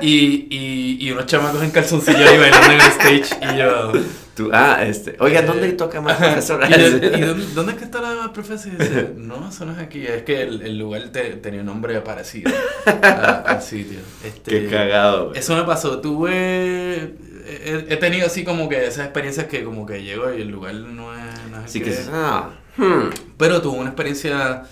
y, 0.00 0.46
y, 0.50 0.98
y 1.00 1.10
unos 1.10 1.26
chamacos 1.26 1.62
en 1.62 1.70
calzoncillo 1.70 2.18
ahí 2.28 2.38
bailando 2.38 2.66
en 2.66 2.80
el 2.80 2.86
stage. 2.86 3.54
Y 3.54 3.58
yo. 3.58 3.92
Tú- 4.34 4.50
ah, 4.52 4.84
este. 4.86 5.16
Oiga, 5.18 5.42
¿dónde 5.42 5.72
toca 5.72 6.00
más, 6.00 6.16
profesor? 6.16 6.60
¿Y, 6.68 6.72
y 7.16 7.20
dónde, 7.22 7.46
dónde 7.54 7.72
es 7.72 7.78
que 7.78 7.84
está 7.84 8.00
la 8.00 8.32
profesora? 8.32 8.76
Dice, 8.78 9.10
no, 9.16 9.48
eso 9.48 9.64
no 9.64 9.72
es 9.72 9.78
aquí. 9.78 10.06
Es 10.06 10.22
que 10.22 10.42
el, 10.42 10.62
el 10.62 10.78
lugar 10.78 11.08
te- 11.08 11.34
tenía 11.36 11.60
un 11.60 11.66
nombre 11.66 12.00
parecido 12.02 12.52
a- 12.86 13.42
al 13.46 13.62
sitio. 13.62 13.98
Este, 14.24 14.50
Qué 14.50 14.68
cagado, 14.68 15.28
güey. 15.30 15.38
Eso 15.40 15.56
me 15.56 15.64
pasó. 15.64 16.00
Tuve. 16.00 17.14
He, 17.50 17.86
he 17.88 17.96
tenido 17.96 18.26
así 18.26 18.44
como 18.44 18.68
que 18.68 18.86
esas 18.86 19.04
experiencias 19.06 19.46
que 19.46 19.64
como 19.64 19.86
que 19.86 20.02
llego 20.02 20.32
y 20.32 20.42
el 20.42 20.48
lugar 20.48 20.74
no 20.74 21.14
es, 21.14 21.24
no 21.50 21.58
es 21.60 21.64
Así 21.64 21.78
que 21.80 21.86
que 21.86 21.90
es. 21.92 22.08
ah, 22.12 22.50
hmm. 22.78 23.10
Pero 23.36 23.60
tuve 23.60 23.78
una 23.78 23.90
experiencia 23.90 24.64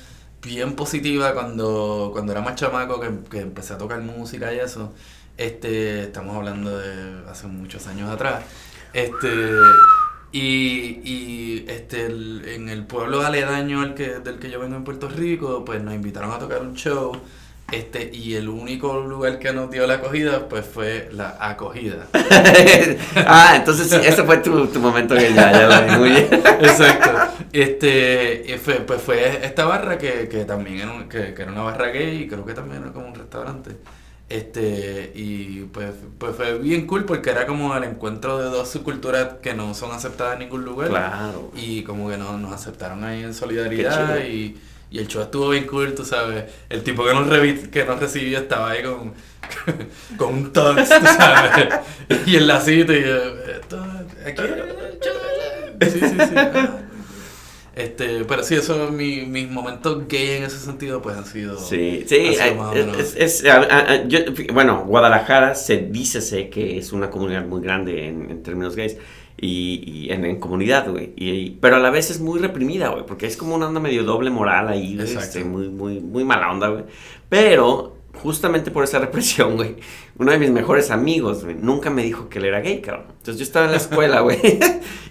bien 0.42 0.74
positiva 0.74 1.34
cuando, 1.34 2.10
cuando 2.12 2.32
era 2.32 2.40
más 2.40 2.54
chamaco, 2.54 3.00
que, 3.00 3.10
que 3.30 3.40
empecé 3.40 3.74
a 3.74 3.78
tocar 3.78 4.00
música 4.00 4.54
y 4.54 4.60
eso. 4.60 4.94
Este, 5.36 6.04
estamos 6.04 6.34
hablando 6.34 6.78
de 6.78 7.28
hace 7.28 7.46
muchos 7.46 7.86
años 7.86 8.10
atrás. 8.10 8.44
Este, 8.94 9.28
y, 10.32 11.64
este, 11.68 12.06
en 12.06 12.68
el 12.68 12.86
pueblo 12.86 13.22
aledaño 13.22 13.82
al 13.82 13.94
que, 13.94 14.18
del 14.20 14.38
que 14.38 14.50
yo 14.50 14.60
vengo 14.60 14.76
en 14.76 14.84
Puerto 14.84 15.08
Rico, 15.08 15.64
pues 15.64 15.82
nos 15.82 15.94
invitaron 15.94 16.32
a 16.32 16.38
tocar 16.38 16.62
un 16.62 16.74
show. 16.74 17.12
Este, 17.72 18.10
y 18.14 18.34
el 18.34 18.48
único 18.48 19.00
lugar 19.00 19.40
que 19.40 19.52
nos 19.52 19.70
dio 19.70 19.86
la 19.88 19.94
acogida, 19.94 20.48
pues 20.48 20.64
fue 20.64 21.08
la 21.12 21.36
acogida. 21.40 22.06
ah, 23.16 23.54
entonces 23.56 23.88
sí, 23.90 23.96
ese 24.04 24.22
fue 24.22 24.36
tu, 24.38 24.68
tu 24.68 24.78
momento 24.78 25.16
que 25.16 25.34
ya, 25.34 25.50
ya 25.52 25.98
bien. 25.98 26.28
Exacto. 26.32 27.10
Este, 27.52 28.58
fue, 28.62 28.74
pues 28.76 29.02
fue 29.02 29.44
esta 29.44 29.64
barra 29.64 29.98
que, 29.98 30.28
que 30.28 30.44
también 30.44 30.78
era, 30.80 30.92
un- 30.92 31.08
que, 31.08 31.34
que 31.34 31.42
era 31.42 31.50
una 31.50 31.62
barra 31.62 31.88
gay 31.88 32.22
y 32.22 32.28
creo 32.28 32.44
que 32.46 32.54
también 32.54 32.82
era 32.82 32.92
como 32.92 33.08
un 33.08 33.14
restaurante. 33.14 33.76
Este, 34.28 35.12
y 35.14 35.62
pues, 35.72 35.92
pues 36.18 36.34
fue 36.36 36.58
bien 36.58 36.86
cool 36.86 37.04
porque 37.04 37.30
era 37.30 37.46
como 37.46 37.76
el 37.76 37.84
encuentro 37.84 38.38
de 38.38 38.44
dos 38.50 38.68
subculturas 38.70 39.34
que 39.42 39.54
no 39.54 39.72
son 39.74 39.92
aceptadas 39.92 40.34
en 40.34 40.40
ningún 40.40 40.64
lugar. 40.64 40.88
Claro. 40.90 41.50
Y 41.56 41.82
como 41.82 42.08
que 42.10 42.16
no, 42.16 42.38
nos 42.38 42.52
aceptaron 42.52 43.02
ahí 43.04 43.22
en 43.24 43.34
solidaridad 43.34 44.18
y, 44.24 44.56
y 44.90 44.98
el 44.98 45.08
show 45.08 45.22
estuvo 45.22 45.50
bien 45.50 45.66
cool, 45.66 45.94
tú 45.94 46.04
sabes. 46.04 46.44
El 46.68 46.82
tipo 46.82 47.04
que 47.04 47.12
nos, 47.14 47.26
revi- 47.28 47.70
que 47.70 47.84
nos 47.84 47.98
recibió 48.00 48.38
estaba 48.38 48.70
ahí 48.70 48.82
con, 48.82 49.12
con 50.16 50.34
un 50.34 50.52
tux, 50.52 50.88
tú 50.88 51.06
sabes. 51.06 51.68
Y 52.26 52.36
el 52.36 52.46
lacito 52.46 52.92
y 52.92 53.00
yo, 53.02 53.16
esto, 53.50 53.82
aquí 54.24 54.40
es 54.42 54.48
el 54.48 54.98
show, 55.00 55.14
¿verdad?". 55.78 55.92
Sí, 55.92 56.00
sí, 56.00 56.08
sí. 56.28 56.34
ah. 56.36 56.78
Este, 57.74 58.24
pero 58.24 58.42
sí, 58.42 58.54
eso, 58.54 58.90
mi, 58.90 59.26
mis 59.26 59.50
momentos 59.50 60.08
gay 60.08 60.38
en 60.38 60.44
ese 60.44 60.58
sentido, 60.58 61.02
pues 61.02 61.14
han 61.18 61.26
sido. 61.26 61.58
Sí, 61.58 62.06
sí, 62.08 62.34
sido 62.34 62.94
es, 62.94 63.14
es- 63.16 63.44
a- 63.44 63.60
a- 63.60 64.04
yo- 64.08 64.20
bueno, 64.54 64.84
Guadalajara 64.86 65.54
se 65.54 65.76
dice 65.76 66.22
sé 66.22 66.48
que 66.48 66.78
es 66.78 66.92
una 66.92 67.10
comunidad 67.10 67.44
muy 67.44 67.60
grande 67.60 68.08
en, 68.08 68.30
en 68.30 68.42
términos 68.42 68.76
gays 68.76 68.96
y, 69.38 70.06
y 70.06 70.12
en, 70.12 70.24
en 70.24 70.40
comunidad, 70.40 70.88
güey, 70.90 71.12
y, 71.16 71.50
pero 71.60 71.76
a 71.76 71.78
la 71.78 71.90
vez 71.90 72.10
es 72.10 72.20
muy 72.20 72.40
reprimida, 72.40 72.88
güey, 72.88 73.04
porque 73.04 73.26
es 73.26 73.36
como 73.36 73.54
una 73.54 73.68
onda 73.68 73.80
medio 73.80 74.02
doble 74.04 74.30
moral 74.30 74.68
ahí, 74.68 74.96
güey, 74.96 75.14
este, 75.14 75.44
muy, 75.44 75.68
muy, 75.68 76.00
muy 76.00 76.24
mala 76.24 76.50
onda, 76.50 76.68
güey, 76.68 76.84
pero 77.28 77.96
justamente 78.14 78.70
por 78.70 78.84
esa 78.84 78.98
represión, 79.00 79.56
güey, 79.56 79.76
uno 80.18 80.32
de 80.32 80.38
mis 80.38 80.50
mejores 80.50 80.90
amigos, 80.90 81.44
güey, 81.44 81.56
nunca 81.56 81.90
me 81.90 82.02
dijo 82.02 82.28
que 82.28 82.38
él 82.38 82.46
era 82.46 82.60
gay, 82.60 82.80
cabrón, 82.80 83.06
entonces 83.10 83.36
yo 83.36 83.42
estaba 83.42 83.66
en 83.66 83.72
la 83.72 83.76
escuela, 83.78 84.20
güey, 84.22 84.38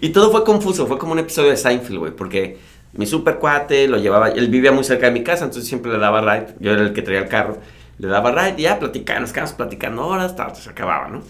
y 0.00 0.08
todo 0.08 0.32
fue 0.32 0.44
confuso, 0.44 0.86
fue 0.86 0.98
como 0.98 1.12
un 1.12 1.20
episodio 1.20 1.50
de 1.50 1.56
Seinfeld, 1.56 1.98
güey, 1.98 2.12
porque 2.16 2.58
mi 2.94 3.06
super 3.06 3.36
cuate 3.36 3.86
lo 3.86 3.98
llevaba, 3.98 4.30
él 4.30 4.48
vivía 4.48 4.72
muy 4.72 4.82
cerca 4.82 5.06
de 5.06 5.12
mi 5.12 5.22
casa, 5.22 5.44
entonces 5.44 5.68
siempre 5.68 5.92
le 5.92 5.98
daba 5.98 6.20
ride, 6.20 6.54
yo 6.58 6.72
era 6.72 6.82
el 6.82 6.92
que 6.92 7.02
traía 7.02 7.20
el 7.20 7.28
carro, 7.28 7.58
le 7.98 8.08
daba 8.08 8.32
ride 8.32 8.56
y 8.58 8.62
ya 8.62 8.78
platicaba, 8.80 9.20
nos 9.20 9.32
quedamos 9.32 9.52
platicando 9.52 10.04
horas, 10.04 10.32
hasta 10.32 10.54
se 10.56 10.70
acababa, 10.70 11.08
¿no? 11.08 11.22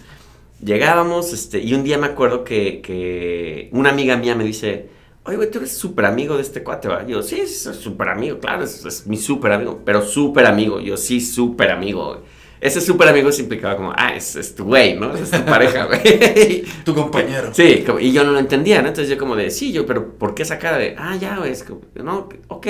Llegábamos, 0.63 1.33
este, 1.33 1.59
y 1.59 1.73
un 1.73 1.83
día 1.83 1.97
me 1.97 2.07
acuerdo 2.07 2.43
que, 2.43 2.81
que 2.81 3.69
una 3.73 3.89
amiga 3.91 4.17
mía 4.17 4.33
me 4.35 4.43
dice, 4.43 4.89
oye, 5.23 5.37
güey, 5.37 5.51
tú 5.51 5.59
eres 5.59 5.77
súper 5.77 6.05
amigo 6.05 6.35
de 6.35 6.41
este 6.41 6.63
cuate, 6.63 6.87
¿va? 6.87 7.05
Yo, 7.05 7.21
sí, 7.21 7.45
soy 7.45 7.75
súper 7.75 8.09
amigo, 8.09 8.39
claro, 8.39 8.63
es, 8.63 8.83
es 8.83 9.05
mi 9.05 9.17
súper 9.17 9.51
amigo, 9.51 9.81
pero 9.85 10.01
súper 10.01 10.47
amigo, 10.47 10.79
yo, 10.79 10.97
sí, 10.97 11.21
súper 11.21 11.69
amigo, 11.71 12.07
güey. 12.07 12.19
Ese 12.59 12.81
súper 12.81 13.07
amigo 13.07 13.31
se 13.31 13.43
implicaba 13.43 13.77
como, 13.77 13.93
ah, 13.95 14.15
es, 14.15 14.35
es 14.35 14.55
tu 14.55 14.63
güey, 14.63 14.95
¿no? 14.97 15.15
Es 15.15 15.29
tu 15.29 15.45
pareja, 15.45 15.85
güey. 15.85 16.63
Tu 16.83 16.95
compañero. 16.95 17.53
Sí, 17.53 17.83
como- 17.85 17.99
y 17.99 18.11
yo 18.11 18.23
no 18.23 18.31
lo 18.31 18.39
entendía, 18.39 18.81
¿no? 18.81 18.87
Entonces 18.87 19.11
yo 19.11 19.17
como 19.19 19.35
de, 19.35 19.51
sí, 19.51 19.71
yo, 19.71 19.85
pero 19.85 20.17
¿por 20.17 20.33
qué 20.33 20.41
esa 20.41 20.57
cara 20.57 20.79
de, 20.79 20.95
ah, 20.97 21.15
ya, 21.17 21.37
güey, 21.37 21.51
es 21.51 21.63
como, 21.63 21.81
no, 21.93 22.27
ok. 22.47 22.67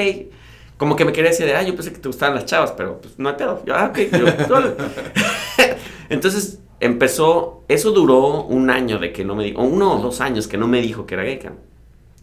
Como 0.75 0.97
que 0.97 1.05
me 1.05 1.13
quería 1.13 1.31
decir 1.31 1.45
de, 1.45 1.55
ah, 1.55 1.63
yo 1.63 1.73
pensé 1.73 1.93
que 1.93 1.99
te 1.99 2.09
gustaban 2.09 2.35
las 2.35 2.45
chavas, 2.45 2.73
pero 2.73 2.99
pues 2.99 3.17
no 3.17 3.29
hay 3.29 3.35
pedo. 3.35 3.63
Yo, 3.65 3.75
ah, 3.75 3.85
ok, 3.91 3.99
yo. 4.11 4.25
Entonces 6.09 6.59
empezó, 6.79 7.63
eso 7.67 7.91
duró 7.91 8.43
un 8.43 8.69
año 8.69 8.99
de 8.99 9.11
que 9.11 9.23
no 9.25 9.35
me 9.35 9.43
dijo, 9.43 9.59
o 9.61 9.65
uno 9.65 9.93
o 9.97 10.01
dos 10.01 10.21
años 10.21 10.47
que 10.47 10.57
no 10.57 10.67
me 10.67 10.81
dijo 10.81 11.05
que 11.05 11.15
era 11.15 11.23
gay, 11.23 11.39
cabrón. 11.39 11.59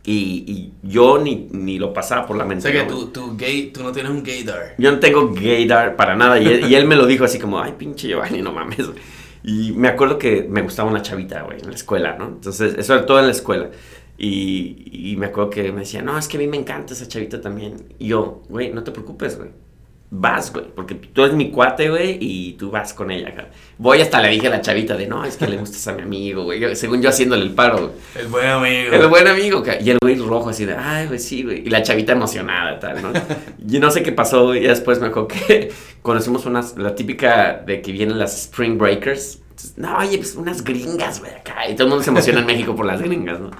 Y, 0.06 0.44
y 0.46 0.72
yo 0.86 1.18
ni, 1.18 1.48
ni 1.50 1.78
lo 1.78 1.94
pasaba 1.94 2.26
por 2.26 2.36
la 2.36 2.44
O 2.44 2.46
mente. 2.46 2.70
sea 2.70 2.84
que 2.84 2.90
tú, 2.90 3.06
tú 3.06 3.36
gay, 3.38 3.70
tú 3.72 3.82
no 3.82 3.90
tienes 3.90 4.12
un 4.12 4.22
gaydar. 4.22 4.74
Yo 4.76 4.92
no 4.92 4.98
tengo 4.98 5.32
gaydar 5.32 5.96
para 5.96 6.14
nada. 6.14 6.38
Y 6.38 6.46
él, 6.46 6.70
y 6.70 6.74
él 6.74 6.86
me 6.86 6.94
lo 6.94 7.06
dijo 7.06 7.24
así 7.24 7.38
como, 7.38 7.58
ay, 7.58 7.74
pinche 7.78 8.08
Giovanni, 8.08 8.42
no 8.42 8.52
mames. 8.52 8.86
güey". 8.86 8.98
Y 9.42 9.72
me 9.72 9.88
acuerdo 9.88 10.18
que 10.18 10.46
me 10.48 10.60
gustaba 10.62 10.90
una 10.90 11.00
chavita, 11.00 11.42
güey, 11.42 11.58
en 11.60 11.68
la 11.70 11.74
escuela, 11.74 12.16
¿no? 12.18 12.26
Entonces, 12.26 12.74
eso 12.78 12.94
era 12.94 13.06
todo 13.06 13.18
en 13.18 13.26
la 13.26 13.32
escuela. 13.32 13.70
Y, 14.18 15.10
y 15.12 15.16
me 15.16 15.26
acuerdo 15.26 15.50
que 15.50 15.72
me 15.72 15.80
decía, 15.80 16.02
no, 16.02 16.16
es 16.18 16.28
que 16.28 16.36
a 16.36 16.40
mí 16.40 16.46
me 16.48 16.56
encanta 16.58 16.92
esa 16.92 17.08
chavita 17.08 17.40
también. 17.40 17.76
Y 17.98 18.08
yo, 18.08 18.42
güey, 18.50 18.72
no 18.74 18.84
te 18.84 18.92
preocupes, 18.92 19.38
güey. 19.38 19.50
Vas, 20.16 20.52
güey, 20.52 20.66
porque 20.72 20.94
tú 20.94 21.24
eres 21.24 21.34
mi 21.34 21.50
cuate, 21.50 21.90
güey, 21.90 22.18
y 22.20 22.52
tú 22.52 22.70
vas 22.70 22.94
con 22.94 23.10
ella. 23.10 23.30
cabrón. 23.34 23.48
Voy 23.78 24.00
hasta 24.00 24.20
le 24.20 24.28
dije 24.28 24.46
a 24.46 24.50
la 24.50 24.60
chavita 24.60 24.96
de, 24.96 25.08
no, 25.08 25.24
es 25.24 25.36
que 25.36 25.48
le 25.48 25.56
gustas 25.56 25.88
a 25.88 25.92
mi 25.92 26.02
amigo, 26.02 26.44
güey. 26.44 26.76
Según 26.76 27.02
yo 27.02 27.08
haciéndole 27.08 27.42
el 27.42 27.50
paro, 27.52 27.78
güey. 27.78 27.90
El 28.14 28.28
buen 28.28 28.46
amigo. 28.46 28.92
El 28.92 29.06
buen 29.08 29.26
amigo, 29.26 29.60
ca- 29.64 29.80
y 29.80 29.90
el 29.90 29.98
güey 30.00 30.14
rojo 30.16 30.50
así 30.50 30.66
de, 30.66 30.76
ay, 30.76 31.08
güey, 31.08 31.18
sí, 31.18 31.42
güey. 31.42 31.66
Y 31.66 31.70
la 31.70 31.82
chavita 31.82 32.12
emocionada, 32.12 32.78
tal, 32.78 33.02
¿no? 33.02 33.10
y 33.68 33.80
no 33.80 33.90
sé 33.90 34.04
qué 34.04 34.12
pasó, 34.12 34.44
güey, 34.46 34.64
y 34.64 34.68
después 34.68 35.00
me 35.00 35.08
acuerdo 35.08 35.26
que 35.26 35.72
conocimos 36.02 36.46
unas, 36.46 36.76
la 36.78 36.94
típica 36.94 37.60
de 37.66 37.82
que 37.82 37.90
vienen 37.90 38.16
las 38.16 38.40
Spring 38.42 38.78
Breakers. 38.78 39.40
Entonces, 39.50 39.74
no, 39.78 39.98
oye, 39.98 40.18
pues 40.18 40.36
unas 40.36 40.62
gringas, 40.62 41.18
güey, 41.18 41.32
acá. 41.32 41.68
Y 41.68 41.74
todo 41.74 41.84
el 41.84 41.88
mundo 41.90 42.04
se 42.04 42.10
emociona 42.10 42.38
en 42.38 42.46
México 42.46 42.76
por 42.76 42.86
las 42.86 43.02
gringas, 43.02 43.40
¿no? 43.40 43.50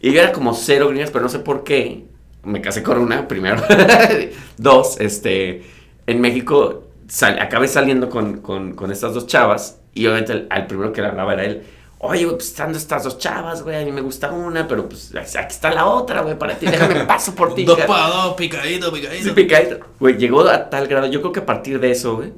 Y 0.00 0.10
yo 0.10 0.20
era 0.20 0.32
como 0.32 0.54
cero 0.54 0.88
gringas, 0.88 1.12
pero 1.12 1.22
no 1.22 1.28
sé 1.28 1.38
por 1.38 1.62
qué. 1.62 2.02
Me 2.42 2.60
casé 2.60 2.82
con 2.82 2.98
una 2.98 3.28
primero. 3.28 3.62
dos, 4.56 4.98
este, 5.00 5.62
en 6.10 6.20
México 6.20 6.84
sal- 7.08 7.38
acabé 7.40 7.68
saliendo 7.68 8.08
con, 8.10 8.38
con, 8.40 8.74
con 8.74 8.90
estas 8.92 9.14
dos 9.14 9.26
chavas 9.26 9.80
y 9.94 10.06
obviamente 10.06 10.32
el- 10.32 10.46
al 10.50 10.66
primero 10.66 10.92
que 10.92 11.00
le 11.02 11.08
hablaba 11.08 11.34
era 11.34 11.44
él. 11.44 11.62
Oye, 12.02 12.24
güey, 12.24 12.36
pues 12.36 12.48
están 12.48 12.74
estas 12.74 13.04
dos 13.04 13.18
chavas, 13.18 13.62
güey, 13.62 13.76
a 13.82 13.84
mí 13.84 13.92
me 13.92 14.00
gusta 14.00 14.30
una, 14.32 14.66
pero 14.66 14.88
pues 14.88 15.14
aquí 15.14 15.52
está 15.52 15.70
la 15.70 15.84
otra, 15.86 16.22
güey, 16.22 16.38
para 16.38 16.54
ti, 16.58 16.64
déjame 16.66 17.04
paso 17.06 17.34
por 17.34 17.54
ti. 17.54 17.64
Dos 17.64 17.76
cara". 17.76 17.86
para 17.88 18.06
dos, 18.08 18.34
picadito, 18.34 18.90
picadito. 18.90 19.24
Sí, 19.24 19.30
picadito. 19.32 19.80
Güey, 19.98 20.16
llegó 20.16 20.40
a 20.48 20.70
tal 20.70 20.88
grado, 20.88 21.06
yo 21.08 21.20
creo 21.20 21.32
que 21.32 21.40
a 21.40 21.46
partir 21.46 21.78
de 21.78 21.90
eso, 21.90 22.16
güey, 22.16 22.32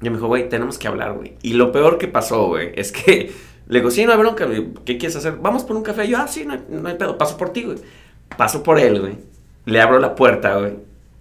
ya 0.00 0.10
me 0.10 0.16
dijo, 0.16 0.26
güey, 0.26 0.48
tenemos 0.48 0.76
que 0.78 0.88
hablar, 0.88 1.12
güey. 1.12 1.34
Y 1.42 1.52
lo 1.52 1.70
peor 1.70 1.98
que 1.98 2.08
pasó, 2.08 2.48
güey, 2.48 2.72
es 2.74 2.90
que 2.90 3.32
le 3.68 3.78
digo, 3.78 3.92
sí, 3.92 4.04
no 4.04 4.12
hay 4.12 4.18
bronca, 4.18 4.44
güey, 4.44 4.66
¿qué 4.84 4.98
quieres 4.98 5.14
hacer? 5.16 5.36
Vamos 5.40 5.62
por 5.62 5.76
un 5.76 5.84
café. 5.84 6.04
Y 6.04 6.08
yo, 6.08 6.18
ah, 6.18 6.26
sí, 6.26 6.44
no 6.44 6.54
hay, 6.54 6.64
no 6.68 6.88
hay 6.88 6.96
pedo, 6.96 7.16
paso 7.16 7.36
por 7.36 7.50
ti, 7.50 7.62
güey. 7.62 7.78
Paso 8.36 8.64
por 8.64 8.78
él, 8.80 9.00
güey. 9.00 9.14
Le 9.66 9.80
abro 9.80 10.00
la 10.00 10.16
puerta, 10.16 10.56
güey. 10.58 10.72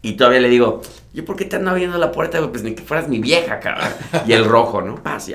Y 0.06 0.14
todavía 0.14 0.40
le 0.40 0.50
digo, 0.50 0.84
¿yo 1.14 1.26
por 1.26 1.36
qué 1.36 1.46
te 1.46 1.56
ando 1.56 1.72
abriendo 1.72 1.98
la 1.98 2.12
puerta? 2.12 2.40
Pues 2.52 2.62
ni 2.62 2.76
que 2.76 2.84
fueras 2.84 3.10
mi 3.10 3.18
vieja, 3.18 3.60
cabrón. 3.60 3.88
Y 4.28 4.34
el 4.34 4.46
rojo, 4.46 4.80
¿no? 4.84 5.02
Paz. 5.02 5.32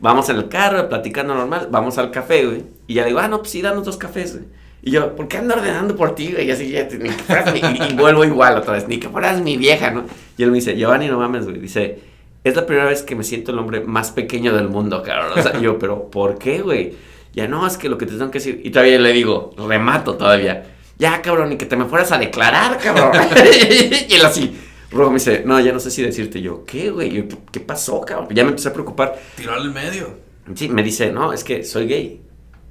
Vamos 0.00 0.28
en 0.28 0.38
el 0.38 0.48
carro, 0.48 0.88
platicando 0.88 1.36
normal, 1.36 1.68
vamos 1.70 1.98
al 1.98 2.10
café, 2.10 2.44
güey. 2.44 2.64
Y 2.88 2.94
ya 2.94 3.02
le 3.02 3.10
digo, 3.10 3.20
ah, 3.20 3.28
no, 3.28 3.38
pues 3.38 3.52
sí, 3.52 3.62
danos 3.62 3.84
dos 3.84 3.96
cafés, 3.96 4.32
güey. 4.34 4.46
Y 4.82 4.90
yo, 4.90 5.14
¿por 5.14 5.28
qué 5.28 5.36
ando 5.36 5.54
ordenando 5.54 5.94
por 5.94 6.16
ti, 6.16 6.32
güey? 6.32 6.48
Y 6.48 6.50
así, 6.50 6.68
ya, 6.68 6.82
ni 6.82 7.10
que 7.10 7.22
fueras 7.22 7.52
mi... 7.52 7.60
y, 7.60 7.92
y 7.92 7.94
vuelvo 7.94 8.24
igual 8.24 8.56
otra 8.56 8.72
vez, 8.72 8.88
ni 8.88 8.98
que 8.98 9.08
fueras 9.08 9.40
mi 9.40 9.56
vieja, 9.56 9.92
¿no? 9.92 10.04
Y 10.36 10.42
él 10.42 10.50
me 10.50 10.56
dice, 10.56 10.76
Giovanni, 10.76 11.06
no 11.06 11.20
mames, 11.20 11.44
güey. 11.44 11.60
Dice, 11.60 12.00
es 12.42 12.56
la 12.56 12.66
primera 12.66 12.88
vez 12.88 13.04
que 13.04 13.14
me 13.14 13.22
siento 13.22 13.52
el 13.52 13.58
hombre 13.60 13.82
más 13.82 14.10
pequeño 14.10 14.52
del 14.52 14.68
mundo, 14.68 15.00
cabrón. 15.04 15.38
O 15.38 15.40
sea, 15.40 15.60
yo, 15.60 15.78
pero 15.78 16.10
¿por 16.10 16.38
qué, 16.38 16.60
güey? 16.60 16.94
Ya 17.32 17.46
no, 17.46 17.64
es 17.64 17.76
que 17.76 17.88
lo 17.88 17.96
que 17.96 18.06
te 18.06 18.14
tengo 18.14 18.32
que 18.32 18.40
decir. 18.40 18.60
Y 18.64 18.70
todavía 18.70 18.98
le 18.98 19.12
digo, 19.12 19.54
remato 19.56 20.16
todavía. 20.16 20.64
Ya, 20.98 21.20
cabrón, 21.22 21.50
ni 21.50 21.56
que 21.56 21.66
te 21.66 21.76
me 21.76 21.86
fueras 21.86 22.12
a 22.12 22.18
declarar, 22.18 22.78
cabrón. 22.78 23.12
y 24.08 24.14
él 24.14 24.24
así, 24.24 24.56
rojo 24.90 25.10
me 25.10 25.18
dice, 25.18 25.42
no, 25.44 25.58
ya 25.60 25.72
no 25.72 25.80
sé 25.80 25.90
si 25.90 26.02
decirte. 26.02 26.38
Y 26.38 26.42
yo, 26.42 26.64
¿qué, 26.64 26.90
güey? 26.90 27.10
¿Qué, 27.10 27.28
qué 27.50 27.60
pasó, 27.60 28.00
cabrón? 28.02 28.28
Ya 28.32 28.44
me 28.44 28.50
empecé 28.50 28.68
a 28.68 28.72
preocupar. 28.72 29.18
Tiró 29.36 29.54
al 29.54 29.72
medio. 29.72 30.16
Sí, 30.54 30.68
me 30.68 30.82
dice, 30.82 31.12
no, 31.12 31.32
es 31.32 31.44
que 31.44 31.64
soy 31.64 31.86
gay. 31.86 32.20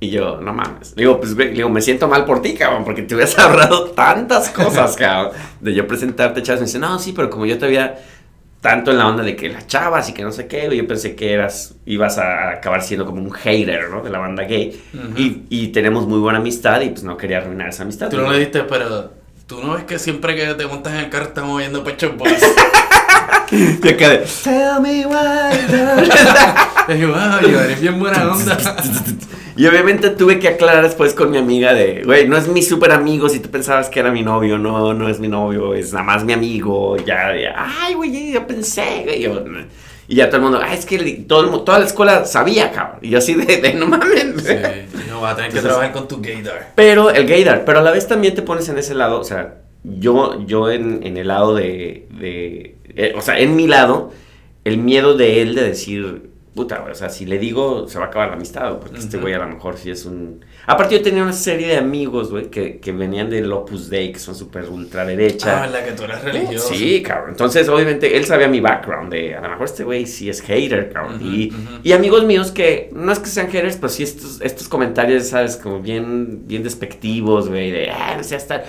Y 0.03 0.09
yo, 0.09 0.41
no 0.41 0.51
mames. 0.51 0.93
Le 0.95 1.03
digo, 1.03 1.19
pues, 1.19 1.35
güey, 1.35 1.53
digo, 1.53 1.69
me 1.69 1.79
siento 1.79 2.07
mal 2.07 2.25
por 2.25 2.41
ti, 2.41 2.55
cabrón, 2.55 2.83
porque 2.83 3.03
te 3.03 3.13
hubieras 3.13 3.37
ahorrado 3.39 3.91
tantas 3.91 4.49
cosas, 4.49 4.95
cabrón. 4.95 5.33
De 5.59 5.73
yo 5.73 5.87
presentarte, 5.87 6.41
chavas. 6.41 6.61
Me 6.61 6.65
dice, 6.65 6.79
no, 6.79 6.97
sí, 6.97 7.13
pero 7.13 7.29
como 7.29 7.45
yo 7.45 7.57
te 7.59 7.65
había 7.65 7.99
tanto 8.61 8.91
en 8.91 8.99
la 8.99 9.07
onda 9.07 9.23
de 9.23 9.35
que 9.35 9.49
las 9.49 9.65
chavas 9.67 10.07
y 10.09 10.13
que 10.13 10.23
no 10.23 10.31
sé 10.31 10.47
qué, 10.47 10.69
yo 10.75 10.87
pensé 10.87 11.15
que 11.15 11.33
eras, 11.33 11.73
ibas 11.85 12.19
a 12.19 12.51
acabar 12.51 12.83
siendo 12.83 13.05
como 13.07 13.19
un 13.19 13.31
hater, 13.31 13.89
¿no? 13.89 14.01
De 14.01 14.11
la 14.11 14.19
banda 14.19 14.43
gay. 14.43 14.79
Y, 15.17 15.43
y 15.49 15.67
tenemos 15.69 16.07
muy 16.07 16.19
buena 16.19 16.37
amistad 16.39 16.79
y 16.81 16.89
pues 16.89 17.03
no 17.03 17.17
quería 17.17 17.39
arruinar 17.39 17.69
esa 17.69 17.83
amistad. 17.83 18.09
Tú 18.09 18.17
no 18.17 18.31
le 18.31 18.39
diste, 18.39 18.61
pero 18.63 19.11
tú 19.47 19.61
no 19.63 19.73
ves 19.73 19.83
que 19.85 19.97
siempre 19.97 20.35
que 20.35 20.53
te 20.53 20.67
montas 20.67 20.93
en 20.93 20.99
el 20.99 21.09
carro 21.09 21.25
estamos 21.25 21.57
viendo 21.57 21.83
Pecho 21.83 22.13
Boys. 22.17 22.41
Y 23.51 23.87
acá 23.89 24.09
de, 24.09 24.19
Tell 24.43 24.79
me 24.79 25.05
why. 25.07 26.67
y 26.97 26.99
yo, 27.01 27.07
wow, 27.09 27.41
yo 27.49 27.59
eres 27.61 27.81
bien 27.81 27.99
buena 27.99 28.31
onda. 28.31 28.57
Y 29.57 29.67
obviamente 29.67 30.09
tuve 30.11 30.39
que 30.39 30.47
aclarar 30.47 30.81
después 30.81 31.13
con 31.13 31.29
mi 31.29 31.37
amiga 31.37 31.73
de, 31.73 32.03
güey, 32.05 32.25
no 32.27 32.37
es 32.37 32.47
mi 32.47 32.63
súper 32.63 32.93
amigo 32.93 33.27
si 33.27 33.41
tú 33.41 33.49
pensabas 33.49 33.89
que 33.89 33.99
era 33.99 34.09
mi 34.09 34.23
novio, 34.23 34.57
no, 34.57 34.93
no 34.93 35.09
es 35.09 35.19
mi 35.19 35.27
novio, 35.27 35.73
es 35.75 35.91
nada 35.91 36.05
más 36.05 36.23
mi 36.23 36.31
amigo, 36.31 36.95
ya, 36.97 37.35
ya, 37.35 37.53
ay, 37.57 37.93
güey, 37.93 38.31
yo 38.31 38.47
pensé, 38.47 39.01
güey, 39.03 39.21
yo- 39.21 39.43
y 40.07 40.15
ya 40.15 40.27
todo 40.27 40.37
el 40.37 40.43
mundo, 40.43 40.59
ay, 40.63 40.77
es 40.77 40.85
que 40.85 40.97
todo 41.27 41.61
toda 41.63 41.79
la 41.79 41.85
escuela 41.85 42.25
sabía, 42.25 42.71
cabrón, 42.71 42.99
y 43.01 43.09
yo 43.09 43.17
así 43.17 43.33
de, 43.33 43.57
de 43.57 43.73
no 43.73 43.87
mames. 43.87 44.35
Sí, 44.41 44.55
no 45.09 45.19
vas 45.21 45.33
a 45.33 45.35
tener 45.35 45.51
que 45.51 45.59
trabajar 45.59 45.91
con 45.91 46.07
tu 46.07 46.21
gaydar. 46.21 46.71
Pero 46.75 47.09
el 47.11 47.27
gaydar, 47.27 47.63
pero 47.65 47.79
a 47.79 47.81
la 47.81 47.91
vez 47.91 48.07
también 48.07 48.33
te 48.33 48.41
pones 48.41 48.67
en 48.69 48.77
ese 48.77 48.95
lado, 48.95 49.19
o 49.19 49.23
sea, 49.25 49.55
yo, 49.83 50.43
yo 50.47 50.71
en, 50.71 51.01
en 51.05 51.17
el 51.17 51.27
lado 51.27 51.53
de, 51.53 52.07
de 52.09 52.77
eh, 52.95 53.13
o 53.17 53.21
sea, 53.21 53.37
en 53.37 53.55
mi 53.57 53.67
lado, 53.67 54.11
el 54.63 54.77
miedo 54.77 55.15
de 55.15 55.41
él 55.41 55.55
de 55.55 55.63
decir, 55.63 56.30
puta, 56.53 56.79
güey, 56.79 56.91
o 56.91 56.95
sea, 56.95 57.09
si 57.09 57.25
le 57.25 57.39
digo, 57.39 57.87
se 57.87 57.97
va 57.97 58.05
a 58.05 58.07
acabar 58.09 58.27
la 58.27 58.35
amistad, 58.35 58.77
porque 58.79 58.99
este 58.99 59.17
güey 59.17 59.33
a 59.33 59.39
lo 59.39 59.47
mejor 59.47 59.77
sí 59.77 59.89
es 59.89 60.05
un... 60.05 60.43
Aparte 60.67 60.95
yo 60.95 61.01
tenía 61.01 61.23
una 61.23 61.33
serie 61.33 61.67
de 61.67 61.77
amigos, 61.77 62.29
güey, 62.29 62.49
que, 62.49 62.79
que 62.79 62.91
venían 62.91 63.29
del 63.29 63.51
Opus 63.53 63.89
Dei, 63.89 64.11
que 64.11 64.19
son 64.19 64.35
súper 64.35 64.67
ultraderecha. 64.69 65.63
Ah, 65.63 65.67
la 65.67 65.83
que 65.85 65.93
tú 65.93 66.03
eres 66.03 66.21
religioso. 66.21 66.73
Sí, 66.73 67.01
cabrón. 67.01 67.31
Entonces, 67.31 67.69
obviamente, 67.69 68.17
él 68.17 68.25
sabía 68.25 68.49
mi 68.49 68.59
background 68.59 69.11
de, 69.11 69.35
a 69.35 69.41
lo 69.41 69.49
mejor 69.49 69.65
este 69.65 69.85
güey 69.85 70.05
sí 70.05 70.29
es 70.29 70.41
hater, 70.41 70.91
cabrón. 70.91 71.21
Y, 71.23 71.53
y 71.83 71.93
amigos 71.93 72.25
míos 72.25 72.51
que, 72.51 72.89
no 72.93 73.13
es 73.13 73.19
que 73.19 73.27
sean 73.27 73.49
haters, 73.49 73.77
pero 73.77 73.89
sí 73.89 74.03
estos, 74.03 74.41
estos 74.41 74.67
comentarios, 74.67 75.27
¿sabes? 75.27 75.55
Como 75.55 75.79
bien, 75.79 76.47
bien 76.47 76.63
despectivos, 76.63 77.47
güey, 77.47 77.71
de, 77.71 77.89
ah, 77.91 78.15
no 78.17 78.23
sé, 78.23 78.35
hasta... 78.35 78.63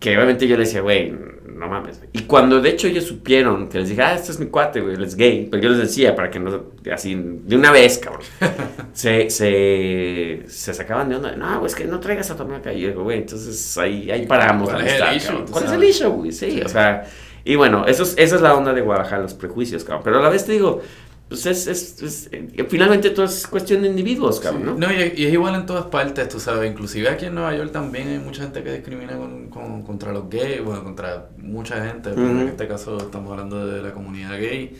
Que 0.00 0.16
obviamente 0.16 0.48
yo 0.48 0.56
le 0.56 0.64
decía, 0.64 0.80
güey, 0.80 1.12
no 1.46 1.68
mames. 1.68 1.98
güey. 1.98 2.10
Y 2.14 2.22
cuando 2.22 2.60
de 2.60 2.70
hecho 2.70 2.88
ellos 2.88 3.04
supieron, 3.04 3.68
que 3.68 3.78
les 3.78 3.90
dije, 3.90 4.02
ah, 4.02 4.14
este 4.14 4.32
es 4.32 4.40
mi 4.40 4.46
cuate, 4.46 4.80
güey, 4.80 4.94
él 4.94 5.04
es 5.04 5.14
gay. 5.14 5.46
Pero 5.50 5.62
yo 5.62 5.68
les 5.68 5.78
decía 5.78 6.16
para 6.16 6.30
que 6.30 6.40
no, 6.40 6.64
así, 6.92 7.14
de 7.16 7.54
una 7.54 7.70
vez, 7.70 7.98
cabrón. 7.98 8.22
se, 8.92 9.30
se, 9.30 10.42
se 10.48 10.74
sacaban 10.74 11.08
de 11.10 11.16
onda. 11.16 11.36
No, 11.36 11.58
güey, 11.60 11.66
es 11.66 11.74
que 11.76 11.84
no 11.84 12.00
traigas 12.00 12.30
a 12.30 12.36
tu 12.36 12.42
amiga 12.42 12.58
acá. 12.58 12.72
Y 12.72 12.80
yo 12.80 12.88
digo, 12.88 13.02
güey, 13.04 13.18
entonces 13.18 13.76
ahí, 13.78 14.10
ahí 14.10 14.26
paramos. 14.26 14.70
¿Cuál 14.70 14.84
la 14.84 14.90
es 14.90 15.00
el 15.00 15.16
issue? 15.16 15.44
¿Cuál 15.50 15.64
es 15.64 15.72
el 15.72 15.84
issue, 15.84 16.08
güey? 16.08 16.32
Sí, 16.32 16.50
Sí. 16.50 16.60
o 16.62 16.68
sea... 16.68 17.04
Y 17.42 17.56
bueno, 17.56 17.86
eso 17.86 18.02
es, 18.02 18.14
esa 18.18 18.36
es 18.36 18.42
la 18.42 18.54
onda 18.54 18.74
de 18.74 18.82
Guadalajara, 18.82 19.22
los 19.22 19.32
prejuicios, 19.32 19.82
cabrón. 19.82 20.02
Pero 20.04 20.18
a 20.18 20.22
la 20.22 20.28
vez 20.28 20.44
te 20.44 20.52
digo, 20.52 20.82
pues 21.30 21.46
es, 21.46 21.66
es, 21.68 22.02
es- 22.02 22.28
eh, 22.32 22.66
finalmente 22.68 23.10
todo 23.10 23.24
es 23.24 23.46
cuestión 23.46 23.82
de 23.82 23.88
individuos, 23.88 24.40
cabrón, 24.40 24.66
¿no? 24.66 24.74
No, 24.76 24.92
y, 24.92 24.96
y 25.16 25.26
es 25.26 25.32
igual 25.32 25.54
en 25.54 25.64
todas 25.66 25.86
partes, 25.86 26.28
tú 26.28 26.38
sabes. 26.40 26.70
Inclusive 26.70 27.08
aquí 27.08 27.26
en 27.26 27.34
Nueva 27.36 27.56
York 27.56 27.72
también 27.72 28.08
hay 28.08 28.18
mucha 28.18 28.42
gente 28.42 28.62
que 28.64 28.72
discrimina 28.74 29.16
con, 29.16 29.48
con- 29.48 29.82
contra 29.84 30.12
los 30.12 30.28
gays, 30.30 30.62
bueno, 30.62 30.84
contra 30.84 31.28
mucha 31.38 31.82
gente, 31.86 32.10
pero 32.20 32.40
en 32.42 32.48
este 32.48 32.68
caso 32.68 32.98
estamos 32.98 33.30
hablando 33.32 33.66
de 33.66 33.82
la 33.82 33.92
comunidad 33.92 34.38
gay. 34.38 34.76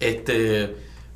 Este, 0.00 0.74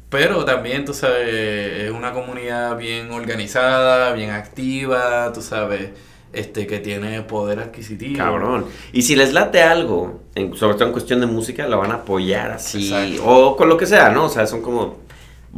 pero 0.09 0.45
también, 0.45 0.85
tú 0.85 0.95
sabes, 0.95 1.29
es 1.29 1.91
una 1.91 2.13
comunidad 2.13 2.77
bien 2.79 3.11
organizada, 3.11 4.13
bien 4.15 4.31
activa, 4.31 5.33
tú 5.35 5.43
sabes, 5.43 5.91
este, 6.33 6.67
que 6.67 6.79
tiene 6.81 7.23
poder 7.23 7.61
adquisitivo. 7.61 8.19
Cabrón. 8.19 8.67
Y 8.93 9.03
si 9.03 9.17
les 9.17 9.33
late 9.33 9.63
algo, 9.63 10.21
en- 10.35 10.55
sobre 10.57 10.75
todo 10.75 10.87
en 10.87 10.93
cuestión 10.93 11.21
de 11.21 11.27
música, 11.27 11.67
lo 11.67 11.79
van 11.79 11.91
a 11.93 11.95
apoyar 11.97 12.51
así. 12.53 12.93
Exacto. 12.93 13.25
O 13.27 13.57
con 13.57 13.69
lo 13.69 13.77
que 13.77 13.87
sea, 13.87 14.11
¿no? 14.11 14.25
O 14.25 14.29
sea, 14.29 14.47
son 14.47 14.63
como. 14.63 15.06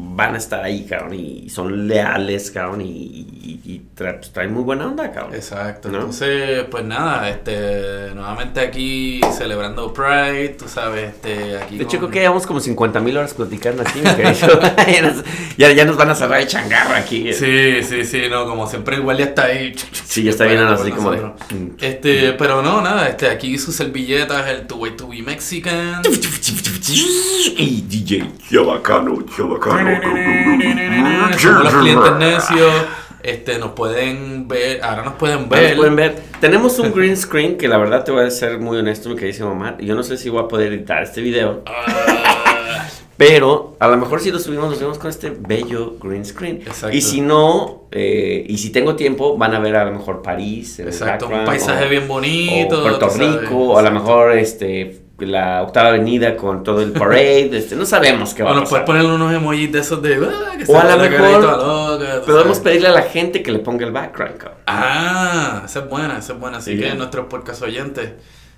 Van 0.01 0.35
a 0.35 0.39
estar 0.39 0.63
ahí, 0.65 0.85
cabrón. 0.85 1.15
Y 1.15 1.49
son 1.49 1.87
leales, 1.89 2.51
cabrón. 2.51 2.81
Y, 2.83 2.85
y- 3.65 3.83
pues, 3.95 4.33
traen 4.33 4.55
muy 4.55 4.63
buena 4.63 4.87
onda, 4.87 5.11
cabrón. 5.11 5.35
Exacto, 5.35 5.89
¿No? 5.89 5.97
entonces, 5.99 6.65
pues 6.71 6.85
nada, 6.85 7.29
este, 7.29 8.15
nuevamente 8.15 8.61
aquí 8.61 9.21
celebrando 9.37 9.93
Pride, 9.93 10.51
tú 10.59 10.69
sabes, 10.69 11.11
este, 11.11 11.57
aquí 11.59 11.77
De 11.79 11.83
hecho, 11.85 11.99
con- 11.99 11.99
creo 11.99 12.11
que 12.11 12.21
llevamos 12.21 12.47
como 12.47 12.61
50 12.61 13.01
mil 13.01 13.17
horas 13.17 13.35
platicando 13.35 13.83
aquí, 13.83 13.99
mi 14.01 14.11
querido. 14.15 14.61
ya, 14.93 15.03
nos, 15.03 15.25
ya, 15.57 15.73
ya 15.73 15.85
nos 15.85 15.97
van 15.97 16.11
a 16.11 16.15
cerrar 16.15 16.41
el 16.41 16.47
changarro 16.47 16.95
aquí. 16.95 17.33
Sí, 17.33 17.83
sí, 17.83 18.05
sí, 18.05 18.23
no, 18.31 18.47
como 18.47 18.67
siempre 18.69 18.97
el 18.97 19.03
guardia 19.03 19.27
está 19.27 19.47
ahí. 19.47 19.75
Sí, 20.09 20.23
ya 20.25 20.31
está 20.31 20.47
bien 20.47 20.59
así 20.63 20.91
como 20.91 21.11
de. 21.13 21.21
Este, 21.81 22.33
pero 22.33 22.63
no, 22.63 22.81
nada, 22.81 23.09
este, 23.09 23.29
aquí 23.29 23.59
sus 23.59 23.75
servilletas, 23.77 24.49
el 24.49 24.67
two 24.67 24.79
way 24.79 24.97
to 24.97 25.07
be 25.07 25.21
Mexican. 25.23 26.01
Y 27.57 27.83
DJ, 27.83 28.31
qué 28.49 28.59
bacano, 28.59 29.19
qué 29.37 29.43
bacano. 29.43 29.88
Somos 31.39 31.65
los 31.65 31.75
clientes 31.75 32.13
necios. 32.19 32.73
Este, 33.23 33.59
nos 33.59 33.73
pueden 33.73 34.47
ver, 34.49 34.83
ahora 34.83 35.03
nos 35.03 35.15
pueden 35.15 35.49
ver. 35.49 35.77
pueden 35.77 35.97
ver. 35.97 36.23
Tenemos 36.41 36.79
un 36.79 36.93
green 36.93 37.17
screen 37.17 37.59
que 37.59 37.67
la 37.69 37.77
verdad 37.77 38.05
te 38.05 38.13
voy 38.13 38.25
a 38.25 38.31
ser 38.31 38.59
muy 38.59 38.79
honesto, 38.79 39.09
mi 39.09 39.17
queridísimo 39.17 39.51
Omar. 39.51 39.77
Yo 39.81 39.95
no 39.95 40.03
sé 40.03 40.17
si 40.17 40.29
voy 40.31 40.43
a 40.45 40.49
poder 40.49 40.73
editar 40.73 41.03
este 41.03 41.21
video, 41.21 41.63
Ah, 41.67 42.87
pero 43.17 43.77
a 43.81 43.89
lo 43.89 43.97
mejor 43.97 44.21
si 44.21 44.31
lo 44.31 44.39
subimos, 44.39 44.71
nos 44.71 44.79
vemos 44.81 44.99
con 44.99 45.11
este 45.11 45.31
bello 45.31 45.97
green 46.01 46.25
screen. 46.25 46.59
Exacto. 46.65 46.97
Y 46.97 47.01
si 47.01 47.21
no, 47.21 47.89
eh, 47.91 48.45
y 48.49 48.57
si 48.59 48.71
tengo 48.71 48.95
tiempo, 48.95 49.37
van 49.37 49.53
a 49.55 49.59
ver 49.59 49.75
a 49.77 49.85
lo 49.85 49.93
mejor 49.93 50.23
París. 50.23 50.79
en 50.79 50.87
el 50.87 50.93
exacto, 50.93 51.27
un 51.29 51.45
paisaje 51.45 51.87
o- 51.87 51.89
bien 51.89 52.07
bonito. 52.07 52.79
o 52.79 52.83
Puerto 52.83 53.09
Rico, 53.11 53.57
o 53.57 53.79
a 53.79 53.83
lo 53.83 53.91
mejor 53.91 54.39
este 54.39 54.97
la 55.19 55.63
octava 55.65 55.89
avenida 55.89 56.37
con 56.37 56.63
todo 56.63 56.81
el 56.81 56.93
parade, 56.93 57.51
este, 57.59 57.75
no 57.75 57.85
sabemos 57.85 58.35
qué 58.35 58.43
va 58.45 58.51
O 58.51 58.53
a 58.53 58.57
nos 58.61 58.69
puedes 58.69 58.85
pasar. 58.87 59.03
poner 59.03 59.15
unos 59.15 59.33
emojis 59.35 59.73
de 59.73 59.79
esos 59.81 60.01
de. 60.01 60.15
ah, 60.15 60.57
que 60.57 60.71
O 60.73 60.79
a 60.79 60.85
lo 60.97 60.97
mejor 61.03 61.43
loca, 61.43 62.23
Podemos 62.25 62.61
pedirle 62.61 62.89
a 62.89 62.93
la 62.93 63.03
gente 63.03 63.43
que 63.43 63.51
le 63.51 63.59
ponga 63.59 63.85
el 63.85 63.93
background, 63.93 64.37
cabrón. 64.39 64.59
Ah, 64.67 65.63
esa 65.65 65.81
es 65.81 65.89
buena, 65.91 66.19
esa 66.19 66.33
es 66.35 66.39
buena. 66.39 66.59
Así 66.59 66.73
Sí. 66.77 66.79
que 66.81 66.95
nuestros 66.95 67.27
podcast 67.27 67.63
oyentes, 67.63 68.11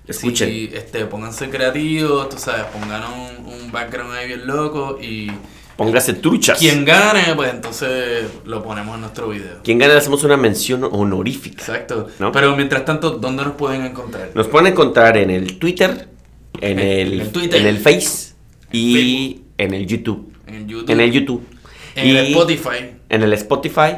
Escuchen. 0.07 0.49
sí, 0.49 0.69
este, 0.73 1.05
pónganse 1.05 1.49
creativos, 1.49 2.29
tú 2.29 2.37
sabes, 2.37 2.65
pongan 2.65 3.01
un, 3.11 3.53
un 3.53 3.71
background 3.71 4.13
ahí 4.13 4.27
bien 4.27 4.45
loco 4.45 4.99
y 5.01 5.31
Póngase 5.77 6.13
truchas. 6.13 6.59
quien 6.59 6.85
gane, 6.85 7.33
pues 7.35 7.51
entonces 7.51 8.25
lo 8.45 8.61
ponemos 8.61 8.93
en 8.95 9.01
nuestro 9.01 9.29
video. 9.29 9.61
Quien 9.63 9.79
gane 9.79 9.93
le 9.93 9.99
hacemos 9.99 10.23
una 10.23 10.37
mención 10.37 10.83
honorífica. 10.83 11.59
Exacto. 11.61 12.07
¿No? 12.19 12.31
Pero 12.31 12.55
mientras 12.55 12.85
tanto, 12.85 13.11
¿dónde 13.11 13.43
nos 13.45 13.53
pueden 13.53 13.83
encontrar? 13.85 14.29
Nos 14.35 14.47
pueden 14.47 14.67
encontrar 14.73 15.17
en 15.17 15.31
el 15.31 15.57
Twitter, 15.57 16.07
en 16.59 16.79
el, 16.79 17.13
en 17.13 17.21
el 17.21 17.31
Twitter. 17.31 17.61
en 17.61 17.67
el 17.67 17.77
Face 17.77 18.33
y 18.71 19.41
en 19.57 19.73
el 19.73 19.85
YouTube. 19.87 20.33
En 20.47 20.55
el 20.55 20.67
YouTube. 20.67 20.89
En 20.91 20.99
el 20.99 21.11
YouTube. 21.11 21.47
En 21.95 22.15
el 22.17 22.27
Y 22.27 22.31
Spotify. 22.31 22.91
En 23.09 23.23
el 23.23 23.33
Spotify. 23.33 23.95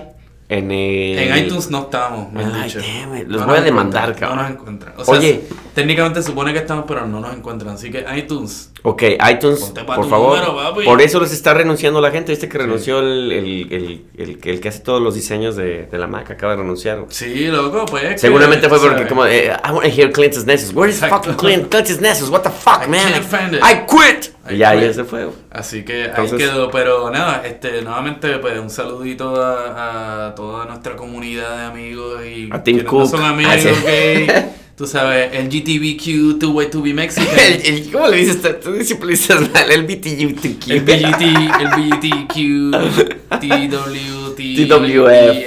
En 0.49 0.72
el... 0.72 1.18
En 1.20 1.45
iTunes 1.45 1.70
no 1.72 1.84
estamos, 1.84 2.32
me 2.32 2.43
Ay, 2.43 2.64
dicho. 2.64 2.80
damn 2.80 3.18
it, 3.18 3.28
los 3.28 3.41
No 3.41 3.47
voy 3.47 3.58
a 3.58 3.62
demandar, 3.62 4.16
cabrón. 4.16 4.38
No 4.38 4.43
nos 4.43 4.51
encuentran. 4.51 4.93
O 4.97 5.06
sea, 5.06 5.16
Oye. 5.16 5.41
Técnicamente 5.74 6.21
supone 6.24 6.53
que 6.53 6.59
estamos, 6.59 6.86
pero 6.88 7.05
no 7.05 7.19
nos 7.19 7.36
encuentran. 7.36 7.76
Así 7.76 7.91
que 7.91 8.05
iTunes. 8.17 8.71
Ok, 8.84 9.03
iTunes, 9.32 9.71
por 9.86 10.09
favor. 10.09 10.39
número, 10.45 10.74
por 10.86 11.01
eso 11.01 11.19
les 11.21 11.32
está 11.32 11.53
renunciando 11.53 12.01
la 12.01 12.11
gente. 12.11 12.32
Viste 12.32 12.49
que 12.49 12.57
renunció 12.57 12.99
el, 12.99 13.32
el, 13.32 13.74
el, 13.74 14.05
el, 14.17 14.39
el 14.43 14.59
que 14.59 14.69
hace 14.69 14.80
todos 14.80 15.01
los 15.01 15.15
diseños 15.15 15.55
de, 15.55 15.86
de 15.86 15.97
la 15.97 16.07
Mac. 16.07 16.30
Acaba 16.32 16.53
de 16.55 16.61
renunciar. 16.61 17.05
Sí, 17.09 17.47
loco, 17.47 17.86
pues. 17.86 18.03
que, 18.03 18.17
Seguramente 18.17 18.67
fue 18.69 18.80
porque 18.80 19.07
como, 19.07 19.26
eh, 19.26 19.45
I 19.63 19.71
want 19.71 19.84
to 19.86 19.89
hear 19.89 20.11
Clinton's 20.11 20.45
Nessus. 20.45 20.74
Where 20.76 20.89
is 20.91 20.97
Exacto. 21.01 21.15
fucking 21.32 21.36
Clint, 21.36 21.69
Clinton's 21.69 22.01
Nessus? 22.01 22.30
What 22.30 22.41
the 22.41 22.49
fuck, 22.49 22.84
I 22.86 22.89
man? 22.89 23.13
can't 23.30 23.53
it. 23.53 23.61
I 23.63 23.86
quit. 23.88 24.34
I 24.49 24.55
y 24.55 24.57
ya, 24.57 24.76
ya 24.76 24.93
se 24.93 25.05
fue. 25.05 25.30
Así 25.49 25.86
que 25.86 26.05
Entonces- 26.05 26.34
ahí 26.34 26.39
quedó, 26.39 26.69
pero 26.69 27.09
nada, 27.09 27.43
este, 27.45 27.82
nuevamente 27.82 28.38
pues 28.39 28.59
un 28.59 28.69
saludito 28.69 29.41
a, 29.41 30.28
a 30.28 30.36
toda 30.36 30.65
nuestra 30.65 30.97
comunidad 30.97 31.55
de 31.59 31.63
amigos 31.63 32.26
y 32.26 32.49
A 32.51 32.61
Tim 32.61 32.80
que 32.80 32.84
Cook. 32.84 32.99
no 32.99 33.05
son 33.07 33.24
amigos 33.24 33.53
Ah, 33.55 33.57
sí. 33.59 33.69
gay, 33.86 34.28
tú 34.76 34.88
sabes, 34.88 35.30
el 35.34 35.49
GTBQ, 35.49 36.39
two 36.39 36.51
way 36.51 36.67
to 36.69 36.82
be 36.82 36.93
Mexican, 36.93 37.28
El, 37.39 37.61
el- 37.65 37.91
¿Cómo 37.91 38.07
le 38.07 38.17
dices? 38.17 38.41
Tú 38.61 38.76
siempre 38.84 39.07
le 39.07 39.13
dices 39.13 39.41
mal. 39.51 39.71
El 39.71 39.84
BTU. 39.84 40.71
el 40.71 40.82
BGT, 40.82 41.21
el 41.61 41.67
BGTQ, 41.78 42.74
TWT, 43.39 44.67
TWF. 44.67 45.43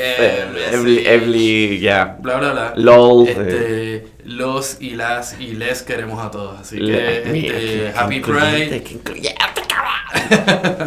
Every, 0.73 1.07
every, 1.07 1.79
ya. 1.81 2.17
bla 2.21 2.37
bla 2.39 2.53
bla. 2.53 2.73
LOL. 2.77 3.29
eh, 3.29 3.33
Este, 3.37 4.07
los 4.25 4.79
y 4.81 4.91
las 4.91 5.37
y 5.41 5.53
les 5.55 5.83
queremos 5.83 6.25
a 6.25 6.31
todos, 6.31 6.61
así 6.61 6.79
que 6.79 7.19
este, 7.19 7.93
Happy 7.97 8.21
Pride. 8.21 8.83
incluyente, 8.91 8.99
cabrón. 9.05 9.66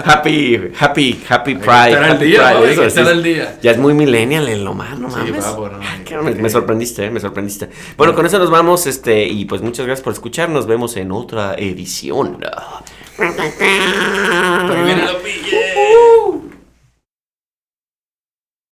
Happy, 0.06 0.60
happy, 0.80 1.24
happy 1.30 1.56
Pride. 1.56 1.90
estar 1.90 2.04
al 2.04 2.12
happy 2.12 2.26
día, 2.26 2.52
Pride, 2.60 2.72
eso 2.72 2.84
estar 2.86 3.08
al 3.08 3.24
día. 3.24 3.58
Ya 3.62 3.72
es 3.72 3.78
muy 3.78 3.94
millennial 3.94 4.48
no 4.64 5.10
Sí, 5.10 5.18
mames. 5.18 5.46
papo, 5.46 5.70
no, 5.70 5.80
cabrón, 6.08 6.42
me, 6.42 6.50
sorprendiste, 6.50 7.06
eh, 7.06 7.12
me 7.12 7.20
sorprendiste. 7.20 7.70
Bueno, 7.98 8.16
con 8.16 8.26
eso 8.26 8.40
nos 8.40 8.50
vamos, 8.50 8.86
este, 8.88 9.26
y 9.26 9.46
pues 9.46 9.62
muchas 9.62 9.86
gracias 9.86 10.04
por 10.04 10.14
escuchar. 10.14 10.50
Nos 10.50 10.68
vemos 10.68 10.96
en 10.98 11.12
otra 11.12 11.56
edición. 11.56 12.40
Pero 13.18 13.34
vienen 14.86 15.06
los 15.06 15.24
billetes. 15.24 15.69